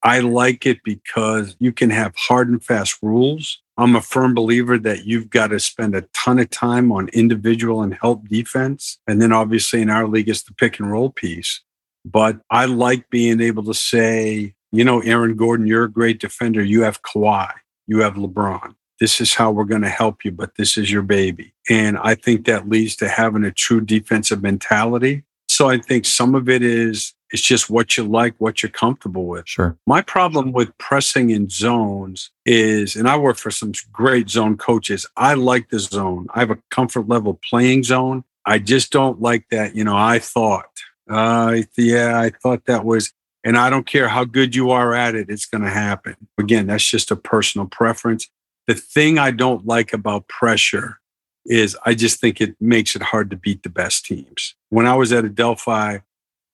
I 0.04 0.20
like 0.20 0.66
it 0.66 0.80
because 0.84 1.56
you 1.60 1.72
can 1.72 1.90
have 1.90 2.14
hard 2.16 2.50
and 2.50 2.64
fast 2.64 2.98
rules. 3.02 3.62
I'm 3.78 3.96
a 3.96 4.02
firm 4.02 4.34
believer 4.34 4.78
that 4.80 5.06
you've 5.06 5.30
got 5.30 5.48
to 5.48 5.60
spend 5.60 5.96
a 5.96 6.08
ton 6.14 6.40
of 6.40 6.50
time 6.50 6.92
on 6.92 7.10
individual 7.10 7.82
and 7.82 7.94
help 7.94 8.28
defense. 8.28 9.00
And 9.08 9.22
then 9.22 9.32
obviously 9.32 9.82
in 9.82 9.90
our 9.90 10.08
league, 10.08 10.30
it's 10.30 10.44
the 10.44 10.54
pick 10.54 10.80
and 10.80 10.92
roll 10.92 11.12
piece. 11.12 11.62
But 12.04 12.40
I 12.50 12.66
like 12.66 13.10
being 13.10 13.42
able 13.42 13.64
to 13.66 13.74
say, 13.74 14.56
you 14.72 14.84
know, 14.84 15.02
Aaron 15.02 15.36
Gordon, 15.36 15.68
you're 15.68 15.84
a 15.84 15.92
great 15.92 16.20
defender. 16.20 16.64
You 16.64 16.84
have 16.84 17.02
Kawhi, 17.02 17.52
you 17.86 18.00
have 18.00 18.16
LeBron. 18.16 18.76
This 19.00 19.22
is 19.22 19.36
how 19.36 19.52
we're 19.52 19.66
going 19.66 19.84
to 19.84 19.90
help 19.90 20.26
you, 20.26 20.32
but 20.32 20.56
this 20.56 20.76
is 20.76 20.92
your 20.92 21.04
baby. 21.04 21.54
And 21.70 21.98
I 22.00 22.16
think 22.16 22.46
that 22.46 22.68
leads 22.68 22.96
to 22.98 23.10
having 23.10 23.44
a 23.44 23.52
true 23.52 23.82
defensive 23.82 24.42
mentality 24.42 25.24
so 25.58 25.70
I 25.70 25.80
think 25.80 26.06
some 26.06 26.36
of 26.36 26.48
it 26.48 26.62
is 26.62 27.16
it's 27.32 27.42
just 27.42 27.68
what 27.68 27.98
you 27.98 28.04
like, 28.04 28.36
what 28.38 28.62
you're 28.62 28.70
comfortable 28.70 29.26
with. 29.26 29.50
Sure. 29.50 29.76
My 29.88 30.04
problem 30.04 30.52
with 30.52 30.78
pressing 30.78 31.32
in 31.32 31.50
zones 31.50 32.30
is, 32.46 32.96
and 32.96 33.08
I 33.08 33.18
work 33.18 33.38
for 33.38 33.50
some 33.50 33.72
great 33.92 34.30
zone 34.30 34.56
coaches. 34.58 35.08
I 35.18 35.34
like 35.34 35.70
the 35.70 35.80
zone. 35.80 36.28
I 36.36 36.42
have 36.42 36.52
a 36.52 36.60
comfort 36.70 37.08
level 37.08 37.40
playing 37.50 37.86
zone. 37.86 38.24
I 38.46 38.60
just 38.60 38.92
don't 38.92 39.20
like 39.20 39.50
that. 39.50 39.76
You 39.76 39.84
know, 39.84 39.98
I 39.98 40.20
thought, 40.20 40.70
uh, 41.10 41.62
yeah, 41.76 42.22
I 42.22 42.30
thought 42.30 42.66
that 42.68 42.86
was, 42.86 43.12
and 43.44 43.58
I 43.58 43.72
don't 43.72 43.88
care 43.88 44.10
how 44.10 44.26
good 44.26 44.54
you 44.54 44.70
are 44.70 44.94
at 44.94 45.16
it, 45.16 45.28
it's 45.28 45.48
going 45.48 45.64
to 45.64 45.72
happen. 45.72 46.16
Again, 46.38 46.68
that's 46.68 46.86
just 46.86 47.10
a 47.10 47.16
personal 47.16 47.66
preference. 47.66 48.30
The 48.68 48.76
thing 48.76 49.18
I 49.18 49.32
don't 49.32 49.66
like 49.66 49.92
about 49.92 50.28
pressure 50.28 51.00
is 51.48 51.78
I 51.86 51.94
just 51.94 52.20
think 52.20 52.42
it 52.42 52.56
makes 52.60 52.96
it 52.96 53.02
hard 53.02 53.30
to 53.32 53.38
beat 53.38 53.64
the 53.64 53.70
best 53.70 54.06
teams. 54.06 54.56
When 54.70 54.86
I 54.86 54.96
was 54.96 55.12
at 55.12 55.26
Adelphi, 55.26 56.02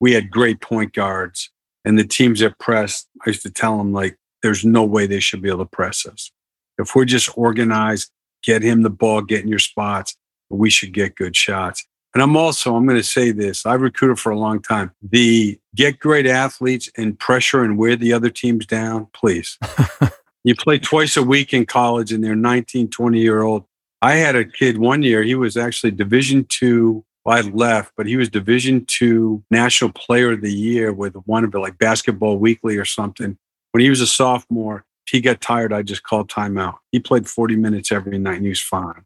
we 0.00 0.12
had 0.12 0.30
great 0.30 0.60
point 0.60 0.92
guards, 0.92 1.50
and 1.84 1.98
the 1.98 2.06
teams 2.06 2.40
that 2.40 2.58
pressed, 2.58 3.08
I 3.26 3.30
used 3.30 3.42
to 3.42 3.50
tell 3.50 3.76
them, 3.76 3.92
like, 3.92 4.16
there's 4.42 4.64
no 4.64 4.84
way 4.84 5.06
they 5.06 5.20
should 5.20 5.42
be 5.42 5.48
able 5.48 5.60
to 5.60 5.70
press 5.70 6.06
us. 6.06 6.30
If 6.78 6.94
we're 6.94 7.04
just 7.04 7.36
organized, 7.36 8.10
get 8.42 8.62
him 8.62 8.82
the 8.82 8.90
ball, 8.90 9.22
get 9.22 9.42
in 9.42 9.48
your 9.48 9.58
spots, 9.58 10.16
we 10.50 10.70
should 10.70 10.92
get 10.92 11.16
good 11.16 11.34
shots. 11.34 11.86
And 12.14 12.22
I'm 12.22 12.36
also, 12.36 12.76
I'm 12.76 12.86
going 12.86 12.98
to 12.98 13.02
say 13.02 13.32
this 13.32 13.66
I've 13.66 13.80
recruited 13.80 14.20
for 14.20 14.30
a 14.30 14.38
long 14.38 14.62
time. 14.62 14.92
The 15.02 15.58
get 15.74 15.98
great 15.98 16.26
athletes 16.26 16.88
and 16.96 17.18
pressure 17.18 17.64
and 17.64 17.76
wear 17.76 17.96
the 17.96 18.12
other 18.12 18.30
teams 18.30 18.66
down, 18.66 19.08
please. 19.12 19.58
you 20.44 20.54
play 20.54 20.78
twice 20.78 21.16
a 21.16 21.22
week 21.22 21.52
in 21.52 21.66
college 21.66 22.12
and 22.12 22.22
they're 22.22 22.36
19, 22.36 22.88
20 22.88 23.18
year 23.18 23.42
old 23.42 23.64
I 24.02 24.16
had 24.16 24.36
a 24.36 24.44
kid 24.44 24.78
one 24.78 25.02
year. 25.02 25.22
He 25.22 25.34
was 25.34 25.56
actually 25.56 25.92
Division 25.92 26.44
two. 26.48 27.04
Well, 27.24 27.38
I 27.38 27.40
left, 27.40 27.92
but 27.96 28.06
he 28.06 28.16
was 28.16 28.28
Division 28.28 28.84
two 28.86 29.42
National 29.50 29.90
Player 29.90 30.32
of 30.32 30.42
the 30.42 30.52
Year 30.52 30.92
with 30.92 31.14
one 31.24 31.44
of 31.44 31.54
it, 31.54 31.58
like 31.58 31.78
Basketball 31.78 32.38
Weekly 32.38 32.76
or 32.76 32.84
something. 32.84 33.38
When 33.72 33.82
he 33.82 33.90
was 33.90 34.00
a 34.00 34.06
sophomore, 34.06 34.84
he 35.08 35.20
got 35.20 35.40
tired. 35.40 35.72
I 35.72 35.82
just 35.82 36.02
called 36.02 36.28
timeout. 36.28 36.76
He 36.92 37.00
played 37.00 37.28
40 37.28 37.56
minutes 37.56 37.92
every 37.92 38.18
night 38.18 38.36
and 38.36 38.44
he 38.44 38.50
was 38.50 38.60
fine. 38.60 39.04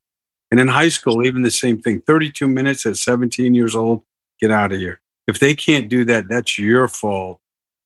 And 0.50 0.60
in 0.60 0.68
high 0.68 0.88
school, 0.88 1.24
even 1.24 1.42
the 1.42 1.50
same 1.50 1.80
thing 1.80 2.00
32 2.00 2.48
minutes 2.48 2.86
at 2.86 2.96
17 2.96 3.54
years 3.54 3.74
old, 3.76 4.02
get 4.40 4.50
out 4.50 4.72
of 4.72 4.78
here. 4.78 5.00
If 5.26 5.40
they 5.40 5.54
can't 5.54 5.88
do 5.88 6.04
that, 6.06 6.28
that's 6.28 6.58
your 6.58 6.88
fault 6.88 7.40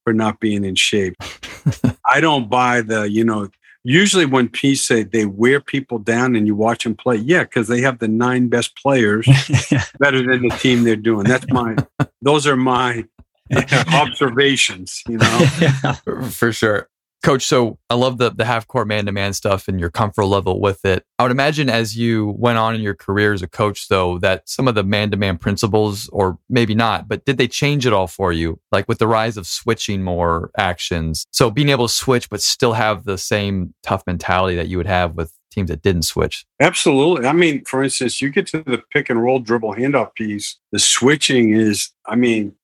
for 0.04 0.12
not 0.12 0.40
being 0.40 0.64
in 0.64 0.76
shape. 0.76 1.16
I 2.10 2.20
don't 2.20 2.48
buy 2.48 2.83
the, 2.83 3.10
you 3.10 3.24
know, 3.24 3.48
usually 3.85 4.26
when 4.26 4.48
P 4.48 4.74
say 4.74 5.02
they 5.02 5.26
wear 5.26 5.60
people 5.60 5.98
down 5.98 6.37
and 6.37 6.46
you 6.46 6.54
watch 6.54 6.85
them 6.85 6.94
play, 6.94 7.16
yeah, 7.16 7.42
because 7.42 7.68
they 7.68 7.80
have 7.80 7.98
the 7.98 8.08
nine 8.08 8.48
best 8.48 8.76
players 8.76 9.26
better 9.98 10.22
than 10.22 10.48
the 10.48 10.56
team 10.60 10.85
they're 10.85 10.96
doing. 10.96 11.24
That's 11.24 11.46
my, 11.50 11.76
those 12.20 12.46
are 12.46 12.56
my 12.56 13.04
observations, 13.92 15.02
you 15.08 15.18
know? 15.18 15.46
yeah, 15.60 15.92
for 16.30 16.52
sure. 16.52 16.88
Coach, 17.23 17.46
so 17.46 17.79
I 17.88 17.94
love 17.94 18.18
the 18.18 18.31
the 18.31 18.44
half 18.44 18.66
court 18.66 18.88
man 18.88 19.06
to 19.06 19.12
man 19.12 19.33
stuff 19.33 19.68
and 19.68 19.79
your 19.79 19.90
comfort 19.90 20.25
level 20.25 20.60
with 20.60 20.85
it. 20.85 21.04
I 21.18 21.23
would 21.23 21.33
imagine 21.33 21.70
as 21.70 21.96
you 21.96 22.35
went 22.37 22.58
on 22.58 22.75
in 22.75 22.81
your 22.81 22.94
career 22.94 23.33
as 23.33 23.42
a 23.42 23.48
coach, 23.48 23.88
though, 23.88 24.18
that 24.18 24.48
some 24.48 24.66
of 24.66 24.75
the 24.75 24.83
man 24.83 25.10
to 25.12 25.16
man 25.16 25.38
principles, 25.38 26.08
or 26.08 26.38
maybe 26.48 26.75
not, 26.75 27.06
but 27.08 27.25
did 27.25 27.38
they 27.38 27.46
change 27.46 27.87
it 27.87 27.92
all 27.92 28.08
for 28.08 28.33
you? 28.33 28.58
Like 28.73 28.88
with 28.88 28.98
the 28.98 29.06
rise 29.06 29.37
of 29.37 29.46
switching 29.46 30.02
more 30.02 30.50
actions. 30.58 31.25
So 31.31 31.50
being 31.50 31.68
able 31.68 31.87
to 31.87 31.94
switch, 31.94 32.29
but 32.29 32.42
still 32.42 32.73
have 32.73 33.04
the 33.04 33.18
same 33.18 33.73
tough 33.83 34.02
mentality 34.06 34.56
that 34.56 34.68
you 34.68 34.77
would 34.77 34.87
have 34.87 35.14
with 35.14 35.33
teams 35.52 35.70
that 35.70 35.83
didn't 35.83 36.02
switch. 36.02 36.44
Absolutely. 36.60 37.27
I 37.27 37.33
mean, 37.33 37.64
for 37.64 37.85
instance, 37.85 38.20
you 38.20 38.31
get 38.31 38.46
to 38.48 38.62
the 38.62 38.83
pick 38.90 39.10
and 39.10 39.23
roll 39.23 39.38
dribble 39.38 39.75
handoff 39.75 40.14
piece, 40.14 40.58
the 40.73 40.79
switching 40.79 41.54
is, 41.54 41.90
I 42.06 42.16
mean, 42.16 42.54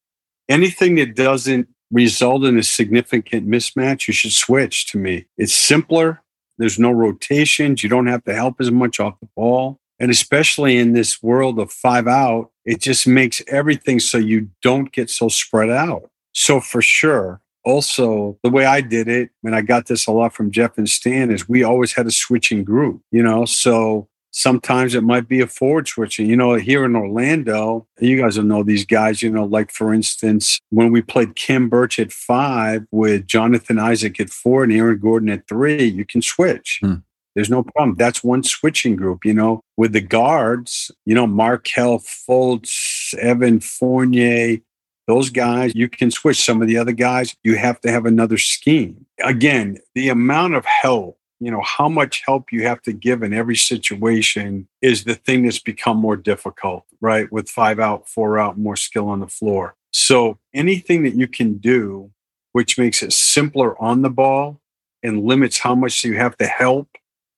anything 0.48 0.96
that 0.96 1.14
doesn't 1.14 1.68
result 1.90 2.44
in 2.44 2.58
a 2.58 2.62
significant 2.62 3.48
mismatch, 3.48 4.06
you 4.06 4.14
should 4.14 4.32
switch 4.32 4.86
to 4.92 4.98
me. 4.98 5.26
It's 5.36 5.54
simpler. 5.54 6.22
There's 6.58 6.78
no 6.78 6.90
rotations. 6.90 7.82
You 7.82 7.88
don't 7.88 8.08
have 8.08 8.24
to 8.24 8.34
help 8.34 8.56
as 8.60 8.70
much 8.70 9.00
off 9.00 9.20
the 9.20 9.28
ball. 9.36 9.78
And 10.00 10.10
especially 10.10 10.76
in 10.76 10.92
this 10.92 11.22
world 11.22 11.58
of 11.58 11.72
five 11.72 12.06
out, 12.06 12.50
it 12.64 12.80
just 12.80 13.06
makes 13.06 13.42
everything 13.48 14.00
so 14.00 14.18
you 14.18 14.50
don't 14.62 14.92
get 14.92 15.10
so 15.10 15.28
spread 15.28 15.70
out. 15.70 16.10
So 16.32 16.60
for 16.60 16.82
sure, 16.82 17.40
also 17.64 18.38
the 18.44 18.50
way 18.50 18.64
I 18.64 18.80
did 18.80 19.08
it, 19.08 19.30
and 19.42 19.56
I 19.56 19.62
got 19.62 19.86
this 19.86 20.06
a 20.06 20.12
lot 20.12 20.34
from 20.34 20.50
Jeff 20.50 20.78
and 20.78 20.88
Stan, 20.88 21.30
is 21.30 21.48
we 21.48 21.64
always 21.64 21.92
had 21.92 22.06
a 22.06 22.12
switching 22.12 22.62
group, 22.62 23.02
you 23.10 23.22
know. 23.22 23.44
So 23.44 24.08
Sometimes 24.30 24.94
it 24.94 25.02
might 25.02 25.26
be 25.26 25.40
a 25.40 25.46
forward 25.46 25.88
switching. 25.88 26.28
You 26.28 26.36
know, 26.36 26.54
here 26.54 26.84
in 26.84 26.94
Orlando, 26.94 27.86
you 27.98 28.20
guys 28.20 28.36
will 28.36 28.44
know 28.44 28.62
these 28.62 28.84
guys. 28.84 29.22
You 29.22 29.30
know, 29.30 29.44
like 29.44 29.70
for 29.70 29.92
instance, 29.92 30.60
when 30.70 30.92
we 30.92 31.02
played 31.02 31.34
Khem 31.34 31.68
Birch 31.68 31.98
at 31.98 32.12
five 32.12 32.86
with 32.90 33.26
Jonathan 33.26 33.78
Isaac 33.78 34.20
at 34.20 34.30
four 34.30 34.64
and 34.64 34.72
Aaron 34.72 34.98
Gordon 34.98 35.30
at 35.30 35.48
three, 35.48 35.84
you 35.84 36.04
can 36.04 36.22
switch. 36.22 36.78
Hmm. 36.82 36.96
There's 37.34 37.50
no 37.50 37.62
problem. 37.62 37.96
That's 37.96 38.24
one 38.24 38.42
switching 38.42 38.96
group, 38.96 39.24
you 39.24 39.32
know. 39.32 39.60
With 39.76 39.92
the 39.92 40.00
guards, 40.00 40.90
you 41.06 41.14
know, 41.14 41.26
Markelle 41.26 42.00
Fultz, 42.00 43.14
Evan 43.14 43.60
Fournier, 43.60 44.58
those 45.06 45.30
guys, 45.30 45.72
you 45.74 45.88
can 45.88 46.10
switch. 46.10 46.44
Some 46.44 46.60
of 46.60 46.68
the 46.68 46.76
other 46.76 46.92
guys, 46.92 47.34
you 47.42 47.56
have 47.56 47.80
to 47.80 47.90
have 47.90 48.06
another 48.06 48.38
scheme. 48.38 49.06
Again, 49.22 49.78
the 49.94 50.08
amount 50.10 50.54
of 50.54 50.64
help 50.64 51.17
you 51.40 51.50
know 51.50 51.62
how 51.62 51.88
much 51.88 52.22
help 52.26 52.52
you 52.52 52.64
have 52.64 52.82
to 52.82 52.92
give 52.92 53.22
in 53.22 53.32
every 53.32 53.56
situation 53.56 54.68
is 54.82 55.04
the 55.04 55.14
thing 55.14 55.44
that's 55.44 55.58
become 55.58 55.96
more 55.96 56.16
difficult 56.16 56.84
right? 57.00 57.30
With 57.30 57.48
five 57.48 57.78
out 57.78 58.08
four 58.08 58.38
out 58.38 58.58
more 58.58 58.76
skill 58.76 59.08
on 59.08 59.20
the 59.20 59.28
floor. 59.28 59.74
So 59.92 60.38
anything 60.54 61.02
that 61.04 61.14
you 61.14 61.28
can 61.28 61.58
do 61.58 62.10
which 62.52 62.78
makes 62.78 63.02
it 63.02 63.12
simpler 63.12 63.80
on 63.80 64.02
the 64.02 64.10
ball 64.10 64.60
and 65.02 65.24
limits 65.24 65.58
how 65.58 65.74
much 65.74 66.02
you 66.02 66.16
have 66.16 66.36
to 66.38 66.46
help 66.46 66.88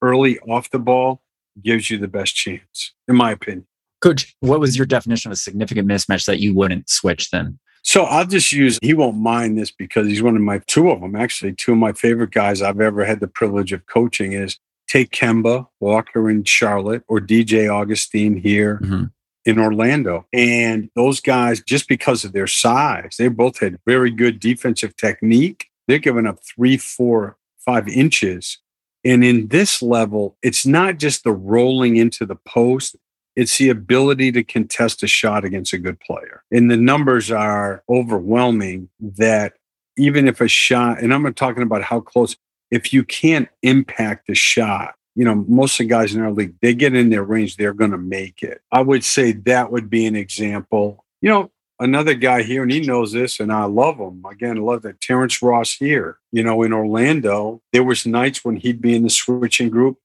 early 0.00 0.38
off 0.40 0.70
the 0.70 0.78
ball 0.78 1.20
gives 1.62 1.90
you 1.90 1.98
the 1.98 2.08
best 2.08 2.34
chance 2.34 2.92
in 3.08 3.16
my 3.16 3.30
opinion. 3.32 3.66
Coach 4.00 4.34
what 4.40 4.60
was 4.60 4.76
your 4.76 4.86
definition 4.86 5.30
of 5.30 5.34
a 5.34 5.36
significant 5.36 5.86
mismatch 5.86 6.26
that 6.26 6.40
you 6.40 6.54
wouldn't 6.54 6.88
switch 6.88 7.30
then 7.30 7.58
so 7.82 8.04
I'll 8.04 8.26
just 8.26 8.52
use, 8.52 8.78
he 8.82 8.94
won't 8.94 9.16
mind 9.16 9.58
this 9.58 9.70
because 9.70 10.06
he's 10.06 10.22
one 10.22 10.36
of 10.36 10.42
my, 10.42 10.58
two 10.66 10.90
of 10.90 11.00
them 11.00 11.16
actually, 11.16 11.54
two 11.54 11.72
of 11.72 11.78
my 11.78 11.92
favorite 11.92 12.30
guys 12.30 12.62
I've 12.62 12.80
ever 12.80 13.04
had 13.04 13.20
the 13.20 13.28
privilege 13.28 13.72
of 13.72 13.86
coaching 13.86 14.32
is 14.32 14.58
take 14.86 15.10
Kemba 15.10 15.66
Walker 15.78 16.28
in 16.28 16.44
Charlotte 16.44 17.02
or 17.08 17.20
DJ 17.20 17.72
Augustin 17.72 18.36
here 18.36 18.80
mm-hmm. 18.82 19.04
in 19.44 19.58
Orlando. 19.58 20.26
And 20.32 20.90
those 20.94 21.20
guys, 21.20 21.62
just 21.62 21.88
because 21.88 22.24
of 22.24 22.32
their 22.32 22.46
size, 22.46 23.16
they 23.18 23.28
both 23.28 23.60
had 23.60 23.78
very 23.86 24.10
good 24.10 24.40
defensive 24.40 24.96
technique. 24.96 25.68
They're 25.86 25.98
giving 25.98 26.26
up 26.26 26.38
three, 26.44 26.76
four, 26.76 27.36
five 27.64 27.88
inches. 27.88 28.58
And 29.04 29.24
in 29.24 29.48
this 29.48 29.80
level, 29.80 30.36
it's 30.42 30.66
not 30.66 30.98
just 30.98 31.24
the 31.24 31.32
rolling 31.32 31.96
into 31.96 32.26
the 32.26 32.36
post, 32.36 32.96
it's 33.40 33.56
the 33.56 33.70
ability 33.70 34.30
to 34.30 34.44
contest 34.44 35.02
a 35.02 35.06
shot 35.06 35.46
against 35.46 35.72
a 35.72 35.78
good 35.78 35.98
player. 36.00 36.42
And 36.50 36.70
the 36.70 36.76
numbers 36.76 37.30
are 37.30 37.82
overwhelming 37.88 38.90
that 39.00 39.54
even 39.96 40.28
if 40.28 40.42
a 40.42 40.46
shot, 40.46 41.00
and 41.00 41.14
I'm 41.14 41.32
talking 41.32 41.62
about 41.62 41.82
how 41.82 42.00
close, 42.00 42.36
if 42.70 42.92
you 42.92 43.02
can't 43.02 43.48
impact 43.62 44.26
the 44.26 44.34
shot, 44.34 44.94
you 45.14 45.24
know, 45.24 45.36
most 45.48 45.80
of 45.80 45.84
the 45.84 45.88
guys 45.88 46.14
in 46.14 46.20
our 46.20 46.30
league, 46.30 46.54
they 46.60 46.74
get 46.74 46.94
in 46.94 47.08
their 47.08 47.24
range, 47.24 47.56
they're 47.56 47.72
going 47.72 47.92
to 47.92 47.98
make 47.98 48.42
it. 48.42 48.60
I 48.70 48.82
would 48.82 49.04
say 49.04 49.32
that 49.32 49.72
would 49.72 49.88
be 49.88 50.04
an 50.04 50.16
example. 50.16 51.06
You 51.22 51.30
know, 51.30 51.50
another 51.78 52.12
guy 52.12 52.42
here, 52.42 52.62
and 52.62 52.70
he 52.70 52.80
knows 52.80 53.12
this, 53.12 53.40
and 53.40 53.50
I 53.50 53.64
love 53.64 53.96
him. 53.96 54.22
Again, 54.30 54.58
I 54.58 54.60
love 54.60 54.82
that 54.82 55.00
Terrence 55.00 55.40
Ross 55.40 55.72
here. 55.72 56.18
You 56.30 56.44
know, 56.44 56.62
in 56.62 56.74
Orlando, 56.74 57.62
there 57.72 57.84
was 57.84 58.06
nights 58.06 58.44
when 58.44 58.56
he'd 58.56 58.82
be 58.82 58.94
in 58.94 59.02
the 59.02 59.08
switching 59.08 59.70
group 59.70 59.96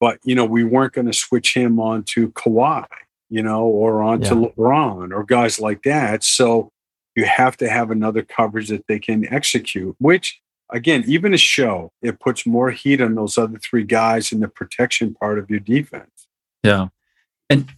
but 0.00 0.18
you 0.24 0.34
know, 0.34 0.44
we 0.44 0.64
weren't 0.64 0.94
going 0.94 1.06
to 1.06 1.12
switch 1.12 1.54
him 1.54 1.78
on 1.78 2.02
to 2.04 2.30
Kawhi, 2.30 2.86
you 3.28 3.42
know, 3.42 3.64
or 3.64 4.02
onto 4.02 4.40
yeah. 4.40 4.48
LeBron 4.48 5.12
or 5.12 5.22
guys 5.22 5.60
like 5.60 5.82
that. 5.82 6.24
So 6.24 6.72
you 7.14 7.26
have 7.26 7.56
to 7.58 7.68
have 7.68 7.90
another 7.90 8.22
coverage 8.22 8.68
that 8.68 8.86
they 8.88 8.98
can 8.98 9.32
execute, 9.32 9.94
which 9.98 10.40
again, 10.70 11.04
even 11.06 11.34
a 11.34 11.38
show, 11.38 11.92
it 12.02 12.18
puts 12.18 12.46
more 12.46 12.70
heat 12.70 13.00
on 13.00 13.14
those 13.14 13.36
other 13.36 13.58
three 13.58 13.84
guys 13.84 14.32
in 14.32 14.40
the 14.40 14.48
protection 14.48 15.14
part 15.14 15.38
of 15.38 15.50
your 15.50 15.60
defense. 15.60 16.28
Yeah. 16.62 16.88
And 17.48 17.68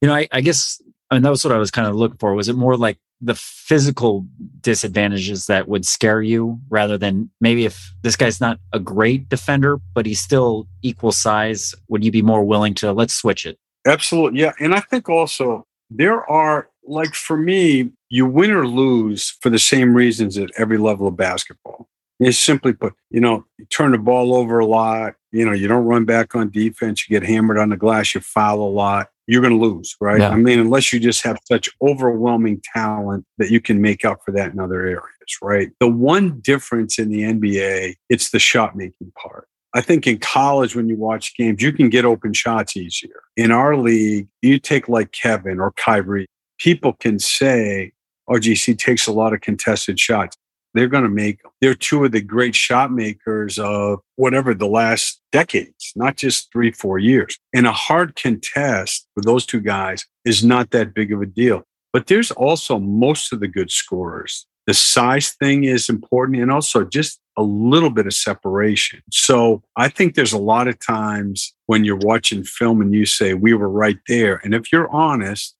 you 0.00 0.08
know, 0.08 0.14
I, 0.14 0.28
I 0.30 0.40
guess 0.40 0.80
I 1.10 1.16
mean 1.16 1.22
that 1.22 1.30
was 1.30 1.44
what 1.44 1.54
I 1.54 1.58
was 1.58 1.70
kind 1.70 1.88
of 1.88 1.94
looking 1.94 2.18
for. 2.18 2.34
Was 2.34 2.48
it 2.48 2.56
more 2.56 2.76
like 2.76 2.98
the 3.22 3.34
physical 3.36 4.26
disadvantages 4.60 5.46
that 5.46 5.68
would 5.68 5.86
scare 5.86 6.20
you 6.20 6.58
rather 6.68 6.98
than 6.98 7.30
maybe 7.40 7.64
if 7.64 7.92
this 8.02 8.16
guy's 8.16 8.40
not 8.40 8.58
a 8.72 8.80
great 8.80 9.28
defender, 9.28 9.78
but 9.94 10.04
he's 10.04 10.20
still 10.20 10.66
equal 10.82 11.12
size, 11.12 11.74
would 11.88 12.04
you 12.04 12.10
be 12.10 12.22
more 12.22 12.44
willing 12.44 12.74
to 12.74 12.92
let's 12.92 13.14
switch 13.14 13.46
it? 13.46 13.58
Absolutely. 13.86 14.40
Yeah. 14.40 14.52
And 14.58 14.74
I 14.74 14.80
think 14.80 15.08
also 15.08 15.66
there 15.88 16.28
are, 16.28 16.68
like 16.84 17.14
for 17.14 17.36
me, 17.36 17.92
you 18.10 18.26
win 18.26 18.50
or 18.50 18.66
lose 18.66 19.36
for 19.40 19.50
the 19.50 19.58
same 19.58 19.94
reasons 19.94 20.36
at 20.36 20.50
every 20.58 20.78
level 20.78 21.06
of 21.06 21.16
basketball. 21.16 21.88
It's 22.18 22.38
simply 22.38 22.72
put, 22.72 22.94
you 23.10 23.20
know, 23.20 23.44
you 23.58 23.66
turn 23.66 23.92
the 23.92 23.98
ball 23.98 24.34
over 24.34 24.58
a 24.58 24.66
lot, 24.66 25.14
you 25.30 25.46
know, 25.46 25.52
you 25.52 25.68
don't 25.68 25.84
run 25.84 26.04
back 26.04 26.34
on 26.34 26.50
defense, 26.50 27.08
you 27.08 27.18
get 27.18 27.26
hammered 27.26 27.58
on 27.58 27.70
the 27.70 27.76
glass, 27.76 28.14
you 28.14 28.20
foul 28.20 28.60
a 28.60 28.68
lot 28.68 29.08
you're 29.26 29.40
going 29.40 29.58
to 29.58 29.64
lose, 29.64 29.96
right? 30.00 30.20
Yeah. 30.20 30.30
I 30.30 30.36
mean, 30.36 30.58
unless 30.58 30.92
you 30.92 31.00
just 31.00 31.22
have 31.22 31.38
such 31.44 31.70
overwhelming 31.80 32.60
talent 32.74 33.24
that 33.38 33.50
you 33.50 33.60
can 33.60 33.80
make 33.80 34.04
up 34.04 34.20
for 34.24 34.32
that 34.32 34.52
in 34.52 34.58
other 34.58 34.82
areas, 34.82 35.38
right? 35.40 35.70
The 35.80 35.88
one 35.88 36.40
difference 36.40 36.98
in 36.98 37.08
the 37.08 37.22
NBA, 37.22 37.96
it's 38.08 38.30
the 38.30 38.38
shot 38.38 38.76
making 38.76 39.12
part. 39.16 39.48
I 39.74 39.80
think 39.80 40.06
in 40.06 40.18
college, 40.18 40.76
when 40.76 40.88
you 40.88 40.96
watch 40.96 41.34
games, 41.36 41.62
you 41.62 41.72
can 41.72 41.88
get 41.88 42.04
open 42.04 42.34
shots 42.34 42.76
easier. 42.76 43.22
In 43.36 43.50
our 43.50 43.76
league, 43.76 44.28
you 44.42 44.58
take 44.58 44.88
like 44.88 45.12
Kevin 45.12 45.60
or 45.60 45.72
Kyrie, 45.72 46.26
people 46.58 46.92
can 46.92 47.18
say, 47.18 47.92
oh, 48.28 48.34
GC 48.34 48.76
takes 48.78 49.06
a 49.06 49.12
lot 49.12 49.32
of 49.32 49.40
contested 49.40 49.98
shots 49.98 50.36
they're 50.74 50.88
going 50.88 51.04
to 51.04 51.08
make. 51.08 51.40
They're 51.60 51.74
two 51.74 52.04
of 52.04 52.12
the 52.12 52.20
great 52.20 52.54
shot 52.54 52.92
makers 52.92 53.58
of 53.58 54.00
whatever 54.16 54.54
the 54.54 54.66
last 54.66 55.20
decades, 55.32 55.92
not 55.94 56.16
just 56.16 56.50
three, 56.52 56.72
four 56.72 56.98
years. 56.98 57.38
And 57.54 57.66
a 57.66 57.72
hard 57.72 58.16
contest 58.16 59.06
with 59.16 59.24
those 59.24 59.46
two 59.46 59.60
guys 59.60 60.06
is 60.24 60.44
not 60.44 60.70
that 60.70 60.94
big 60.94 61.12
of 61.12 61.20
a 61.22 61.26
deal. 61.26 61.64
But 61.92 62.06
there's 62.06 62.30
also 62.30 62.78
most 62.78 63.32
of 63.32 63.40
the 63.40 63.48
good 63.48 63.70
scorers. 63.70 64.46
The 64.66 64.74
size 64.74 65.32
thing 65.32 65.64
is 65.64 65.88
important 65.88 66.40
and 66.40 66.50
also 66.50 66.84
just 66.84 67.20
a 67.36 67.42
little 67.42 67.90
bit 67.90 68.06
of 68.06 68.14
separation. 68.14 69.02
So 69.10 69.62
I 69.76 69.88
think 69.88 70.14
there's 70.14 70.32
a 70.32 70.38
lot 70.38 70.68
of 70.68 70.78
times 70.78 71.54
when 71.66 71.84
you're 71.84 71.96
watching 71.96 72.44
film 72.44 72.80
and 72.80 72.94
you 72.94 73.06
say, 73.06 73.34
we 73.34 73.54
were 73.54 73.68
right 73.68 73.98
there. 74.06 74.40
And 74.44 74.54
if 74.54 74.70
you're 74.70 74.90
honest 74.90 75.54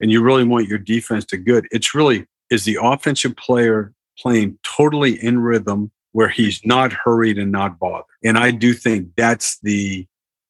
and 0.00 0.10
you 0.10 0.22
really 0.22 0.44
want 0.44 0.68
your 0.68 0.78
defense 0.78 1.24
to 1.26 1.36
good, 1.36 1.66
it's 1.70 1.94
really 1.94 2.26
is 2.50 2.64
the 2.64 2.78
offensive 2.80 3.36
player 3.36 3.92
playing 4.18 4.58
totally 4.62 5.22
in 5.22 5.40
rhythm 5.40 5.90
where 6.12 6.28
he's 6.28 6.64
not 6.64 6.92
hurried 6.92 7.38
and 7.38 7.50
not 7.50 7.78
bothered. 7.78 8.04
And 8.22 8.38
I 8.38 8.52
do 8.52 8.72
think 8.72 9.08
that's 9.16 9.58
the 9.60 10.06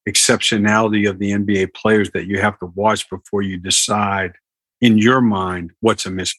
exceptionality 0.08 1.08
of 1.08 1.18
the 1.18 1.32
NBA 1.32 1.74
players 1.74 2.10
that 2.12 2.26
you 2.26 2.40
have 2.40 2.58
to 2.58 2.66
watch 2.66 3.08
before 3.08 3.42
you 3.42 3.56
decide 3.56 4.34
in 4.80 4.98
your 4.98 5.20
mind 5.20 5.70
what's 5.80 6.04
a 6.04 6.10
mismatch. 6.10 6.34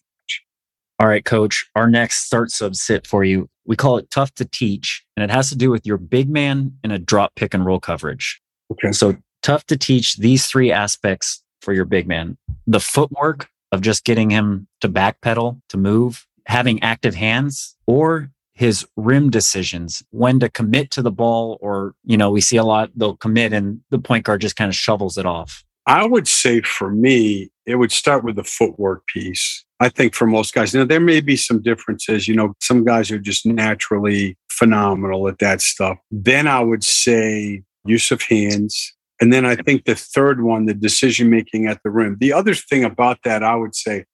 All 0.99 1.07
right, 1.07 1.25
coach. 1.25 1.65
Our 1.75 1.89
next 1.89 2.25
start 2.25 2.51
sub 2.51 2.75
sit 2.75 3.07
for 3.07 3.23
you. 3.23 3.49
We 3.65 3.75
call 3.75 3.97
it 3.97 4.09
tough 4.11 4.33
to 4.35 4.45
teach, 4.45 5.03
and 5.17 5.23
it 5.23 5.33
has 5.33 5.49
to 5.49 5.55
do 5.55 5.71
with 5.71 5.85
your 5.85 5.97
big 5.97 6.29
man 6.29 6.77
in 6.83 6.91
a 6.91 6.99
drop 6.99 7.35
pick 7.35 7.53
and 7.53 7.65
roll 7.65 7.79
coverage. 7.79 8.39
Okay. 8.71 8.91
So 8.91 9.17
tough 9.41 9.65
to 9.65 9.77
teach 9.77 10.17
these 10.17 10.45
three 10.45 10.71
aspects 10.71 11.43
for 11.61 11.73
your 11.73 11.85
big 11.85 12.07
man. 12.07 12.37
The 12.67 12.79
footwork 12.79 13.49
of 13.71 13.81
just 13.81 14.05
getting 14.05 14.29
him 14.29 14.67
to 14.81 14.87
backpedal, 14.87 15.61
to 15.69 15.77
move, 15.77 16.25
having 16.45 16.81
active 16.83 17.15
hands 17.15 17.75
or 17.87 18.31
his 18.53 18.85
rim 18.95 19.29
decisions, 19.29 20.01
when 20.11 20.39
to 20.39 20.49
commit 20.49 20.89
to 20.91 21.01
the 21.01 21.11
ball, 21.11 21.57
or, 21.59 21.93
you 22.05 22.15
know, 22.15 22.31
we 22.31 22.39
see 22.39 22.55
a 22.55 22.63
lot, 22.63 22.89
they'll 22.95 23.17
commit 23.17 23.51
and 23.51 23.81
the 23.89 23.99
point 23.99 24.23
guard 24.23 24.41
just 24.41 24.55
kind 24.55 24.69
of 24.69 24.75
shovels 24.75 25.17
it 25.17 25.25
off. 25.25 25.63
I 25.85 26.05
would 26.05 26.27
say 26.27 26.61
for 26.61 26.89
me, 26.89 27.51
it 27.65 27.75
would 27.75 27.91
start 27.91 28.23
with 28.23 28.37
the 28.37 28.43
footwork 28.43 29.05
piece. 29.07 29.65
I 29.79 29.89
think 29.89 30.15
for 30.15 30.25
most 30.25 30.53
guys, 30.53 30.73
now 30.73 30.85
there 30.85 30.99
may 30.99 31.19
be 31.19 31.35
some 31.35 31.61
differences. 31.61 32.27
You 32.27 32.35
know, 32.35 32.53
some 32.61 32.85
guys 32.85 33.11
are 33.11 33.19
just 33.19 33.45
naturally 33.45 34.37
phenomenal 34.49 35.27
at 35.27 35.39
that 35.39 35.61
stuff. 35.61 35.97
Then 36.09 36.47
I 36.47 36.61
would 36.61 36.83
say 36.83 37.63
use 37.85 38.09
of 38.09 38.21
hands. 38.21 38.93
And 39.21 39.31
then 39.31 39.45
I 39.45 39.55
think 39.55 39.85
the 39.85 39.95
third 39.95 40.41
one, 40.43 40.65
the 40.65 40.73
decision 40.73 41.29
making 41.29 41.67
at 41.67 41.81
the 41.83 41.89
rim. 41.89 42.17
The 42.19 42.33
other 42.33 42.53
thing 42.53 42.83
about 42.83 43.19
that, 43.23 43.43
I 43.43 43.55
would 43.55 43.75
say, 43.75 44.05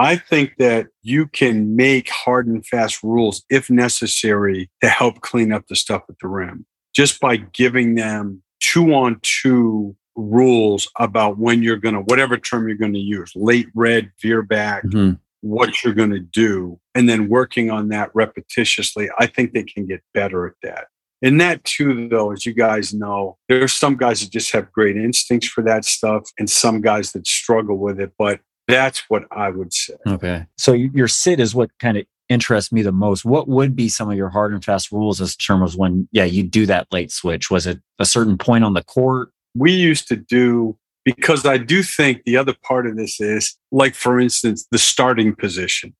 I 0.00 0.16
think 0.16 0.56
that 0.56 0.86
you 1.02 1.26
can 1.26 1.76
make 1.76 2.08
hard 2.08 2.46
and 2.46 2.66
fast 2.66 3.02
rules 3.02 3.44
if 3.50 3.68
necessary 3.68 4.70
to 4.82 4.88
help 4.88 5.20
clean 5.20 5.52
up 5.52 5.66
the 5.68 5.76
stuff 5.76 6.04
at 6.08 6.18
the 6.20 6.26
rim 6.26 6.64
just 6.96 7.20
by 7.20 7.36
giving 7.36 7.96
them 7.96 8.42
two 8.60 8.94
on 8.94 9.20
two 9.20 9.94
rules 10.16 10.90
about 10.98 11.36
when 11.36 11.62
you're 11.62 11.76
going 11.76 11.94
to, 11.94 12.00
whatever 12.00 12.38
term 12.38 12.66
you're 12.66 12.78
going 12.78 12.94
to 12.94 12.98
use, 12.98 13.30
late 13.36 13.68
red, 13.74 14.10
veer 14.22 14.42
back, 14.42 14.84
mm-hmm. 14.84 15.16
what 15.42 15.84
you're 15.84 15.92
going 15.92 16.10
to 16.10 16.18
do, 16.18 16.80
and 16.94 17.06
then 17.06 17.28
working 17.28 17.70
on 17.70 17.88
that 17.90 18.10
repetitiously. 18.14 19.08
I 19.18 19.26
think 19.26 19.52
they 19.52 19.64
can 19.64 19.86
get 19.86 20.02
better 20.14 20.46
at 20.46 20.54
that. 20.62 20.86
And 21.20 21.38
that 21.42 21.62
too, 21.64 22.08
though, 22.08 22.32
as 22.32 22.46
you 22.46 22.54
guys 22.54 22.94
know, 22.94 23.36
there's 23.50 23.74
some 23.74 23.98
guys 23.98 24.22
that 24.22 24.32
just 24.32 24.50
have 24.52 24.72
great 24.72 24.96
instincts 24.96 25.48
for 25.48 25.62
that 25.64 25.84
stuff 25.84 26.30
and 26.38 26.48
some 26.48 26.80
guys 26.80 27.12
that 27.12 27.26
struggle 27.26 27.76
with 27.76 28.00
it. 28.00 28.12
But 28.18 28.40
that's 28.70 29.04
what 29.08 29.24
I 29.30 29.50
would 29.50 29.72
say. 29.72 29.94
Okay. 30.06 30.46
So 30.56 30.72
your 30.72 31.08
sit 31.08 31.40
is 31.40 31.54
what 31.54 31.70
kind 31.78 31.96
of 31.96 32.06
interests 32.28 32.70
me 32.70 32.82
the 32.82 32.92
most. 32.92 33.24
What 33.24 33.48
would 33.48 33.74
be 33.74 33.88
some 33.88 34.10
of 34.10 34.16
your 34.16 34.28
hard 34.28 34.52
and 34.52 34.64
fast 34.64 34.92
rules 34.92 35.20
as 35.20 35.34
terms 35.36 35.76
when, 35.76 36.08
yeah, 36.12 36.24
you 36.24 36.42
do 36.42 36.64
that 36.66 36.86
late 36.92 37.10
switch? 37.10 37.50
Was 37.50 37.66
it 37.66 37.80
a 37.98 38.04
certain 38.04 38.38
point 38.38 38.64
on 38.64 38.74
the 38.74 38.84
court? 38.84 39.30
We 39.56 39.72
used 39.72 40.06
to 40.08 40.16
do, 40.16 40.78
because 41.04 41.44
I 41.44 41.58
do 41.58 41.82
think 41.82 42.22
the 42.24 42.36
other 42.36 42.54
part 42.62 42.86
of 42.86 42.96
this 42.96 43.20
is, 43.20 43.56
like, 43.72 43.94
for 43.94 44.20
instance, 44.20 44.66
the 44.70 44.78
starting 44.78 45.34
position, 45.34 45.94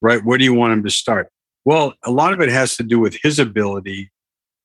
right? 0.00 0.24
Where 0.24 0.38
do 0.38 0.44
you 0.44 0.54
want 0.54 0.72
him 0.72 0.82
to 0.84 0.90
start? 0.90 1.28
Well, 1.66 1.94
a 2.04 2.10
lot 2.10 2.32
of 2.32 2.40
it 2.40 2.48
has 2.48 2.76
to 2.76 2.82
do 2.82 2.98
with 2.98 3.18
his 3.22 3.38
ability. 3.38 4.10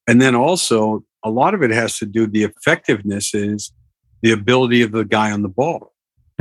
And 0.07 0.21
then 0.21 0.35
also, 0.35 1.03
a 1.23 1.29
lot 1.29 1.53
of 1.53 1.61
it 1.61 1.71
has 1.71 1.97
to 1.99 2.05
do 2.05 2.25
the 2.25 2.43
effectiveness 2.43 3.33
is 3.33 3.71
the 4.21 4.31
ability 4.31 4.81
of 4.81 4.91
the 4.91 5.03
guy 5.03 5.31
on 5.31 5.41
the 5.41 5.49
ball. 5.49 5.91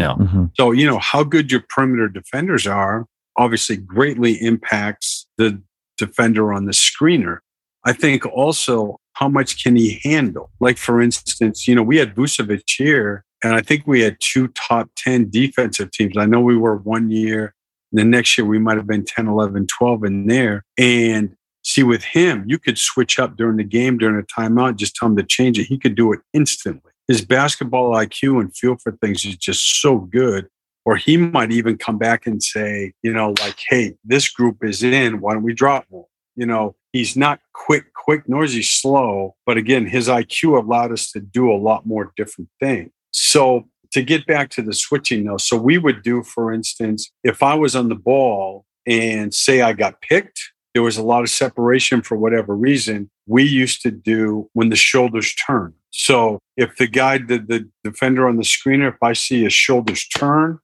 Yeah. 0.01 0.15
Mm-hmm. 0.19 0.47
So, 0.55 0.73
you 0.73 0.87
know, 0.87 0.99
how 0.99 1.23
good 1.23 1.53
your 1.53 1.63
perimeter 1.69 2.09
defenders 2.09 2.67
are 2.67 3.07
obviously 3.37 3.77
greatly 3.77 4.35
impacts 4.35 5.27
the 5.39 5.63
defender 5.97 6.53
on 6.53 6.67
the 6.67 6.73
screener. 6.73 7.39
I 7.85 7.93
think 7.93 8.27
also 8.27 8.99
how 9.15 9.29
much 9.29 9.63
can 9.63 9.77
he 9.77 10.01
handle? 10.03 10.51
Like, 10.61 10.79
for 10.79 11.01
instance, 11.01 11.67
you 11.67 11.75
know, 11.75 11.83
we 11.83 11.97
had 11.97 12.15
Vucevic 12.15 12.63
here, 12.67 13.25
and 13.43 13.55
I 13.55 13.61
think 13.61 13.87
we 13.87 14.01
had 14.01 14.17
two 14.21 14.49
top 14.49 14.91
10 14.97 15.31
defensive 15.31 15.91
teams. 15.91 16.17
I 16.17 16.27
know 16.27 16.41
we 16.41 16.57
were 16.57 16.77
one 16.77 17.11
year, 17.11 17.55
the 17.93 18.05
next 18.05 18.37
year 18.37 18.47
we 18.47 18.59
might 18.59 18.77
have 18.77 18.87
been 18.87 19.05
10, 19.05 19.27
11, 19.27 19.67
12 19.67 20.05
in 20.05 20.27
there. 20.27 20.65
And 20.79 21.37
see, 21.65 21.83
with 21.83 22.05
him, 22.05 22.45
you 22.47 22.59
could 22.59 22.79
switch 22.79 23.19
up 23.19 23.37
during 23.37 23.57
the 23.57 23.65
game, 23.65 23.99
during 23.99 24.19
a 24.19 24.41
timeout, 24.41 24.77
just 24.77 24.95
tell 24.95 25.09
him 25.09 25.17
to 25.17 25.23
change 25.23 25.59
it. 25.59 25.65
He 25.65 25.79
could 25.79 25.95
do 25.95 26.13
it 26.13 26.21
instantly. 26.33 26.90
His 27.11 27.25
basketball 27.25 27.91
IQ 27.91 28.41
and 28.41 28.57
feel 28.57 28.77
for 28.77 28.93
things 28.93 29.25
is 29.25 29.37
just 29.37 29.83
so 29.83 29.99
good 29.99 30.49
or 30.85 30.95
he 30.97 31.17
might 31.17 31.51
even 31.51 31.77
come 31.77 31.99
back 31.99 32.25
and 32.25 32.41
say, 32.41 32.93
you 33.03 33.13
know, 33.13 33.35
like, 33.41 33.59
hey, 33.69 33.97
this 34.05 34.29
group 34.29 34.65
is 34.65 34.85
in. 34.85 35.21
Why 35.21 35.35
don't 35.35 35.43
we 35.43 35.53
drop 35.53 35.87
more? 35.91 36.07
You 36.37 36.47
know, 36.47 36.77
he's 36.93 37.17
not 37.17 37.41
quick, 37.53 37.93
quick, 37.95 38.29
nor 38.29 38.45
is 38.45 38.53
he 38.53 38.63
slow. 38.63 39.35
But 39.45 39.57
again, 39.57 39.87
his 39.87 40.07
IQ 40.07 40.63
allowed 40.63 40.93
us 40.93 41.11
to 41.11 41.21
do 41.21 41.51
a 41.51 41.59
lot 41.59 41.85
more 41.85 42.13
different 42.17 42.49
things. 42.61 42.93
So 43.11 43.69
to 43.91 44.05
get 44.05 44.25
back 44.25 44.51
to 44.51 44.63
the 44.63 44.73
switching 44.73 45.25
though, 45.25 45.37
so 45.37 45.57
we 45.57 45.79
would 45.79 46.05
do, 46.05 46.23
for 46.23 46.53
instance, 46.53 47.11
if 47.25 47.43
I 47.43 47.55
was 47.55 47.75
on 47.75 47.89
the 47.89 47.97
ball 47.97 48.67
and 48.87 49.35
say 49.35 49.63
I 49.63 49.73
got 49.73 50.01
picked, 50.01 50.41
there 50.75 50.85
was 50.85 50.97
a 50.97 51.03
lot 51.03 51.23
of 51.23 51.31
separation 51.31 52.03
for 52.03 52.17
whatever 52.17 52.55
reason. 52.55 53.11
We 53.27 53.43
used 53.43 53.83
to 53.83 53.91
do 53.91 54.49
when 54.53 54.69
the 54.69 54.77
shoulders 54.77 55.35
turn. 55.35 55.75
So 55.91 56.39
if 56.57 56.77
the 56.77 56.87
guy, 56.87 57.19
the, 57.19 57.39
the 57.39 57.69
defender 57.85 58.29
on 58.29 58.37
the 58.37 58.43
screener, 58.43 58.89
if 58.89 59.03
I 59.03 59.13
see 59.13 59.43
his 59.43 59.53
shoulders 59.53 60.07
turn, 60.07 60.59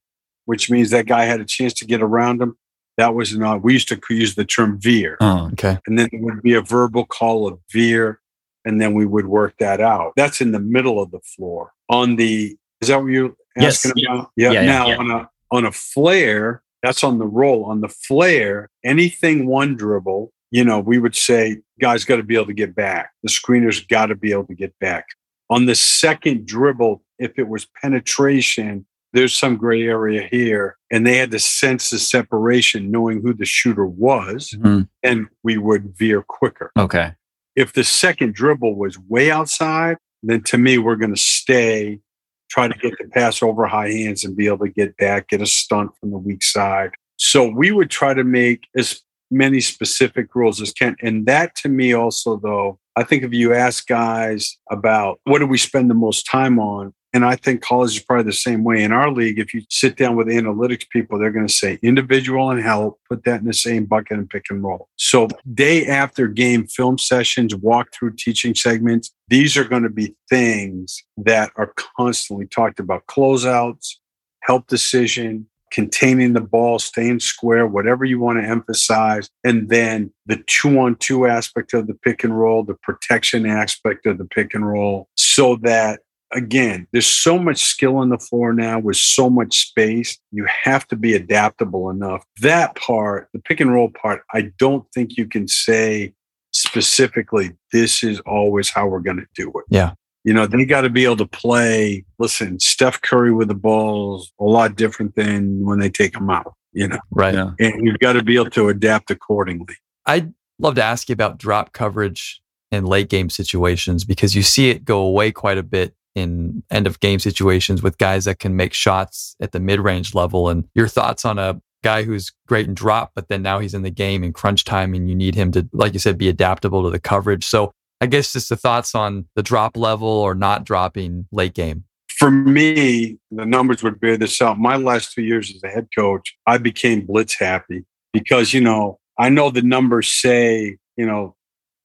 which 0.47 0.71
means 0.71 0.91
that 0.91 1.07
guy 1.07 1.25
had 1.25 1.41
a 1.41 1.45
chance 1.45 1.75
to 1.75 1.85
get 1.85 2.03
around 2.03 2.41
him. 2.41 2.57
That 2.97 3.15
was 3.15 3.37
not, 3.37 3.57
uh, 3.57 3.59
we 3.59 3.75
used 3.75 3.89
to 3.89 4.01
use 4.09 4.37
the 4.37 4.45
term 4.45 4.81
veer. 4.81 5.19
Oh, 5.21 5.51
okay. 5.53 5.79
And 5.87 5.99
then 5.99 6.09
it 6.13 6.23
would 6.23 6.41
be 6.41 6.55
a 6.55 6.63
verbal 6.63 7.05
call 7.05 7.47
of 7.47 7.59
veer, 7.71 8.21
and 8.65 8.81
then 8.81 8.95
we 8.95 9.05
would 9.05 9.27
work 9.27 9.55
that 9.59 9.83
out. 9.83 10.13
That's 10.17 10.41
in 10.41 10.53
the 10.53 10.61
middle 10.61 11.03
of 11.03 11.11
the 11.11 11.21
floor. 11.21 11.73
On 11.91 12.17
the, 12.17 12.57
is 12.81 12.89
that 12.89 13.03
what 13.03 13.09
you're 13.09 13.35
asking 13.59 13.93
yes. 13.97 14.09
about? 14.09 14.31
Yeah. 14.37 14.53
yeah 14.53 14.63
now, 14.63 14.87
yeah. 14.89 14.97
on 14.97 15.11
a 15.11 15.31
on 15.51 15.65
a 15.67 15.73
flare, 15.73 16.63
that's 16.83 17.05
on 17.05 17.19
the 17.19 17.27
roll. 17.27 17.65
On 17.67 17.81
the 17.81 17.89
flare, 17.89 18.71
anything 18.83 19.47
one 19.47 19.77
dribble, 19.77 20.33
you 20.57 20.65
know, 20.65 20.81
we 20.81 20.97
would 20.97 21.15
say, 21.15 21.59
guys 21.83 22.07
got 22.07 22.17
to 22.17 22.23
be 22.23 22.35
able 22.35 22.47
to 22.47 22.55
get 22.55 22.75
back. 22.75 23.11
The 23.23 23.29
screener's 23.29 23.85
got 23.85 24.07
to 24.07 24.15
be 24.15 24.33
able 24.33 24.47
to 24.47 24.55
get 24.55 24.73
back. 24.79 25.05
On 25.51 25.67
the 25.67 25.75
second 25.75 26.47
dribble, 26.47 27.03
if 27.19 27.39
it 27.39 27.47
was 27.47 27.67
penetration, 27.83 28.87
there's 29.13 29.35
some 29.35 29.59
gray 29.59 29.83
area 29.83 30.27
here. 30.31 30.79
And 30.91 31.07
they 31.07 31.19
had 31.19 31.31
to 31.33 31.39
sense 31.39 31.91
the 31.91 31.99
separation, 31.99 32.91
knowing 32.91 33.21
who 33.21 33.35
the 33.35 33.45
shooter 33.45 33.85
was, 33.85 34.55
mm-hmm. 34.57 34.85
and 35.03 35.27
we 35.43 35.59
would 35.59 35.95
veer 35.99 36.23
quicker. 36.23 36.73
Okay. 36.79 37.13
If 37.55 37.75
the 37.75 37.85
second 37.85 38.33
dribble 38.33 38.77
was 38.77 38.99
way 38.99 39.31
outside, 39.31 39.99
then 40.23 40.43
to 40.45 40.57
me, 40.57 40.79
we're 40.79 40.97
going 40.97 41.15
to 41.15 41.21
stay, 41.21 42.01
try 42.49 42.67
to 42.67 42.79
get 42.79 42.95
the 42.97 43.09
pass 43.09 43.43
over 43.43 43.67
high 43.67 43.91
hands 43.91 44.25
and 44.25 44.35
be 44.35 44.47
able 44.47 44.65
to 44.65 44.73
get 44.73 44.97
back, 44.97 45.29
get 45.29 45.43
a 45.43 45.47
stunt 45.47 45.91
from 46.01 46.13
the 46.13 46.19
weak 46.19 46.43
side. 46.43 46.93
So 47.19 47.47
we 47.47 47.73
would 47.73 47.91
try 47.91 48.15
to 48.15 48.25
make 48.25 48.69
as 48.75 49.03
many 49.31 49.61
specific 49.61 50.35
rules 50.35 50.61
as 50.61 50.73
can. 50.73 50.97
And 51.03 51.27
that 51.27 51.55
to 51.57 51.69
me 51.69 51.93
also, 51.93 52.37
though, 52.37 52.79
I 52.97 53.03
think 53.03 53.23
if 53.23 53.33
you 53.33 53.53
ask 53.53 53.87
guys 53.87 54.57
about 54.71 55.21
what 55.25 55.41
do 55.41 55.47
we 55.47 55.59
spend 55.59 55.91
the 55.91 55.95
most 55.95 56.27
time 56.27 56.59
on, 56.59 56.95
and 57.17 57.25
I 57.25 57.37
think 57.37 57.63
college 57.63 57.97
is 57.97 58.03
probably 58.03 58.25
the 58.25 58.33
same 58.35 58.63
way. 58.63 58.83
In 58.83 58.93
our 58.93 59.11
league, 59.11 59.39
if 59.39 59.55
you 59.55 59.63
sit 59.71 59.97
down 59.97 60.17
with 60.17 60.27
analytics 60.27 60.87
people, 60.91 61.19
they're 61.19 61.31
going 61.31 61.47
to 61.47 61.53
say 61.53 61.79
individual 61.83 62.51
and 62.51 62.63
help, 62.63 63.01
put 63.09 63.25
that 63.25 63.41
in 63.41 63.47
the 63.47 63.55
same 63.55 63.87
bucket 63.87 64.19
and 64.19 64.29
pick 64.29 64.45
and 64.51 64.63
roll. 64.63 64.89
So, 64.97 65.29
day 65.55 65.87
after 65.87 66.29
game 66.29 66.67
film 66.67 66.99
sessions, 66.99 67.55
walkthrough 67.55 68.19
teaching 68.19 68.55
segments, 68.55 69.15
these 69.29 69.57
are 69.57 69.65
going 69.65 69.85
to 69.85 69.89
be 69.89 70.15
things 70.29 71.03
that 71.17 71.53
are 71.57 71.73
constantly 71.97 72.47
talked 72.47 72.81
about 72.81 73.07
closeouts, 73.07 73.95
help 74.43 74.67
decision, 74.67 75.47
containing 75.77 76.33
the 76.33 76.41
ball, 76.41 76.79
staying 76.79 77.21
square, 77.21 77.67
whatever 77.67 78.07
you 78.07 78.19
want 78.19 78.39
to 78.39 78.49
emphasize. 78.49 79.29
And 79.45 79.69
then 79.69 80.11
the 80.25 80.43
two 80.47 80.79
on 80.81 80.97
two 80.97 81.27
aspect 81.27 81.75
of 81.75 81.87
the 81.87 81.93
pick 81.93 82.25
and 82.25 82.37
roll, 82.37 82.65
the 82.65 82.79
protection 82.83 83.45
aspect 83.45 84.07
of 84.07 84.17
the 84.17 84.25
pick 84.25 84.55
and 84.55 84.67
roll, 84.67 85.11
so 85.17 85.57
that 85.57 86.01
again, 86.33 86.87
there's 86.93 87.07
so 87.07 87.39
much 87.39 87.63
skill 87.63 87.97
on 87.99 88.09
the 88.09 88.19
floor 88.19 88.55
now 88.55 88.79
with 88.79 88.97
so 88.97 89.29
much 89.29 89.69
space. 89.69 90.19
You 90.33 90.47
have 90.65 90.89
to 90.89 90.97
be 90.97 91.15
adaptable 91.15 91.91
enough. 91.91 92.25
That 92.41 92.75
part, 92.75 93.29
the 93.35 93.39
pick 93.39 93.61
and 93.61 93.73
roll 93.73 93.91
part, 93.91 94.23
I 94.33 94.51
don't 94.59 94.87
think 94.95 95.19
you 95.19 95.27
can 95.27 95.47
say 95.47 96.15
specifically, 96.53 97.53
this 97.71 98.03
is 98.03 98.19
always 98.21 98.71
how 98.71 98.89
we're 98.89 99.01
going 99.01 99.19
to 99.19 99.27
do 99.35 99.51
it. 99.51 99.67
Yeah. 99.69 99.93
You 100.27 100.35
know, 100.35 100.45
they 100.45 100.65
got 100.65 100.81
to 100.81 100.91
be 100.91 101.05
able 101.05 101.19
to 101.19 101.27
play. 101.27 102.05
Listen, 102.19 102.59
Steph 102.59 103.01
Curry 103.01 103.33
with 103.33 103.47
the 103.47 103.55
balls, 103.55 104.33
a 104.41 104.45
lot 104.45 104.75
different 104.75 105.15
than 105.15 105.65
when 105.65 105.79
they 105.79 105.89
take 105.89 106.15
them 106.15 106.29
out, 106.29 106.53
you 106.73 106.89
know? 106.89 106.99
Right. 107.13 107.33
Yeah. 107.33 107.53
And 107.61 107.87
you've 107.87 108.01
got 108.01 108.15
to 108.15 108.25
be 108.25 108.35
able 108.35 108.51
to 108.51 108.69
adapt 108.69 109.13
accordingly. 109.13 109.77
I'd 110.05 110.35
love 110.59 110.75
to 110.75 110.83
ask 110.83 111.09
you 111.09 111.13
about 111.13 111.39
drop 111.39 111.73
coverage 111.73 112.43
in 112.73 112.87
late 112.87 113.09
game 113.09 113.31
situations 113.31 114.05
because 114.05 114.35
you 114.35 114.43
see 114.43 114.69
it 114.69 114.85
go 114.85 114.99
away 114.99 115.31
quite 115.31 115.59
a 115.59 115.63
bit 115.63 115.95
in 116.17 116.65
end 116.73 116.89
of 116.89 116.99
game 116.99 117.21
situations 117.21 117.81
with 117.81 117.97
guys 117.97 118.25
that 118.25 118.41
can 118.41 118.57
make 118.57 118.75
shots 118.75 119.37
at 119.39 119.53
the 119.53 119.61
mid 119.61 119.79
range 119.79 120.13
level. 120.13 120.49
And 120.49 120.65
your 120.75 120.89
thoughts 120.89 121.25
on 121.25 121.39
a 121.39 121.61
guy 121.85 122.03
who's 122.03 122.33
great 122.49 122.67
in 122.67 122.75
drop, 122.75 123.13
but 123.15 123.29
then 123.29 123.43
now 123.43 123.61
he's 123.61 123.75
in 123.75 123.83
the 123.83 123.91
game 123.91 124.25
in 124.25 124.33
crunch 124.33 124.65
time 124.65 124.93
and 124.93 125.09
you 125.09 125.15
need 125.15 125.37
him 125.37 125.53
to, 125.53 125.69
like 125.73 125.93
you 125.93 126.01
said, 126.01 126.19
be 126.19 126.29
adaptable 126.29 126.83
to 126.83 126.91
the 126.91 126.99
coverage. 126.99 127.47
So 127.47 127.73
I 128.01 128.07
guess 128.07 128.33
just 128.33 128.49
the 128.49 128.57
thoughts 128.57 128.95
on 128.95 129.27
the 129.35 129.43
drop 129.43 129.77
level 129.77 130.09
or 130.09 130.35
not 130.35 130.65
dropping 130.65 131.27
late 131.33 131.55
game. 131.55 131.85
For 132.09 132.31
me, 132.31 133.19
the 133.31 133.45
numbers 133.47 133.83
would 133.83 134.01
bear 134.01 134.17
this 134.17 134.41
out. 134.41 134.59
My 134.59 134.77
last 134.77 135.13
two 135.13 135.23
years 135.23 135.55
as 135.55 135.63
a 135.63 135.69
head 135.69 135.89
coach, 135.97 136.35
I 136.47 136.59
became 136.59 137.05
blitz 137.05 137.39
happy 137.39 137.85
because, 138.13 138.55
you 138.55 138.61
know, 138.61 138.99
I 139.19 139.29
know 139.29 139.51
the 139.51 139.63
numbers 139.63 140.09
say, 140.09 140.79
you 140.97 141.07
know, 141.07 141.37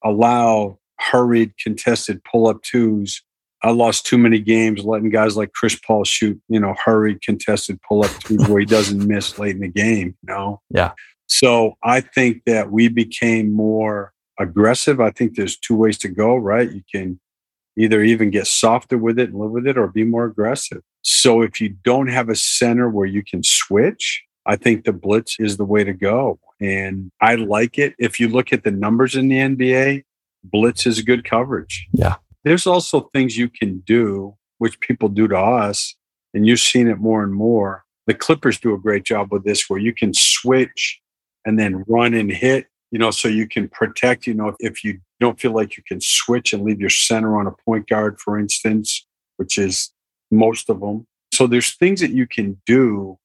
allow 0.04 0.80
hurried 1.00 1.54
contested 1.58 2.22
pull 2.24 2.48
up 2.48 2.62
twos 2.62 3.22
I 3.64 3.72
lost 3.72 4.06
too 4.06 4.18
many 4.18 4.40
games 4.40 4.84
letting 4.84 5.10
guys 5.10 5.38
like 5.38 5.54
Chris 5.54 5.80
Paul 5.86 6.04
shoot, 6.04 6.42
you 6.50 6.60
know, 6.60 6.74
hurried 6.84 7.22
contested 7.22 7.80
pull 7.88 8.04
up 8.04 8.12
twos 8.22 8.48
where 8.48 8.60
he 8.60 8.66
doesn't 8.66 9.06
miss 9.08 9.38
late 9.38 9.56
in 9.56 9.62
the 9.62 9.68
game, 9.68 10.16
you 10.22 10.34
know? 10.34 10.62
Yeah. 10.70 10.92
So 11.28 11.76
I 11.84 12.02
think 12.02 12.44
that 12.46 12.72
we 12.72 12.88
became 12.88 13.54
more 13.54 14.14
aggressive. 14.42 15.00
I 15.00 15.12
think 15.12 15.36
there's 15.36 15.58
two 15.58 15.76
ways 15.76 15.98
to 16.00 16.10
go, 16.10 16.36
right? 16.36 16.72
You 16.72 16.84
can 16.94 17.20
either 17.78 18.04
even 18.04 18.30
get 18.30 18.48
softer 18.48 18.98
with 18.98 19.18
it 19.20 19.30
and 19.30 19.40
live 19.40 19.52
with 19.52 19.68
it 19.68 19.78
or 19.78 19.88
be 19.88 20.04
more 20.04 20.26
aggressive. 20.26 20.82
So 21.04 21.42
if 21.42 21.62
you 21.62 21.70
don't 21.70 22.08
have 22.08 22.30
a 22.30 22.36
center 22.36 22.90
where 22.90 23.06
you 23.06 23.24
can 23.24 23.44
switch, 23.44 24.24
I 24.46 24.56
think 24.56 24.86
the 24.86 24.94
blitz 24.94 25.38
is 25.40 25.58
the 25.58 25.66
way 25.66 25.84
to 25.84 25.94
go. 25.94 26.40
And 26.60 27.12
I 27.22 27.36
like 27.36 27.78
it. 27.78 27.96
If 27.98 28.20
you 28.20 28.28
look 28.28 28.52
at 28.54 28.64
the 28.64 28.72
numbers 28.72 29.16
in 29.16 29.30
the 29.30 29.38
NBA, 29.38 30.04
blitz 30.44 30.86
is 30.86 31.02
good 31.02 31.24
coverage. 31.24 31.88
Yeah. 31.94 32.16
There's 32.44 32.68
also 32.68 33.10
things 33.14 33.38
you 33.38 33.50
can 33.50 33.80
do, 33.80 34.36
which 34.58 34.80
people 34.80 35.10
do 35.10 35.28
to 35.28 35.38
us, 35.38 35.96
and 36.34 36.48
you've 36.48 36.60
seen 36.60 36.88
it 36.88 37.00
more 37.00 37.24
and 37.24 37.34
more. 37.34 37.84
The 38.08 38.14
Clippers 38.16 38.60
do 38.60 38.74
a 38.74 38.80
great 38.80 39.04
job 39.04 39.32
with 39.32 39.44
this 39.44 39.70
where 39.70 39.80
you 39.80 39.94
can 39.94 40.14
switch 40.14 41.00
and 41.46 41.60
then 41.60 41.84
run 41.88 42.14
and 42.14 42.32
hit, 42.32 42.68
you 42.92 43.00
know, 43.00 43.10
so 43.10 43.28
you 43.28 43.48
can 43.48 43.70
protect, 43.70 44.28
you 44.28 44.34
know, 44.34 44.56
if 44.60 44.84
you 44.84 45.00
don't 45.20 45.40
feel 45.40 45.54
like 45.54 45.78
you 45.78 45.84
can 45.84 46.02
switch 46.02 46.54
and 46.54 46.64
leave 46.64 46.80
your 46.80 46.90
center 46.90 47.40
on 47.40 47.48
a 47.48 47.52
point 47.66 47.88
guard, 47.88 48.20
for 48.20 48.38
instance, 48.38 49.08
which 49.38 49.58
is 49.58 49.92
most 50.30 50.70
of 50.70 50.82
them. 50.82 51.08
So 51.34 51.48
there's 51.48 51.76
things 51.76 52.02
that 52.02 52.12
you 52.12 52.28
can 52.28 52.62
do 52.66 53.18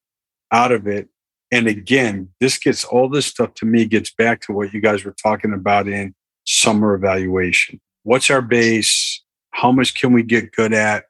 out 0.53 0.71
of 0.71 0.87
it. 0.87 1.09
And 1.51 1.67
again, 1.67 2.31
this 2.41 2.59
gets 2.59 2.85
all 2.85 3.09
this 3.09 3.27
stuff 3.27 3.55
to 3.55 3.67
me 3.67 3.87
gets 3.87 4.12
back 4.12 4.41
to 4.43 4.53
what 4.53 4.73
you 4.73 4.81
guys 4.81 5.05
were 5.05 5.14
talking 5.21 5.53
about 5.53 5.89
in 5.89 6.14
summer 6.45 6.95
evaluation. 6.95 7.81
What's 8.05 8.31
our 8.31 8.43
base? 8.43 9.23
How 9.51 9.73
much 9.73 9.95
can 9.95 10.12
we 10.12 10.23
get 10.23 10.53
good 10.53 10.73
at? 10.73 11.05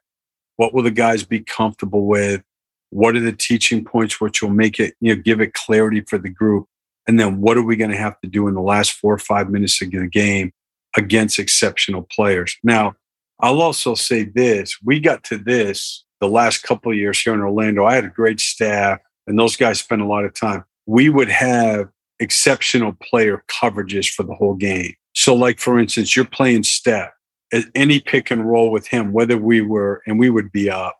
What 0.55 0.73
will 0.73 0.83
the 0.83 0.91
guys 0.91 1.23
be 1.23 1.41
comfortable 1.41 2.05
with? 2.07 2.41
What 2.89 3.15
are 3.15 3.19
the 3.19 3.33
teaching 3.33 3.83
points 3.83 4.19
which 4.19 4.41
will 4.41 4.49
make 4.49 4.79
it, 4.79 4.95
you 4.99 5.15
know, 5.15 5.21
give 5.21 5.41
it 5.41 5.53
clarity 5.53 6.01
for 6.01 6.17
the 6.17 6.29
group? 6.29 6.67
And 7.07 7.19
then 7.19 7.39
what 7.39 7.57
are 7.57 7.63
we 7.63 7.75
going 7.75 7.91
to 7.91 7.97
have 7.97 8.19
to 8.21 8.27
do 8.27 8.47
in 8.47 8.53
the 8.53 8.61
last 8.61 8.91
four 8.91 9.13
or 9.13 9.19
five 9.19 9.49
minutes 9.49 9.81
of 9.81 9.91
the 9.91 10.07
game 10.07 10.51
against 10.95 11.39
exceptional 11.39 12.07
players? 12.11 12.55
Now, 12.63 12.95
I'll 13.39 13.61
also 13.61 13.95
say 13.95 14.23
this 14.23 14.77
we 14.83 14.99
got 14.99 15.23
to 15.25 15.37
this 15.37 16.03
the 16.19 16.27
last 16.27 16.63
couple 16.63 16.91
of 16.91 16.97
years 16.97 17.19
here 17.19 17.33
in 17.33 17.41
Orlando. 17.41 17.85
I 17.85 17.95
had 17.95 18.05
a 18.05 18.09
great 18.09 18.39
staff, 18.39 18.99
and 19.27 19.37
those 19.37 19.55
guys 19.55 19.79
spent 19.79 20.01
a 20.01 20.05
lot 20.05 20.25
of 20.25 20.33
time. 20.33 20.65
We 20.85 21.09
would 21.09 21.29
have 21.29 21.89
exceptional 22.19 22.93
player 23.01 23.43
coverages 23.47 24.09
for 24.09 24.23
the 24.23 24.33
whole 24.33 24.55
game. 24.55 24.93
So, 25.13 25.35
like 25.35 25.59
for 25.59 25.79
instance, 25.79 26.15
you're 26.15 26.25
playing 26.25 26.63
Steph, 26.63 27.11
any 27.75 27.99
pick 27.99 28.31
and 28.31 28.47
roll 28.47 28.71
with 28.71 28.87
him, 28.87 29.13
whether 29.13 29.37
we 29.37 29.61
were, 29.61 30.01
and 30.07 30.19
we 30.19 30.29
would 30.29 30.51
be 30.51 30.69
up. 30.69 30.97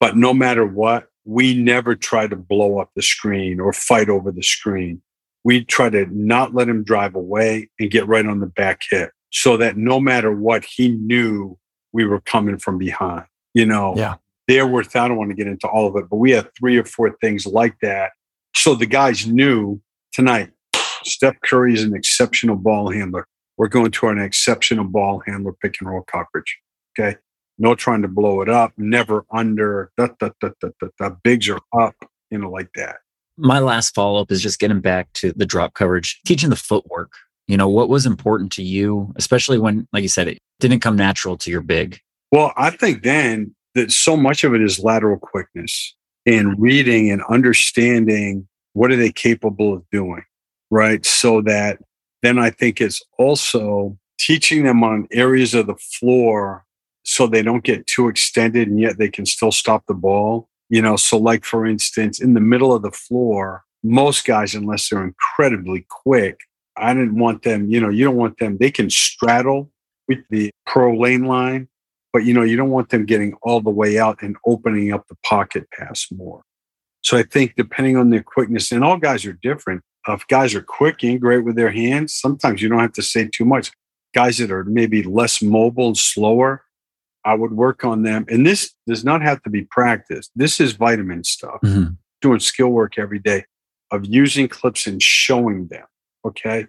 But 0.00 0.16
no 0.16 0.34
matter 0.34 0.66
what, 0.66 1.08
we 1.24 1.54
never 1.54 1.94
try 1.94 2.26
to 2.26 2.36
blow 2.36 2.78
up 2.78 2.90
the 2.96 3.02
screen 3.02 3.60
or 3.60 3.72
fight 3.72 4.08
over 4.08 4.32
the 4.32 4.42
screen. 4.42 5.00
We 5.44 5.64
try 5.64 5.90
to 5.90 6.06
not 6.10 6.54
let 6.54 6.68
him 6.68 6.84
drive 6.84 7.14
away 7.14 7.68
and 7.80 7.90
get 7.90 8.06
right 8.06 8.24
on 8.26 8.40
the 8.40 8.46
back 8.46 8.80
hit 8.90 9.10
so 9.32 9.56
that 9.56 9.76
no 9.76 9.98
matter 9.98 10.32
what, 10.32 10.64
he 10.64 10.88
knew 10.90 11.58
we 11.92 12.04
were 12.04 12.20
coming 12.20 12.58
from 12.58 12.78
behind. 12.78 13.24
You 13.54 13.66
know, 13.66 13.94
yeah. 13.96 14.16
there 14.48 14.66
were, 14.66 14.84
I 14.94 15.08
don't 15.08 15.16
want 15.16 15.30
to 15.30 15.36
get 15.36 15.46
into 15.46 15.66
all 15.66 15.86
of 15.88 15.96
it, 15.96 16.08
but 16.08 16.16
we 16.16 16.30
had 16.30 16.48
three 16.58 16.76
or 16.78 16.84
four 16.84 17.16
things 17.20 17.46
like 17.46 17.76
that. 17.82 18.12
So 18.54 18.74
the 18.74 18.86
guys 18.86 19.26
knew 19.26 19.80
tonight, 20.12 20.50
Steph 21.04 21.40
Curry 21.44 21.74
is 21.74 21.82
an 21.82 21.94
exceptional 21.94 22.56
ball 22.56 22.90
handler. 22.90 23.26
We're 23.56 23.68
going 23.68 23.90
to 23.90 24.08
an 24.08 24.18
exceptional 24.18 24.84
ball 24.84 25.22
handler 25.26 25.52
pick 25.60 25.76
and 25.80 25.90
roll 25.90 26.02
coverage. 26.02 26.58
Okay. 26.98 27.16
No 27.58 27.74
trying 27.74 28.02
to 28.02 28.08
blow 28.08 28.40
it 28.40 28.48
up, 28.48 28.72
never 28.76 29.24
under, 29.32 29.92
da, 29.96 30.08
da, 30.18 30.30
da, 30.40 30.50
da, 30.60 30.68
da, 30.80 30.88
da, 30.98 31.10
bigs 31.22 31.48
are 31.48 31.60
up, 31.78 31.94
you 32.30 32.38
know, 32.38 32.50
like 32.50 32.70
that. 32.74 32.96
My 33.36 33.58
last 33.58 33.94
follow 33.94 34.20
up 34.20 34.30
is 34.30 34.42
just 34.42 34.58
getting 34.58 34.80
back 34.80 35.12
to 35.14 35.32
the 35.34 35.46
drop 35.46 35.74
coverage, 35.74 36.20
teaching 36.26 36.50
the 36.50 36.56
footwork. 36.56 37.12
You 37.48 37.56
know, 37.56 37.68
what 37.68 37.88
was 37.88 38.06
important 38.06 38.52
to 38.52 38.62
you, 38.62 39.12
especially 39.16 39.58
when, 39.58 39.88
like 39.92 40.02
you 40.02 40.08
said, 40.08 40.28
it 40.28 40.38
didn't 40.60 40.80
come 40.80 40.96
natural 40.96 41.36
to 41.38 41.50
your 41.50 41.60
big? 41.60 41.98
Well, 42.30 42.52
I 42.56 42.70
think 42.70 43.02
then 43.02 43.54
that 43.74 43.90
so 43.90 44.16
much 44.16 44.44
of 44.44 44.54
it 44.54 44.62
is 44.62 44.78
lateral 44.78 45.18
quickness 45.18 45.94
and 46.24 46.54
reading 46.58 47.10
and 47.10 47.22
understanding 47.28 48.46
what 48.74 48.90
are 48.90 48.96
they 48.96 49.12
capable 49.12 49.74
of 49.74 49.84
doing, 49.90 50.22
right? 50.70 51.04
So 51.04 51.42
that 51.42 51.78
then 52.22 52.38
I 52.38 52.50
think 52.50 52.80
it's 52.80 53.02
also 53.18 53.98
teaching 54.18 54.62
them 54.64 54.84
on 54.84 55.08
areas 55.10 55.54
of 55.54 55.66
the 55.66 55.74
floor 55.76 56.64
so 57.02 57.26
they 57.26 57.42
don't 57.42 57.64
get 57.64 57.86
too 57.86 58.08
extended 58.08 58.68
and 58.68 58.78
yet 58.78 58.98
they 58.98 59.08
can 59.08 59.26
still 59.26 59.52
stop 59.52 59.84
the 59.86 59.94
ball. 59.94 60.48
You 60.72 60.80
know, 60.80 60.96
so 60.96 61.18
like 61.18 61.44
for 61.44 61.66
instance, 61.66 62.18
in 62.18 62.32
the 62.32 62.40
middle 62.40 62.74
of 62.74 62.80
the 62.80 62.90
floor, 62.90 63.62
most 63.82 64.24
guys, 64.24 64.54
unless 64.54 64.88
they're 64.88 65.04
incredibly 65.04 65.84
quick, 65.90 66.40
I 66.78 66.94
didn't 66.94 67.18
want 67.18 67.42
them, 67.42 67.68
you 67.68 67.78
know, 67.78 67.90
you 67.90 68.06
don't 68.06 68.16
want 68.16 68.38
them, 68.38 68.56
they 68.56 68.70
can 68.70 68.88
straddle 68.88 69.70
with 70.08 70.20
the 70.30 70.50
pro 70.64 70.96
lane 70.96 71.24
line, 71.26 71.68
but 72.10 72.24
you 72.24 72.32
know, 72.32 72.42
you 72.42 72.56
don't 72.56 72.70
want 72.70 72.88
them 72.88 73.04
getting 73.04 73.34
all 73.42 73.60
the 73.60 73.68
way 73.68 73.98
out 73.98 74.22
and 74.22 74.34
opening 74.46 74.94
up 74.94 75.06
the 75.08 75.16
pocket 75.26 75.68
pass 75.78 76.06
more. 76.10 76.42
So 77.02 77.18
I 77.18 77.24
think 77.24 77.52
depending 77.54 77.98
on 77.98 78.08
their 78.08 78.22
quickness, 78.22 78.72
and 78.72 78.82
all 78.82 78.96
guys 78.96 79.26
are 79.26 79.38
different. 79.42 79.82
If 80.08 80.26
guys 80.28 80.54
are 80.54 80.62
quick 80.62 81.04
and 81.04 81.20
great 81.20 81.44
with 81.44 81.56
their 81.56 81.70
hands, 81.70 82.14
sometimes 82.14 82.62
you 82.62 82.70
don't 82.70 82.78
have 82.78 82.94
to 82.94 83.02
say 83.02 83.28
too 83.30 83.44
much. 83.44 83.72
Guys 84.14 84.38
that 84.38 84.50
are 84.50 84.64
maybe 84.64 85.02
less 85.02 85.42
mobile 85.42 85.88
and 85.88 85.98
slower, 85.98 86.64
I 87.24 87.34
would 87.34 87.52
work 87.52 87.84
on 87.84 88.02
them. 88.02 88.24
And 88.28 88.46
this 88.46 88.74
does 88.86 89.04
not 89.04 89.22
have 89.22 89.42
to 89.42 89.50
be 89.50 89.62
practiced. 89.64 90.30
This 90.34 90.60
is 90.60 90.72
vitamin 90.72 91.24
stuff. 91.24 91.60
Mm-hmm. 91.64 91.94
Doing 92.20 92.40
skill 92.40 92.68
work 92.68 92.98
every 92.98 93.18
day 93.18 93.44
of 93.90 94.04
using 94.06 94.48
clips 94.48 94.86
and 94.86 95.02
showing 95.02 95.68
them. 95.68 95.84
Okay. 96.24 96.66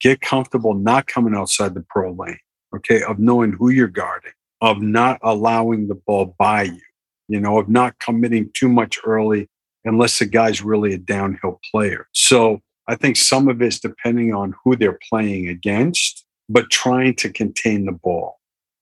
Get 0.00 0.20
comfortable 0.20 0.74
not 0.74 1.06
coming 1.06 1.34
outside 1.34 1.74
the 1.74 1.84
pro 1.88 2.12
lane. 2.12 2.38
Okay. 2.74 3.02
Of 3.02 3.18
knowing 3.18 3.52
who 3.52 3.70
you're 3.70 3.88
guarding, 3.88 4.32
of 4.60 4.80
not 4.82 5.18
allowing 5.22 5.88
the 5.88 5.94
ball 5.94 6.34
by 6.38 6.64
you, 6.64 6.80
you 7.28 7.40
know, 7.40 7.58
of 7.58 7.68
not 7.68 7.98
committing 7.98 8.50
too 8.54 8.68
much 8.68 8.98
early 9.04 9.48
unless 9.84 10.18
the 10.18 10.26
guy's 10.26 10.62
really 10.62 10.92
a 10.92 10.98
downhill 10.98 11.60
player. 11.70 12.08
So 12.12 12.60
I 12.88 12.94
think 12.96 13.16
some 13.16 13.48
of 13.48 13.62
it's 13.62 13.78
depending 13.78 14.34
on 14.34 14.54
who 14.64 14.76
they're 14.76 14.98
playing 15.08 15.48
against, 15.48 16.24
but 16.48 16.70
trying 16.70 17.14
to 17.16 17.30
contain 17.30 17.86
the 17.86 17.92
ball. 17.92 18.37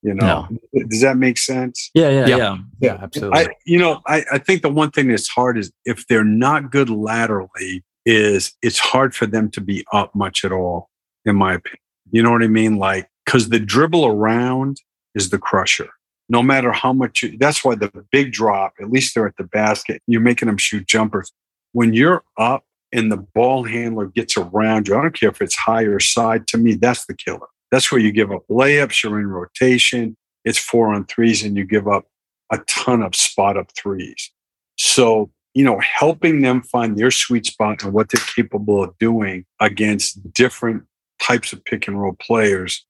You 0.07 0.15
know, 0.15 0.47
no. 0.73 0.85
does 0.87 1.01
that 1.01 1.17
make 1.17 1.37
sense? 1.37 1.91
Yeah, 1.93 2.11
yeah, 2.11 2.27
yeah, 2.27 2.37
yeah, 2.37 2.57
yeah 2.81 2.99
absolutely. 3.03 3.41
I, 3.41 3.49
you 3.65 3.77
know, 3.77 4.03
I, 4.07 4.25
I 4.31 4.39
think 4.39 4.63
the 4.63 4.69
one 4.69 4.93
thing 4.93 5.09
that's 5.09 5.27
hard 5.27 5.59
is 5.59 5.73
if 5.85 6.07
they're 6.07 6.23
not 6.23 6.71
good 6.71 6.89
laterally, 6.89 7.83
is 8.05 8.55
it's 8.63 8.79
hard 8.79 9.17
for 9.17 9.27
them 9.27 9.51
to 9.51 9.61
be 9.61 9.85
up 9.93 10.15
much 10.15 10.45
at 10.45 10.53
all, 10.53 10.91
in 11.25 11.35
my 11.35 11.55
opinion. 11.55 11.81
You 12.13 12.23
know 12.23 12.31
what 12.31 12.45
I 12.45 12.47
mean? 12.47 12.77
Like, 12.77 13.11
because 13.25 13.49
the 13.49 13.59
dribble 13.59 14.07
around 14.07 14.81
is 15.17 15.31
the 15.31 15.39
crusher. 15.39 15.89
No 16.29 16.41
matter 16.41 16.71
how 16.71 16.93
much, 16.93 17.25
you, 17.25 17.37
that's 17.37 17.65
why 17.65 17.75
the 17.75 17.91
big 18.13 18.33
drop, 18.33 18.75
at 18.81 18.93
least 18.93 19.17
they're 19.17 19.27
at 19.27 19.37
the 19.37 19.45
basket, 19.45 20.03
you're 20.07 20.21
making 20.21 20.47
them 20.47 20.57
shoot 20.57 20.87
jumpers. 20.87 21.33
When 21.73 21.95
you're 21.95 22.23
up 22.39 22.63
and 22.93 23.11
the 23.11 23.17
ball 23.17 23.65
handler 23.65 24.07
gets 24.07 24.37
around 24.37 24.87
you, 24.87 24.97
I 24.97 25.03
don't 25.03 25.19
care 25.19 25.31
if 25.31 25.43
it's 25.43 25.57
high 25.57 25.83
or 25.83 25.99
side, 25.99 26.47
to 26.49 26.59
me, 26.59 26.75
that's 26.75 27.07
the 27.07 27.15
killer. 27.15 27.49
That's 27.71 27.91
where 27.91 28.01
you 28.01 28.13
give 28.13 28.33
up 28.33 28.47
layups, 28.49 29.03
you're 29.03 29.21
in 29.21 29.27
rotation, 29.27 30.17
it's 30.45 30.59
four 30.59 30.95
on 30.95 31.05
threes, 31.07 31.43
and 31.43 31.57
you 31.57 31.65
give 31.65 31.89
up 31.89 32.07
a 32.53 32.59
ton 32.69 33.03
of 33.03 33.15
spot 33.15 33.57
up 33.57 33.71
threes. 33.77 34.31
So, 34.77 35.31
you 35.55 35.65
know, 35.65 35.81
helping 35.81 36.43
them 36.43 36.63
find 36.63 36.97
their 36.97 37.11
sweet 37.11 37.47
spot 37.47 37.83
and 37.83 37.93
what 37.93 38.11
they're 38.11 38.23
capable 38.35 38.85
of 38.85 38.97
doing 38.99 39.47
against 39.61 40.33
different 40.33 40.85
types 41.21 41.53
of 41.53 41.65
pick 41.65 41.89
and 41.89 42.01
roll 42.01 42.17
players 42.21 42.85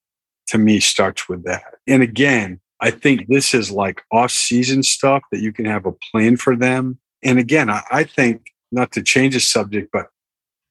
to 0.48 0.58
me 0.58 0.80
starts 0.80 1.28
with 1.28 1.44
that. 1.44 1.64
And 1.86 2.02
again, 2.02 2.60
I 2.80 2.90
think 2.90 3.26
this 3.28 3.54
is 3.54 3.70
like 3.70 4.02
off 4.12 4.30
season 4.30 4.82
stuff 4.82 5.22
that 5.32 5.40
you 5.40 5.52
can 5.52 5.64
have 5.64 5.86
a 5.86 5.92
plan 5.92 6.36
for 6.36 6.54
them. 6.54 6.98
And 7.22 7.38
again, 7.38 7.70
I, 7.70 7.82
I 7.90 8.04
think 8.04 8.48
not 8.70 8.92
to 8.92 9.02
change 9.02 9.34
the 9.34 9.40
subject, 9.40 9.90
but 9.92 10.08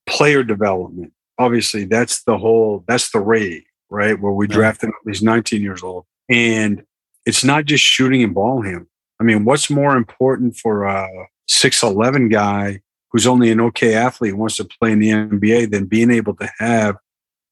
player 0.06 0.44
development. 0.44 1.14
Obviously, 1.38 1.86
that's 1.86 2.24
the 2.24 2.38
whole, 2.38 2.84
that's 2.88 3.12
the 3.12 3.20
rave, 3.20 3.64
right? 3.90 4.20
Where 4.20 4.32
we 4.32 4.48
drafted 4.48 4.90
him, 4.90 4.96
he's 5.06 5.22
19 5.22 5.62
years 5.62 5.84
old. 5.84 6.06
And 6.30 6.84
it's 7.26 7.44
not 7.44 7.66
just 7.66 7.84
shooting 7.84 8.24
and 8.24 8.34
ball 8.34 8.62
him. 8.62 8.88
I 9.20 9.24
mean, 9.24 9.46
what's 9.46 9.70
more 9.70 9.96
important 9.96 10.58
for 10.58 10.84
a 10.84 11.08
6'11 11.50 12.32
guy 12.32 12.82
who's 13.12 13.28
only 13.28 13.52
an 13.52 13.62
okay 13.62 13.94
athlete 13.94 14.36
wants 14.36 14.58
to 14.58 14.66
play 14.66 14.92
in 14.92 15.00
the 15.00 15.10
NBA 15.10 15.72
than 15.72 15.86
being 15.86 16.12
able 16.12 16.36
to 16.36 16.50
have 16.60 16.98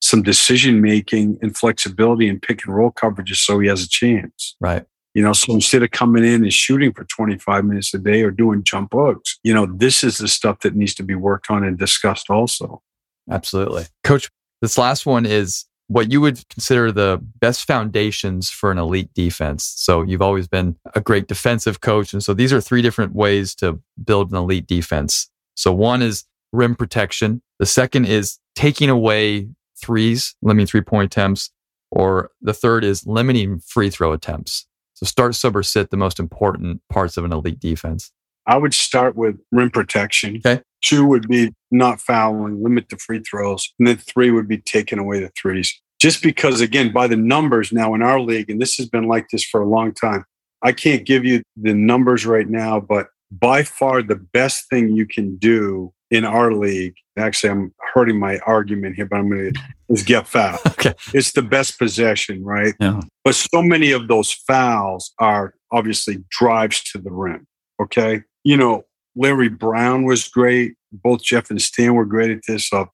some 0.02 0.22
decision 0.22 0.82
making 0.82 1.38
and 1.42 1.56
flexibility 1.56 2.28
and 2.28 2.42
pick 2.42 2.66
and 2.66 2.76
roll 2.76 2.92
coverages 2.92 3.38
so 3.38 3.60
he 3.60 3.70
has 3.70 3.82
a 3.82 3.88
chance. 3.88 4.56
Right. 4.60 4.86
You 5.14 5.24
know, 5.24 5.32
so 5.32 5.54
instead 5.54 5.84
of 5.84 5.92
coming 5.92 6.26
in 6.26 6.44
and 6.44 6.52
shooting 6.52 6.92
for 6.92 7.06
25 7.06 7.66
minutes 7.66 7.94
a 7.94 8.00
day 8.00 8.24
or 8.24 8.32
doing 8.32 8.64
jump 8.64 8.90
hooks, 8.94 9.40
you 9.44 9.54
know, 9.54 9.68
this 9.68 10.04
is 10.04 10.18
the 10.18 10.28
stuff 10.28 10.60
that 10.60 10.76
needs 10.76 10.96
to 10.96 11.04
be 11.04 11.16
worked 11.16 11.50
on 11.50 11.64
and 11.64 11.78
discussed 11.78 12.30
also. 12.30 12.82
Absolutely. 13.30 13.86
Coach, 14.04 14.30
this 14.62 14.78
last 14.78 15.06
one 15.06 15.26
is 15.26 15.66
what 15.88 16.12
you 16.12 16.22
would 16.22 16.48
consider 16.50 16.92
the 16.92 17.20
best 17.40 17.66
foundations 17.66 18.50
for 18.50 18.72
an 18.72 18.78
elite 18.78 19.14
defense. 19.14 19.74
So 19.76 20.02
you've 20.02 20.22
always 20.22 20.48
been 20.48 20.76
a 20.96 21.02
great 21.02 21.28
defensive 21.28 21.82
coach. 21.82 22.14
And 22.14 22.24
so 22.24 22.34
these 22.34 22.54
are 22.54 22.62
three 22.62 22.82
different 22.82 23.14
ways 23.14 23.54
to 23.56 23.80
build 24.04 24.32
an 24.32 24.38
elite 24.38 24.68
defense. 24.68 25.30
So 25.56 25.74
one 25.74 26.02
is 26.02 26.26
rim 26.52 26.76
protection. 26.76 27.42
The 27.60 27.66
second 27.66 28.06
is 28.06 28.40
taking 28.56 28.90
away 28.90 29.50
threes, 29.82 30.36
limiting 30.42 30.68
three 30.68 30.82
point 30.82 31.12
attempts, 31.12 31.52
or 31.92 32.32
the 32.42 32.54
third 32.54 32.84
is 32.84 33.06
limiting 33.06 33.60
free 33.60 33.90
throw 33.90 34.14
attempts. 34.14 34.66
So 34.94 35.06
start, 35.06 35.36
sub, 35.36 35.56
or 35.56 35.64
sit, 35.64 35.90
the 35.90 35.98
most 35.98 36.20
important 36.20 36.82
parts 36.90 37.18
of 37.18 37.26
an 37.26 37.34
elite 37.34 37.60
defense. 37.60 38.12
I 38.46 38.58
would 38.58 38.74
start 38.74 39.16
with 39.16 39.40
rim 39.52 39.70
protection. 39.70 40.42
Okay. 40.46 40.62
Two 40.82 41.06
would 41.06 41.28
be 41.28 41.54
not 41.72 42.02
fouling, 42.02 42.62
limit 42.62 42.90
the 42.90 42.98
free 42.98 43.20
throws. 43.20 43.74
And 43.80 43.88
then 43.88 43.98
three 43.98 44.32
would 44.32 44.48
be 44.48 44.58
taking 44.58 45.00
away 45.00 45.20
the 45.20 45.32
threes. 45.40 45.80
Just 46.00 46.22
because, 46.22 46.60
again, 46.60 46.92
by 46.92 47.08
the 47.08 47.16
numbers 47.16 47.72
now 47.72 47.94
in 47.94 48.02
our 48.02 48.20
league, 48.20 48.50
and 48.50 48.62
this 48.62 48.76
has 48.76 48.90
been 48.90 49.08
like 49.08 49.28
this 49.32 49.46
for 49.46 49.62
a 49.62 49.68
long 49.68 49.94
time, 49.94 50.26
I 50.62 50.74
can't 50.74 51.06
give 51.06 51.24
you 51.24 51.42
the 51.56 51.74
numbers 51.74 52.26
right 52.26 52.48
now, 52.48 52.80
but 52.80 53.08
by 53.32 53.64
far 53.64 54.02
the 54.02 54.16
best 54.16 54.70
thing 54.70 54.96
you 54.96 55.06
can 55.06 55.38
do 55.38 55.94
in 56.12 56.26
our 56.26 56.54
league, 56.54 56.94
actually, 57.18 57.50
I'm 57.50 57.74
hurting 57.94 58.20
my 58.20 58.38
argument 58.40 58.96
here, 58.96 59.06
but 59.06 59.18
I'm 59.18 59.30
going 59.30 59.54
to, 59.54 59.62
is 59.90 60.04
get 60.04 60.28
fouled. 60.28 60.60
Okay. 60.68 60.94
It's 61.14 61.32
the 61.32 61.42
best 61.42 61.80
possession, 61.80 62.44
right? 62.44 62.74
Yeah. 62.80 63.00
But 63.24 63.36
so 63.36 63.62
many 63.62 63.92
of 63.94 64.10
those 64.10 64.34
fouls 64.34 65.14
are 65.20 65.54
obviously 65.72 66.18
drives 66.30 66.84
to 66.92 66.98
the 66.98 67.12
rim. 67.12 67.48
Okay. 67.82 68.24
You 68.44 68.58
know, 68.58 68.84
Larry 69.16 69.50
Brown 69.50 70.04
was 70.04 70.28
great. 70.28 70.76
Both 70.92 71.24
Jeff 71.24 71.50
and 71.50 71.62
Stan 71.62 71.96
were 71.96 72.06
great 72.06 72.32
at 72.32 72.42
this 72.48 72.72
of 72.74 72.88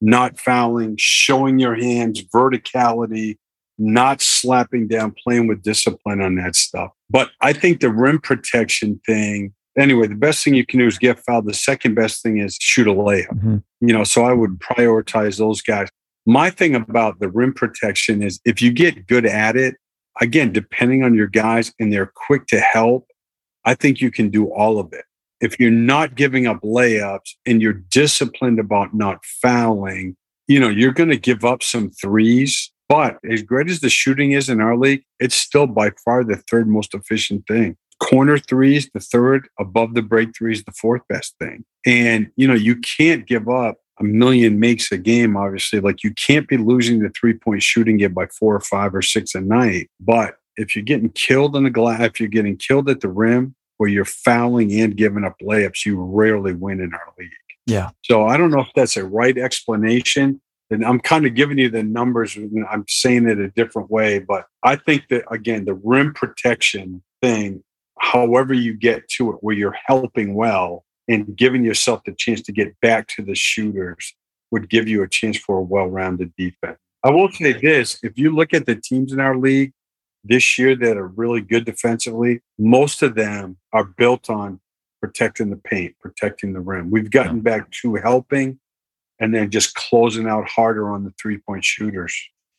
not 0.00 0.38
fouling, 0.38 0.96
showing 0.98 1.58
your 1.58 1.76
hands, 1.76 2.22
verticality, 2.34 3.38
not 3.78 4.20
slapping 4.20 4.88
down, 4.88 5.14
playing 5.22 5.46
with 5.46 5.62
discipline 5.62 6.20
on 6.20 6.34
that 6.36 6.56
stuff. 6.56 6.90
But 7.08 7.30
I 7.40 7.52
think 7.52 7.80
the 7.80 7.90
rim 7.90 8.20
protection 8.20 9.00
thing, 9.06 9.54
anyway, 9.78 10.08
the 10.08 10.14
best 10.14 10.44
thing 10.44 10.54
you 10.54 10.66
can 10.66 10.80
do 10.80 10.86
is 10.86 10.98
get 10.98 11.18
fouled. 11.20 11.46
The 11.46 11.54
second 11.54 11.94
best 11.94 12.22
thing 12.22 12.38
is 12.38 12.56
shoot 12.60 12.86
a 12.86 12.92
layup. 12.92 13.28
Mhm. 13.28 13.62
You 13.80 13.92
know, 13.92 14.04
so 14.04 14.24
I 14.24 14.32
would 14.32 14.58
prioritize 14.58 15.38
those 15.38 15.62
guys. 15.62 15.88
My 16.26 16.50
thing 16.50 16.74
about 16.74 17.18
the 17.18 17.28
rim 17.28 17.52
protection 17.52 18.22
is 18.22 18.40
if 18.44 18.62
you 18.62 18.72
get 18.72 19.06
good 19.06 19.26
at 19.26 19.56
it, 19.56 19.76
again, 20.20 20.52
depending 20.52 21.02
on 21.02 21.14
your 21.14 21.26
guys 21.26 21.72
and 21.80 21.92
they're 21.92 22.12
quick 22.14 22.46
to 22.48 22.60
help, 22.60 23.06
I 23.64 23.74
think 23.74 24.00
you 24.00 24.10
can 24.10 24.30
do 24.30 24.46
all 24.46 24.78
of 24.78 24.92
it. 24.92 25.04
If 25.40 25.58
you're 25.58 25.70
not 25.70 26.14
giving 26.14 26.46
up 26.46 26.60
layups 26.62 27.34
and 27.46 27.60
you're 27.60 27.72
disciplined 27.72 28.60
about 28.60 28.94
not 28.94 29.24
fouling, 29.24 30.16
you 30.46 30.60
know, 30.60 30.68
you're 30.68 30.92
going 30.92 31.10
to 31.10 31.16
give 31.16 31.44
up 31.44 31.62
some 31.62 31.90
threes. 31.90 32.70
But 32.88 33.18
as 33.28 33.42
great 33.42 33.70
as 33.70 33.80
the 33.80 33.88
shooting 33.88 34.32
is 34.32 34.48
in 34.48 34.60
our 34.60 34.76
league, 34.76 35.02
it's 35.18 35.34
still 35.34 35.66
by 35.66 35.90
far 36.04 36.24
the 36.24 36.36
third 36.36 36.68
most 36.68 36.94
efficient 36.94 37.46
thing. 37.46 37.76
Corner 38.00 38.38
threes, 38.38 38.90
the 38.92 39.00
third, 39.00 39.48
above 39.58 39.94
the 39.94 40.02
break 40.02 40.36
threes, 40.36 40.64
the 40.64 40.72
fourth 40.72 41.02
best 41.08 41.34
thing. 41.38 41.64
And, 41.86 42.30
you 42.36 42.46
know, 42.46 42.54
you 42.54 42.76
can't 42.76 43.26
give 43.26 43.48
up 43.48 43.78
a 44.00 44.04
million 44.04 44.58
makes 44.58 44.90
a 44.92 44.98
game, 44.98 45.36
obviously. 45.36 45.80
Like 45.80 46.02
you 46.02 46.12
can't 46.14 46.48
be 46.48 46.56
losing 46.56 46.98
the 47.00 47.10
three 47.10 47.34
point 47.34 47.62
shooting 47.62 47.98
game 47.98 48.12
by 48.12 48.26
four 48.26 48.54
or 48.54 48.60
five 48.60 48.94
or 48.94 49.02
six 49.02 49.34
a 49.34 49.40
night. 49.40 49.88
But 50.00 50.36
if 50.56 50.76
you're 50.76 50.84
getting 50.84 51.10
killed 51.10 51.56
in 51.56 51.64
the 51.64 51.70
glass, 51.70 52.00
if 52.02 52.20
you're 52.20 52.28
getting 52.28 52.56
killed 52.56 52.88
at 52.88 53.00
the 53.00 53.08
rim 53.08 53.54
where 53.78 53.88
you're 53.88 54.04
fouling 54.04 54.72
and 54.80 54.96
giving 54.96 55.24
up 55.24 55.36
layups, 55.42 55.84
you 55.84 56.00
rarely 56.00 56.54
win 56.54 56.80
in 56.80 56.92
our 56.94 57.12
league. 57.18 57.30
Yeah. 57.66 57.90
So 58.02 58.26
I 58.26 58.36
don't 58.36 58.50
know 58.50 58.60
if 58.60 58.70
that's 58.74 58.96
a 58.96 59.04
right 59.04 59.36
explanation. 59.36 60.40
And 60.70 60.84
I'm 60.84 61.00
kind 61.00 61.26
of 61.26 61.34
giving 61.34 61.58
you 61.58 61.68
the 61.68 61.82
numbers. 61.82 62.36
and 62.36 62.64
I'm 62.70 62.84
saying 62.88 63.28
it 63.28 63.38
a 63.38 63.48
different 63.50 63.90
way, 63.90 64.18
but 64.20 64.46
I 64.62 64.76
think 64.76 65.08
that 65.10 65.24
again, 65.30 65.64
the 65.64 65.74
rim 65.74 66.14
protection 66.14 67.02
thing, 67.20 67.62
however 67.98 68.54
you 68.54 68.74
get 68.74 69.06
to 69.16 69.30
it, 69.30 69.36
where 69.40 69.54
you're 69.54 69.76
helping 69.86 70.34
well 70.34 70.84
and 71.08 71.36
giving 71.36 71.64
yourself 71.64 72.02
the 72.06 72.12
chance 72.12 72.40
to 72.42 72.52
get 72.52 72.78
back 72.80 73.06
to 73.08 73.22
the 73.22 73.34
shooters, 73.34 74.14
would 74.50 74.68
give 74.68 74.88
you 74.88 75.02
a 75.02 75.08
chance 75.08 75.36
for 75.36 75.58
a 75.58 75.62
well-rounded 75.62 76.32
defense. 76.36 76.78
I 77.04 77.10
will 77.10 77.30
say 77.30 77.52
this: 77.52 77.98
if 78.02 78.16
you 78.16 78.34
look 78.34 78.54
at 78.54 78.66
the 78.66 78.76
teams 78.76 79.12
in 79.12 79.20
our 79.20 79.36
league 79.36 79.72
this 80.24 80.58
year 80.58 80.76
that 80.76 80.96
are 80.96 81.08
really 81.08 81.40
good 81.40 81.64
defensively, 81.64 82.40
most 82.58 83.02
of 83.02 83.14
them 83.14 83.56
are 83.72 83.84
built 83.84 84.30
on 84.30 84.60
protecting 85.00 85.50
the 85.50 85.56
paint, 85.56 85.94
protecting 86.00 86.52
the 86.52 86.60
rim. 86.60 86.90
We've 86.90 87.10
gotten 87.10 87.40
back 87.40 87.70
to 87.82 87.96
helping 87.96 88.60
and 89.18 89.34
then 89.34 89.50
just 89.50 89.74
closing 89.74 90.28
out 90.28 90.48
harder 90.48 90.90
on 90.90 91.04
the 91.04 91.12
three 91.20 91.38
point 91.38 91.64
shooters. 91.64 92.14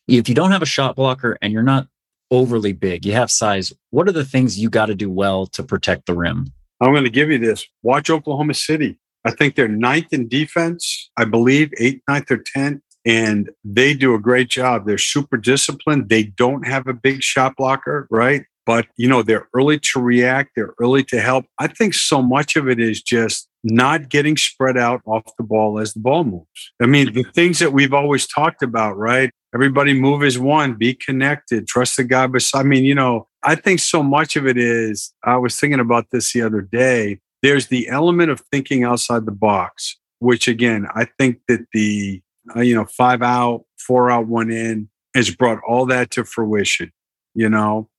If 0.07 0.27
you 0.27 0.35
don't 0.35 0.51
have 0.51 0.61
a 0.61 0.67
shot 0.67 0.95
blocker 0.95 1.37
and 1.41 1.53
you're 1.53 1.63
not 1.63 1.87
overly 2.31 2.73
big, 2.73 3.05
you 3.05 3.13
have 3.13 3.31
size, 3.31 3.71
what 3.91 4.07
are 4.09 4.13
the 4.13 4.25
things 4.25 4.59
you 4.59 4.69
got 4.69 4.87
to 4.87 4.95
do 4.95 5.09
well 5.09 5.47
to 5.47 5.63
protect 5.63 6.05
the 6.05 6.13
rim? 6.13 6.51
I'm 6.81 6.91
going 6.91 7.05
to 7.05 7.09
give 7.09 7.31
you 7.31 7.37
this. 7.37 7.65
Watch 7.81 8.09
Oklahoma 8.09 8.53
City. 8.53 8.99
I 9.25 9.31
think 9.31 9.55
they're 9.55 9.69
ninth 9.69 10.11
in 10.11 10.27
defense, 10.27 11.09
I 11.15 11.23
believe, 11.23 11.71
eighth, 11.79 12.01
ninth, 12.09 12.29
or 12.29 12.39
10th. 12.39 12.81
And 13.05 13.49
they 13.65 13.93
do 13.93 14.15
a 14.15 14.19
great 14.19 14.49
job. 14.49 14.85
They're 14.85 14.97
super 14.97 15.37
disciplined. 15.37 16.09
They 16.09 16.23
don't 16.23 16.65
have 16.65 16.87
a 16.87 16.93
big 16.93 17.21
shot 17.21 17.55
blocker, 17.57 18.07
right? 18.09 18.45
But, 18.65 18.87
you 18.95 19.09
know, 19.09 19.23
they're 19.23 19.49
early 19.53 19.77
to 19.79 19.99
react. 19.99 20.51
They're 20.55 20.73
early 20.79 21.03
to 21.05 21.19
help. 21.19 21.45
I 21.59 21.67
think 21.67 21.93
so 21.93 22.21
much 22.21 22.55
of 22.55 22.69
it 22.69 22.79
is 22.79 23.01
just 23.01 23.49
not 23.61 24.07
getting 24.07 24.37
spread 24.37 24.77
out 24.77 25.01
off 25.05 25.23
the 25.37 25.43
ball 25.43 25.79
as 25.79 25.93
the 25.93 25.99
ball 25.99 26.23
moves. 26.23 26.71
I 26.81 26.85
mean, 26.85 27.13
the 27.13 27.23
things 27.23 27.59
that 27.59 27.73
we've 27.73 27.93
always 27.93 28.25
talked 28.25 28.63
about, 28.63 28.97
right? 28.97 29.31
Everybody 29.53 29.93
move 29.93 30.23
as 30.23 30.39
one, 30.39 30.75
be 30.75 30.93
connected, 30.93 31.67
trust 31.67 31.97
the 31.97 32.05
guy 32.05 32.27
beside. 32.27 32.61
I 32.61 32.63
mean, 32.63 32.85
you 32.85 32.95
know, 32.95 33.27
I 33.43 33.55
think 33.55 33.81
so 33.81 34.01
much 34.01 34.37
of 34.37 34.47
it 34.47 34.57
is, 34.57 35.13
I 35.23 35.35
was 35.35 35.59
thinking 35.59 35.81
about 35.81 36.07
this 36.11 36.31
the 36.31 36.41
other 36.41 36.61
day. 36.61 37.19
There's 37.41 37.67
the 37.67 37.89
element 37.89 38.31
of 38.31 38.41
thinking 38.51 38.85
outside 38.85 39.25
the 39.25 39.31
box, 39.31 39.97
which 40.19 40.47
again, 40.47 40.87
I 40.95 41.05
think 41.19 41.39
that 41.49 41.65
the, 41.73 42.21
uh, 42.55 42.61
you 42.61 42.75
know, 42.75 42.85
five 42.85 43.21
out, 43.21 43.65
four 43.77 44.11
out, 44.11 44.27
one 44.27 44.51
in 44.51 44.89
has 45.15 45.33
brought 45.33 45.59
all 45.67 45.85
that 45.85 46.11
to 46.11 46.23
fruition, 46.23 46.91
you 47.33 47.49
know? 47.49 47.89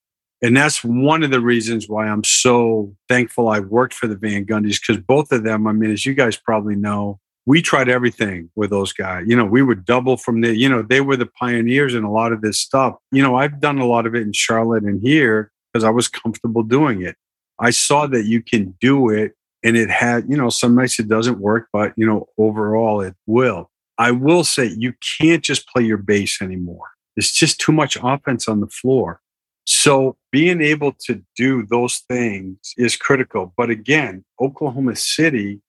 And 0.42 0.56
that's 0.56 0.84
one 0.84 1.22
of 1.22 1.30
the 1.30 1.40
reasons 1.40 1.88
why 1.88 2.06
I'm 2.06 2.24
so 2.24 2.94
thankful 3.08 3.48
I 3.48 3.60
worked 3.60 3.94
for 3.94 4.06
the 4.06 4.16
Van 4.16 4.44
Gundys 4.44 4.78
because 4.80 5.02
both 5.02 5.32
of 5.32 5.42
them, 5.42 5.66
I 5.66 5.72
mean, 5.72 5.90
as 5.90 6.04
you 6.04 6.12
guys 6.12 6.36
probably 6.36 6.76
know, 6.76 7.18
we 7.46 7.62
tried 7.62 7.88
everything 7.88 8.50
with 8.54 8.70
those 8.70 8.92
guys. 8.92 9.24
You 9.26 9.36
know, 9.36 9.44
we 9.44 9.62
would 9.62 9.84
double 9.84 10.16
from 10.16 10.40
the, 10.40 10.56
you 10.56 10.68
know, 10.68 10.82
they 10.82 11.00
were 11.00 11.16
the 11.16 11.26
pioneers 11.26 11.94
in 11.94 12.04
a 12.04 12.12
lot 12.12 12.32
of 12.32 12.40
this 12.40 12.58
stuff. 12.58 12.96
You 13.10 13.22
know, 13.22 13.36
I've 13.36 13.60
done 13.60 13.78
a 13.78 13.86
lot 13.86 14.06
of 14.06 14.14
it 14.14 14.22
in 14.22 14.32
Charlotte 14.32 14.82
and 14.82 15.00
here 15.00 15.50
because 15.72 15.84
I 15.84 15.90
was 15.90 16.08
comfortable 16.08 16.62
doing 16.62 17.02
it. 17.02 17.16
I 17.58 17.70
saw 17.70 18.06
that 18.08 18.24
you 18.24 18.42
can 18.42 18.74
do 18.80 19.08
it 19.10 19.32
and 19.62 19.76
it 19.76 19.90
had, 19.90 20.24
you 20.28 20.36
know, 20.36 20.50
some 20.50 20.74
nights 20.74 20.98
it 20.98 21.08
doesn't 21.08 21.38
work, 21.38 21.68
but, 21.72 21.92
you 21.96 22.06
know, 22.06 22.28
overall 22.36 23.00
it 23.00 23.14
will. 23.26 23.70
I 23.98 24.10
will 24.10 24.44
say 24.44 24.66
you 24.76 24.94
can't 25.20 25.42
just 25.44 25.68
play 25.68 25.82
your 25.84 25.98
base 25.98 26.40
anymore. 26.42 26.88
It's 27.16 27.32
just 27.32 27.60
too 27.60 27.72
much 27.72 27.96
offense 28.02 28.48
on 28.48 28.60
the 28.60 28.66
floor. 28.66 29.20
So 29.66 30.16
being 30.32 30.60
able 30.60 30.92
to 31.06 31.22
do 31.36 31.64
those 31.64 31.98
things 32.08 32.58
is 32.76 32.96
critical. 32.96 33.54
But 33.56 33.70
again, 33.70 34.24
Oklahoma 34.40 34.96
City, 34.96 35.60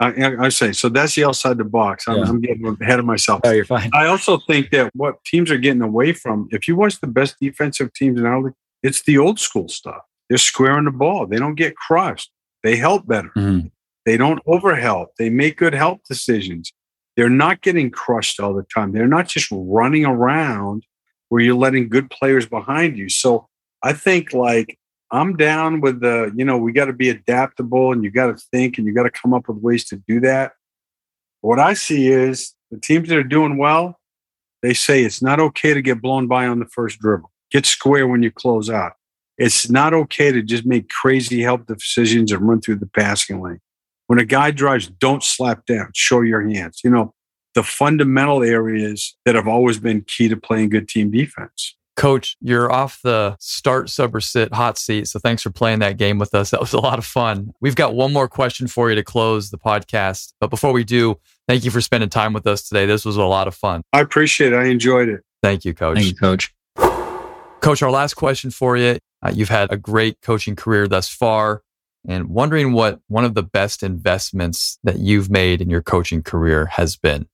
I, 0.00 0.34
I 0.46 0.48
say, 0.48 0.72
so 0.72 0.88
that's 0.88 1.14
the 1.14 1.24
outside 1.24 1.56
the 1.58 1.64
box. 1.64 2.06
I'm, 2.08 2.18
Yeah. 2.18 2.24
I'm 2.24 2.40
getting 2.40 2.76
ahead 2.80 2.98
of 2.98 3.04
myself. 3.04 3.40
Oh, 3.44 3.50
you're 3.52 3.64
fine. 3.64 3.90
I 3.94 4.06
also 4.06 4.38
think 4.38 4.70
that 4.70 4.90
what 4.94 5.24
teams 5.24 5.50
are 5.50 5.56
getting 5.58 5.80
away 5.82 6.12
from, 6.12 6.48
if 6.50 6.66
you 6.66 6.74
watch 6.76 7.00
the 7.00 7.06
best 7.06 7.36
defensive 7.40 7.92
teams 7.94 8.18
in 8.18 8.26
our 8.26 8.42
league, 8.42 8.54
it's 8.82 9.02
the 9.04 9.16
old 9.18 9.38
school 9.38 9.68
stuff. 9.68 10.02
They're 10.28 10.36
squaring 10.38 10.84
the 10.84 10.90
ball. 10.90 11.26
They 11.26 11.36
don't 11.38 11.54
get 11.54 11.76
crushed. 11.76 12.30
They 12.62 12.76
help 12.76 13.06
better. 13.06 13.30
Mhm. 13.36 13.70
They 14.04 14.16
don't 14.18 14.44
overhelp. 14.46 15.06
They 15.18 15.30
make 15.30 15.56
good 15.56 15.72
help 15.74 16.02
decisions. 16.08 16.72
They're 17.16 17.30
not 17.30 17.62
getting 17.62 17.90
crushed 17.90 18.40
all 18.40 18.54
the 18.54 18.66
time. 18.74 18.92
They're 18.92 19.06
not 19.06 19.28
just 19.28 19.48
running 19.50 20.04
around 20.04 20.84
where 21.28 21.42
you're 21.42 21.54
letting 21.54 21.88
good 21.88 22.10
players 22.10 22.46
behind 22.46 22.96
you. 22.96 23.08
So 23.08 23.48
I 23.82 23.92
think 23.92 24.32
like 24.32 24.78
I'm 25.10 25.36
down 25.36 25.80
with 25.80 26.00
the, 26.00 26.32
you 26.34 26.44
know, 26.44 26.58
we 26.58 26.72
got 26.72 26.86
to 26.86 26.92
be 26.92 27.08
adaptable 27.08 27.92
and 27.92 28.02
you 28.02 28.10
got 28.10 28.26
to 28.26 28.44
think 28.50 28.78
and 28.78 28.86
you 28.86 28.94
got 28.94 29.04
to 29.04 29.10
come 29.10 29.32
up 29.32 29.48
with 29.48 29.58
ways 29.58 29.84
to 29.86 29.96
do 30.08 30.20
that. 30.20 30.52
What 31.40 31.60
I 31.60 31.74
see 31.74 32.08
is 32.08 32.54
the 32.70 32.78
teams 32.78 33.08
that 33.08 33.18
are 33.18 33.22
doing 33.22 33.58
well, 33.58 34.00
they 34.62 34.74
say 34.74 35.04
it's 35.04 35.22
not 35.22 35.40
okay 35.40 35.74
to 35.74 35.82
get 35.82 36.00
blown 36.00 36.26
by 36.26 36.46
on 36.46 36.58
the 36.58 36.66
first 36.66 36.98
dribble. 36.98 37.30
Get 37.50 37.66
square 37.66 38.08
when 38.08 38.22
you 38.22 38.30
close 38.30 38.70
out. 38.70 38.92
It's 39.36 39.68
not 39.68 39.92
okay 39.92 40.32
to 40.32 40.42
just 40.42 40.64
make 40.64 40.88
crazy 40.88 41.42
help 41.42 41.66
decisions 41.66 42.32
and 42.32 42.48
run 42.48 42.60
through 42.60 42.76
the 42.76 42.86
passing 42.86 43.40
lane. 43.40 43.60
When 44.06 44.18
a 44.18 44.24
guy 44.24 44.50
drives, 44.50 44.88
don't 44.88 45.22
slap 45.22 45.66
down, 45.66 45.90
show 45.94 46.20
your 46.20 46.46
hands. 46.48 46.80
You 46.84 46.90
know, 46.90 47.14
the 47.54 47.62
fundamental 47.62 48.42
areas 48.42 49.16
that 49.24 49.34
have 49.34 49.48
always 49.48 49.78
been 49.78 50.02
key 50.02 50.28
to 50.28 50.36
playing 50.36 50.70
good 50.70 50.88
team 50.88 51.10
defense. 51.10 51.76
Coach, 51.96 52.36
you're 52.40 52.72
off 52.72 53.00
the 53.02 53.36
start, 53.38 53.88
sub, 53.88 54.16
or 54.16 54.20
sit 54.20 54.52
hot 54.52 54.76
seat. 54.76 55.06
So 55.06 55.20
thanks 55.20 55.42
for 55.42 55.50
playing 55.50 55.78
that 55.78 55.96
game 55.96 56.18
with 56.18 56.34
us. 56.34 56.50
That 56.50 56.60
was 56.60 56.72
a 56.72 56.80
lot 56.80 56.98
of 56.98 57.04
fun. 57.04 57.52
We've 57.60 57.76
got 57.76 57.94
one 57.94 58.12
more 58.12 58.28
question 58.28 58.66
for 58.66 58.90
you 58.90 58.96
to 58.96 59.04
close 59.04 59.50
the 59.50 59.58
podcast. 59.58 60.32
But 60.40 60.50
before 60.50 60.72
we 60.72 60.82
do, 60.82 61.20
thank 61.46 61.64
you 61.64 61.70
for 61.70 61.80
spending 61.80 62.10
time 62.10 62.32
with 62.32 62.48
us 62.48 62.68
today. 62.68 62.84
This 62.84 63.04
was 63.04 63.16
a 63.16 63.22
lot 63.22 63.46
of 63.46 63.54
fun. 63.54 63.82
I 63.92 64.00
appreciate 64.00 64.52
it. 64.52 64.56
I 64.56 64.64
enjoyed 64.64 65.08
it. 65.08 65.20
Thank 65.40 65.64
you, 65.64 65.72
Coach. 65.72 65.98
Thank 65.98 66.08
you, 66.08 66.16
coach. 66.16 66.52
Coach, 67.60 67.80
our 67.80 67.90
last 67.90 68.14
question 68.14 68.50
for 68.50 68.76
you. 68.76 68.98
Uh, 69.22 69.30
you've 69.32 69.48
had 69.48 69.72
a 69.72 69.76
great 69.76 70.20
coaching 70.20 70.56
career 70.56 70.88
thus 70.88 71.08
far, 71.08 71.62
and 72.06 72.28
wondering 72.28 72.72
what 72.72 73.00
one 73.08 73.24
of 73.24 73.34
the 73.34 73.42
best 73.42 73.82
investments 73.82 74.78
that 74.84 74.98
you've 74.98 75.30
made 75.30 75.60
in 75.60 75.70
your 75.70 75.82
coaching 75.82 76.22
career 76.22 76.66
has 76.66 76.96
been. 76.96 77.26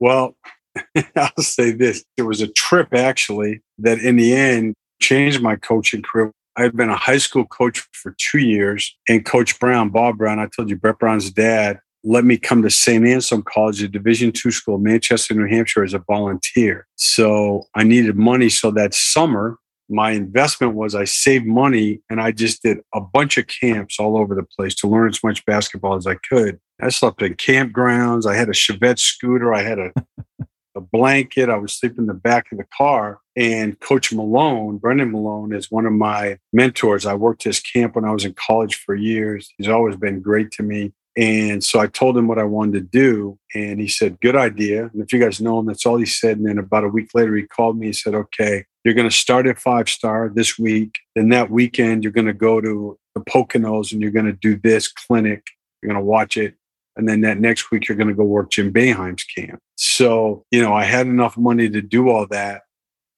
Well, 0.00 0.36
I'll 1.16 1.42
say 1.42 1.72
this. 1.72 2.04
There 2.16 2.26
was 2.26 2.40
a 2.40 2.48
trip 2.48 2.94
actually 2.94 3.62
that 3.78 3.98
in 3.98 4.16
the 4.16 4.34
end 4.34 4.74
changed 5.00 5.42
my 5.42 5.56
coaching 5.56 6.02
career. 6.02 6.32
I 6.56 6.62
had 6.62 6.76
been 6.76 6.90
a 6.90 6.96
high 6.96 7.18
school 7.18 7.46
coach 7.46 7.86
for 7.92 8.16
two 8.18 8.38
years, 8.38 8.96
and 9.08 9.24
Coach 9.24 9.60
Brown, 9.60 9.90
Bob 9.90 10.18
Brown, 10.18 10.40
I 10.40 10.48
told 10.54 10.68
you, 10.68 10.76
Brett 10.76 10.98
Brown's 10.98 11.30
dad, 11.30 11.78
let 12.02 12.24
me 12.24 12.36
come 12.36 12.62
to 12.62 12.70
St. 12.70 13.06
Anselm 13.06 13.42
College, 13.42 13.82
a 13.82 13.88
Division 13.88 14.32
two 14.32 14.50
school, 14.50 14.78
Manchester, 14.78 15.34
New 15.34 15.46
Hampshire, 15.46 15.84
as 15.84 15.94
a 15.94 16.00
volunteer. 16.00 16.86
So 16.96 17.66
I 17.74 17.84
needed 17.84 18.16
money. 18.16 18.48
So 18.48 18.70
that 18.72 18.94
summer, 18.94 19.56
my 19.88 20.10
investment 20.12 20.74
was 20.74 20.94
I 20.94 21.04
saved 21.04 21.46
money 21.46 22.00
and 22.10 22.20
I 22.20 22.32
just 22.32 22.62
did 22.62 22.78
a 22.94 23.00
bunch 23.00 23.38
of 23.38 23.46
camps 23.46 23.98
all 23.98 24.16
over 24.16 24.34
the 24.34 24.42
place 24.42 24.74
to 24.76 24.88
learn 24.88 25.08
as 25.08 25.22
much 25.22 25.44
basketball 25.46 25.94
as 25.94 26.06
I 26.06 26.14
could. 26.14 26.60
I 26.80 26.90
slept 26.90 27.22
in 27.22 27.34
campgrounds. 27.34 28.26
I 28.26 28.36
had 28.36 28.48
a 28.48 28.52
Chevette 28.52 28.98
scooter. 28.98 29.52
I 29.52 29.62
had 29.62 29.78
a, 29.78 29.92
a 30.76 30.80
blanket. 30.80 31.48
I 31.48 31.56
was 31.56 31.72
sleeping 31.72 32.04
in 32.04 32.06
the 32.06 32.14
back 32.14 32.52
of 32.52 32.58
the 32.58 32.66
car. 32.76 33.20
And 33.36 33.78
Coach 33.80 34.12
Malone, 34.12 34.78
Brendan 34.78 35.12
Malone, 35.12 35.52
is 35.52 35.70
one 35.70 35.86
of 35.86 35.92
my 35.92 36.38
mentors. 36.52 37.06
I 37.06 37.14
worked 37.14 37.42
his 37.42 37.60
camp 37.60 37.96
when 37.96 38.04
I 38.04 38.12
was 38.12 38.24
in 38.24 38.34
college 38.34 38.76
for 38.76 38.94
years. 38.94 39.48
He's 39.56 39.68
always 39.68 39.96
been 39.96 40.20
great 40.20 40.50
to 40.52 40.62
me. 40.62 40.92
And 41.16 41.64
so 41.64 41.80
I 41.80 41.88
told 41.88 42.16
him 42.16 42.28
what 42.28 42.38
I 42.38 42.44
wanted 42.44 42.74
to 42.74 42.80
do. 42.80 43.38
And 43.52 43.80
he 43.80 43.88
said, 43.88 44.20
Good 44.20 44.36
idea. 44.36 44.84
And 44.92 45.02
if 45.02 45.12
you 45.12 45.18
guys 45.18 45.40
know 45.40 45.58
him, 45.58 45.66
that's 45.66 45.84
all 45.84 45.96
he 45.96 46.06
said. 46.06 46.38
And 46.38 46.46
then 46.46 46.58
about 46.58 46.84
a 46.84 46.88
week 46.88 47.08
later, 47.12 47.34
he 47.34 47.42
called 47.42 47.76
me 47.76 47.86
and 47.86 47.96
said, 47.96 48.14
Okay, 48.14 48.66
you're 48.88 48.94
going 48.94 49.06
to 49.06 49.14
start 49.14 49.46
at 49.46 49.58
five 49.58 49.86
star 49.86 50.32
this 50.34 50.58
week. 50.58 50.98
Then 51.14 51.28
that 51.28 51.50
weekend, 51.50 52.02
you're 52.02 52.12
going 52.12 52.26
to 52.26 52.32
go 52.32 52.58
to 52.58 52.98
the 53.14 53.20
Poconos 53.20 53.92
and 53.92 54.00
you're 54.00 54.10
going 54.10 54.24
to 54.24 54.32
do 54.32 54.56
this 54.56 54.88
clinic. 54.88 55.44
You're 55.82 55.92
going 55.92 56.02
to 56.02 56.06
watch 56.06 56.38
it. 56.38 56.54
And 56.96 57.06
then 57.06 57.20
that 57.20 57.38
next 57.38 57.70
week, 57.70 57.86
you're 57.86 57.98
going 57.98 58.08
to 58.08 58.14
go 58.14 58.24
work 58.24 58.50
Jim 58.50 58.72
Boeheim's 58.72 59.24
camp. 59.24 59.60
So, 59.76 60.46
you 60.50 60.62
know, 60.62 60.72
I 60.72 60.84
had 60.84 61.06
enough 61.06 61.36
money 61.36 61.68
to 61.68 61.82
do 61.82 62.08
all 62.08 62.26
that. 62.28 62.62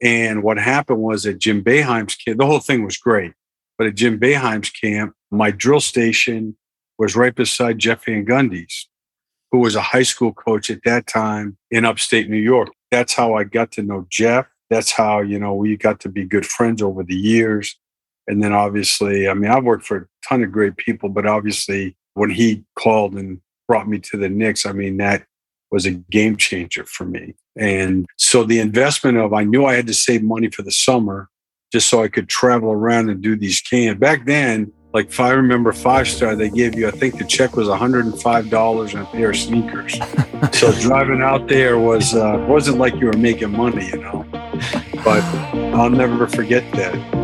And 0.03 0.43
what 0.43 0.59
happened 0.59 0.99
was 0.99 1.25
at 1.25 1.39
Jim 1.39 1.63
Boeheim's 1.63 2.17
camp, 2.17 2.39
the 2.39 2.47
whole 2.47 2.59
thing 2.59 2.85
was 2.85 2.97
great. 2.97 3.33
But 3.79 3.87
at 3.87 3.95
Jim 3.95 4.19
Boeheim's 4.19 4.71
camp, 4.71 5.15
my 5.31 5.53
drill 5.53 5.81
station 5.81 6.57
was 6.99 7.15
right 7.15 7.35
beside 7.35 7.79
Jeff 7.79 8.05
Van 8.07 8.27
Gundy's, 8.27 8.89
who 9.53 9.61
was 9.61 9.77
a 9.77 9.81
high 9.81 10.03
school 10.03 10.33
coach 10.33 10.69
at 10.69 10.83
that 10.85 11.07
time 11.07 11.57
in 11.71 11.85
upstate 11.85 12.29
New 12.29 12.39
York. 12.39 12.71
That's 12.91 13.15
how 13.15 13.35
I 13.35 13.45
got 13.45 13.71
to 13.73 13.83
know 13.83 14.09
Jeff. 14.11 14.49
That's 14.71 14.93
how, 14.93 15.21
you 15.21 15.39
know, 15.39 15.55
we 15.55 15.77
got 15.77 16.01
to 16.01 16.09
be 16.09 16.25
good 16.25 16.47
friends 16.47 16.81
over 16.81 17.03
the 17.03 17.17
years. 17.17 17.77
And 18.27 18.43
then 18.43 18.53
obviously, 18.53 19.29
I 19.29 19.35
mean, 19.35 19.51
I've 19.51 19.65
worked 19.65 19.85
for 19.85 19.97
a 19.97 20.07
ton 20.29 20.45
of 20.45 20.53
great 20.53 20.77
people, 20.77 21.09
but 21.09 21.27
obviously 21.27 21.97
when 22.15 22.31
he 22.31 22.65
called 22.79 23.15
and 23.15 23.41
brought 23.67 23.89
me 23.89 23.99
to 23.99 24.17
the 24.17 24.29
Knicks, 24.29 24.65
I 24.67 24.73
mean, 24.73 24.97
that 24.99 25.25
was 25.73 25.87
a 25.87 25.93
game 25.93 26.37
changer 26.37 26.85
for 26.85 27.05
me. 27.05 27.35
And 27.57 28.07
so 28.17 28.45
the 28.45 28.61
investment 28.61 29.19
of, 29.19 29.33
I 29.33 29.45
knew 29.45 29.65
I 29.65 29.75
had 29.75 29.87
to 29.89 29.95
save 29.95 30.23
money 30.23 30.49
for 30.49 30.63
the 30.63 30.73
summer 30.73 31.29
just 31.73 31.89
so 31.89 32.03
I 32.03 32.09
could 32.09 32.29
travel 32.29 32.71
around 32.71 33.11
and 33.11 33.21
do 33.21 33.37
these 33.37 33.61
cans. 33.61 33.99
Back 33.99 34.27
then, 34.27 34.73
like 34.93 35.07
if 35.07 35.21
I 35.21 35.31
remember 35.31 35.73
five 35.73 36.09
star, 36.09 36.35
they 36.35 36.51
gave 36.51 36.75
you, 36.75 36.89
I 36.89 36.91
think 36.91 37.19
the 37.19 37.25
check 37.25 37.57
was 37.57 37.69
$105 37.69 38.95
and 38.95 39.03
a 39.03 39.07
pair 39.07 39.31
of 39.31 39.37
sneakers. 39.37 39.99
so 40.53 40.73
driving 40.81 41.23
out 41.23 41.49
there 41.49 41.79
was, 41.79 42.15
uh, 42.15 42.45
wasn't 42.49 42.79
like 42.79 42.95
you 42.97 43.07
were 43.07 43.17
making 43.17 43.53
money, 43.53 43.87
you 43.87 43.99
know, 43.99 44.27
but 45.05 45.23
I'll 45.75 45.91
never 45.91 46.27
forget 46.27 46.71
that. 46.73 47.21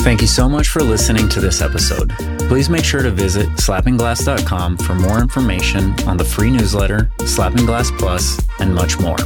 Thank 0.00 0.20
you 0.20 0.28
so 0.28 0.48
much 0.48 0.68
for 0.68 0.82
listening 0.82 1.28
to 1.30 1.40
this 1.40 1.60
episode. 1.60 2.12
Please 2.48 2.70
make 2.70 2.84
sure 2.84 3.02
to 3.02 3.10
visit 3.10 3.48
slappingglass.com 3.48 4.76
for 4.78 4.94
more 4.94 5.18
information 5.18 5.98
on 6.08 6.16
the 6.16 6.24
free 6.24 6.50
newsletter, 6.50 7.10
Slapping 7.24 7.66
Glass 7.66 7.90
Plus, 7.90 8.40
and 8.60 8.72
much 8.72 9.00
more. 9.00 9.16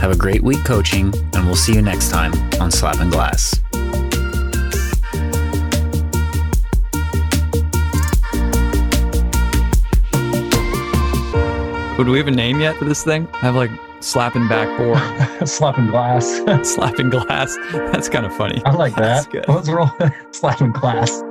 Have 0.00 0.12
a 0.12 0.16
great 0.16 0.42
week 0.42 0.64
coaching, 0.64 1.12
and 1.34 1.44
we'll 1.44 1.54
see 1.54 1.74
you 1.74 1.82
next 1.82 2.08
time 2.08 2.32
on 2.58 2.70
Slapping 2.70 3.10
Glass. 3.10 3.60
Would 11.98 12.08
we 12.08 12.16
have 12.16 12.28
a 12.28 12.30
name 12.30 12.62
yet 12.62 12.76
for 12.76 12.86
this 12.86 13.04
thing? 13.04 13.28
I 13.34 13.40
have 13.40 13.56
like 13.56 13.70
slapping 14.00 14.48
back 14.48 14.74
four. 14.78 15.46
slapping 15.46 15.88
glass. 15.88 16.26
slapping 16.74 17.10
glass. 17.10 17.54
That's 17.72 18.08
kind 18.08 18.24
of 18.24 18.34
funny. 18.34 18.62
I 18.64 18.72
like 18.72 18.96
that. 18.96 19.28
Let's 19.46 19.68
roll 19.68 19.90
slapping 20.30 20.72
glass. 20.72 21.22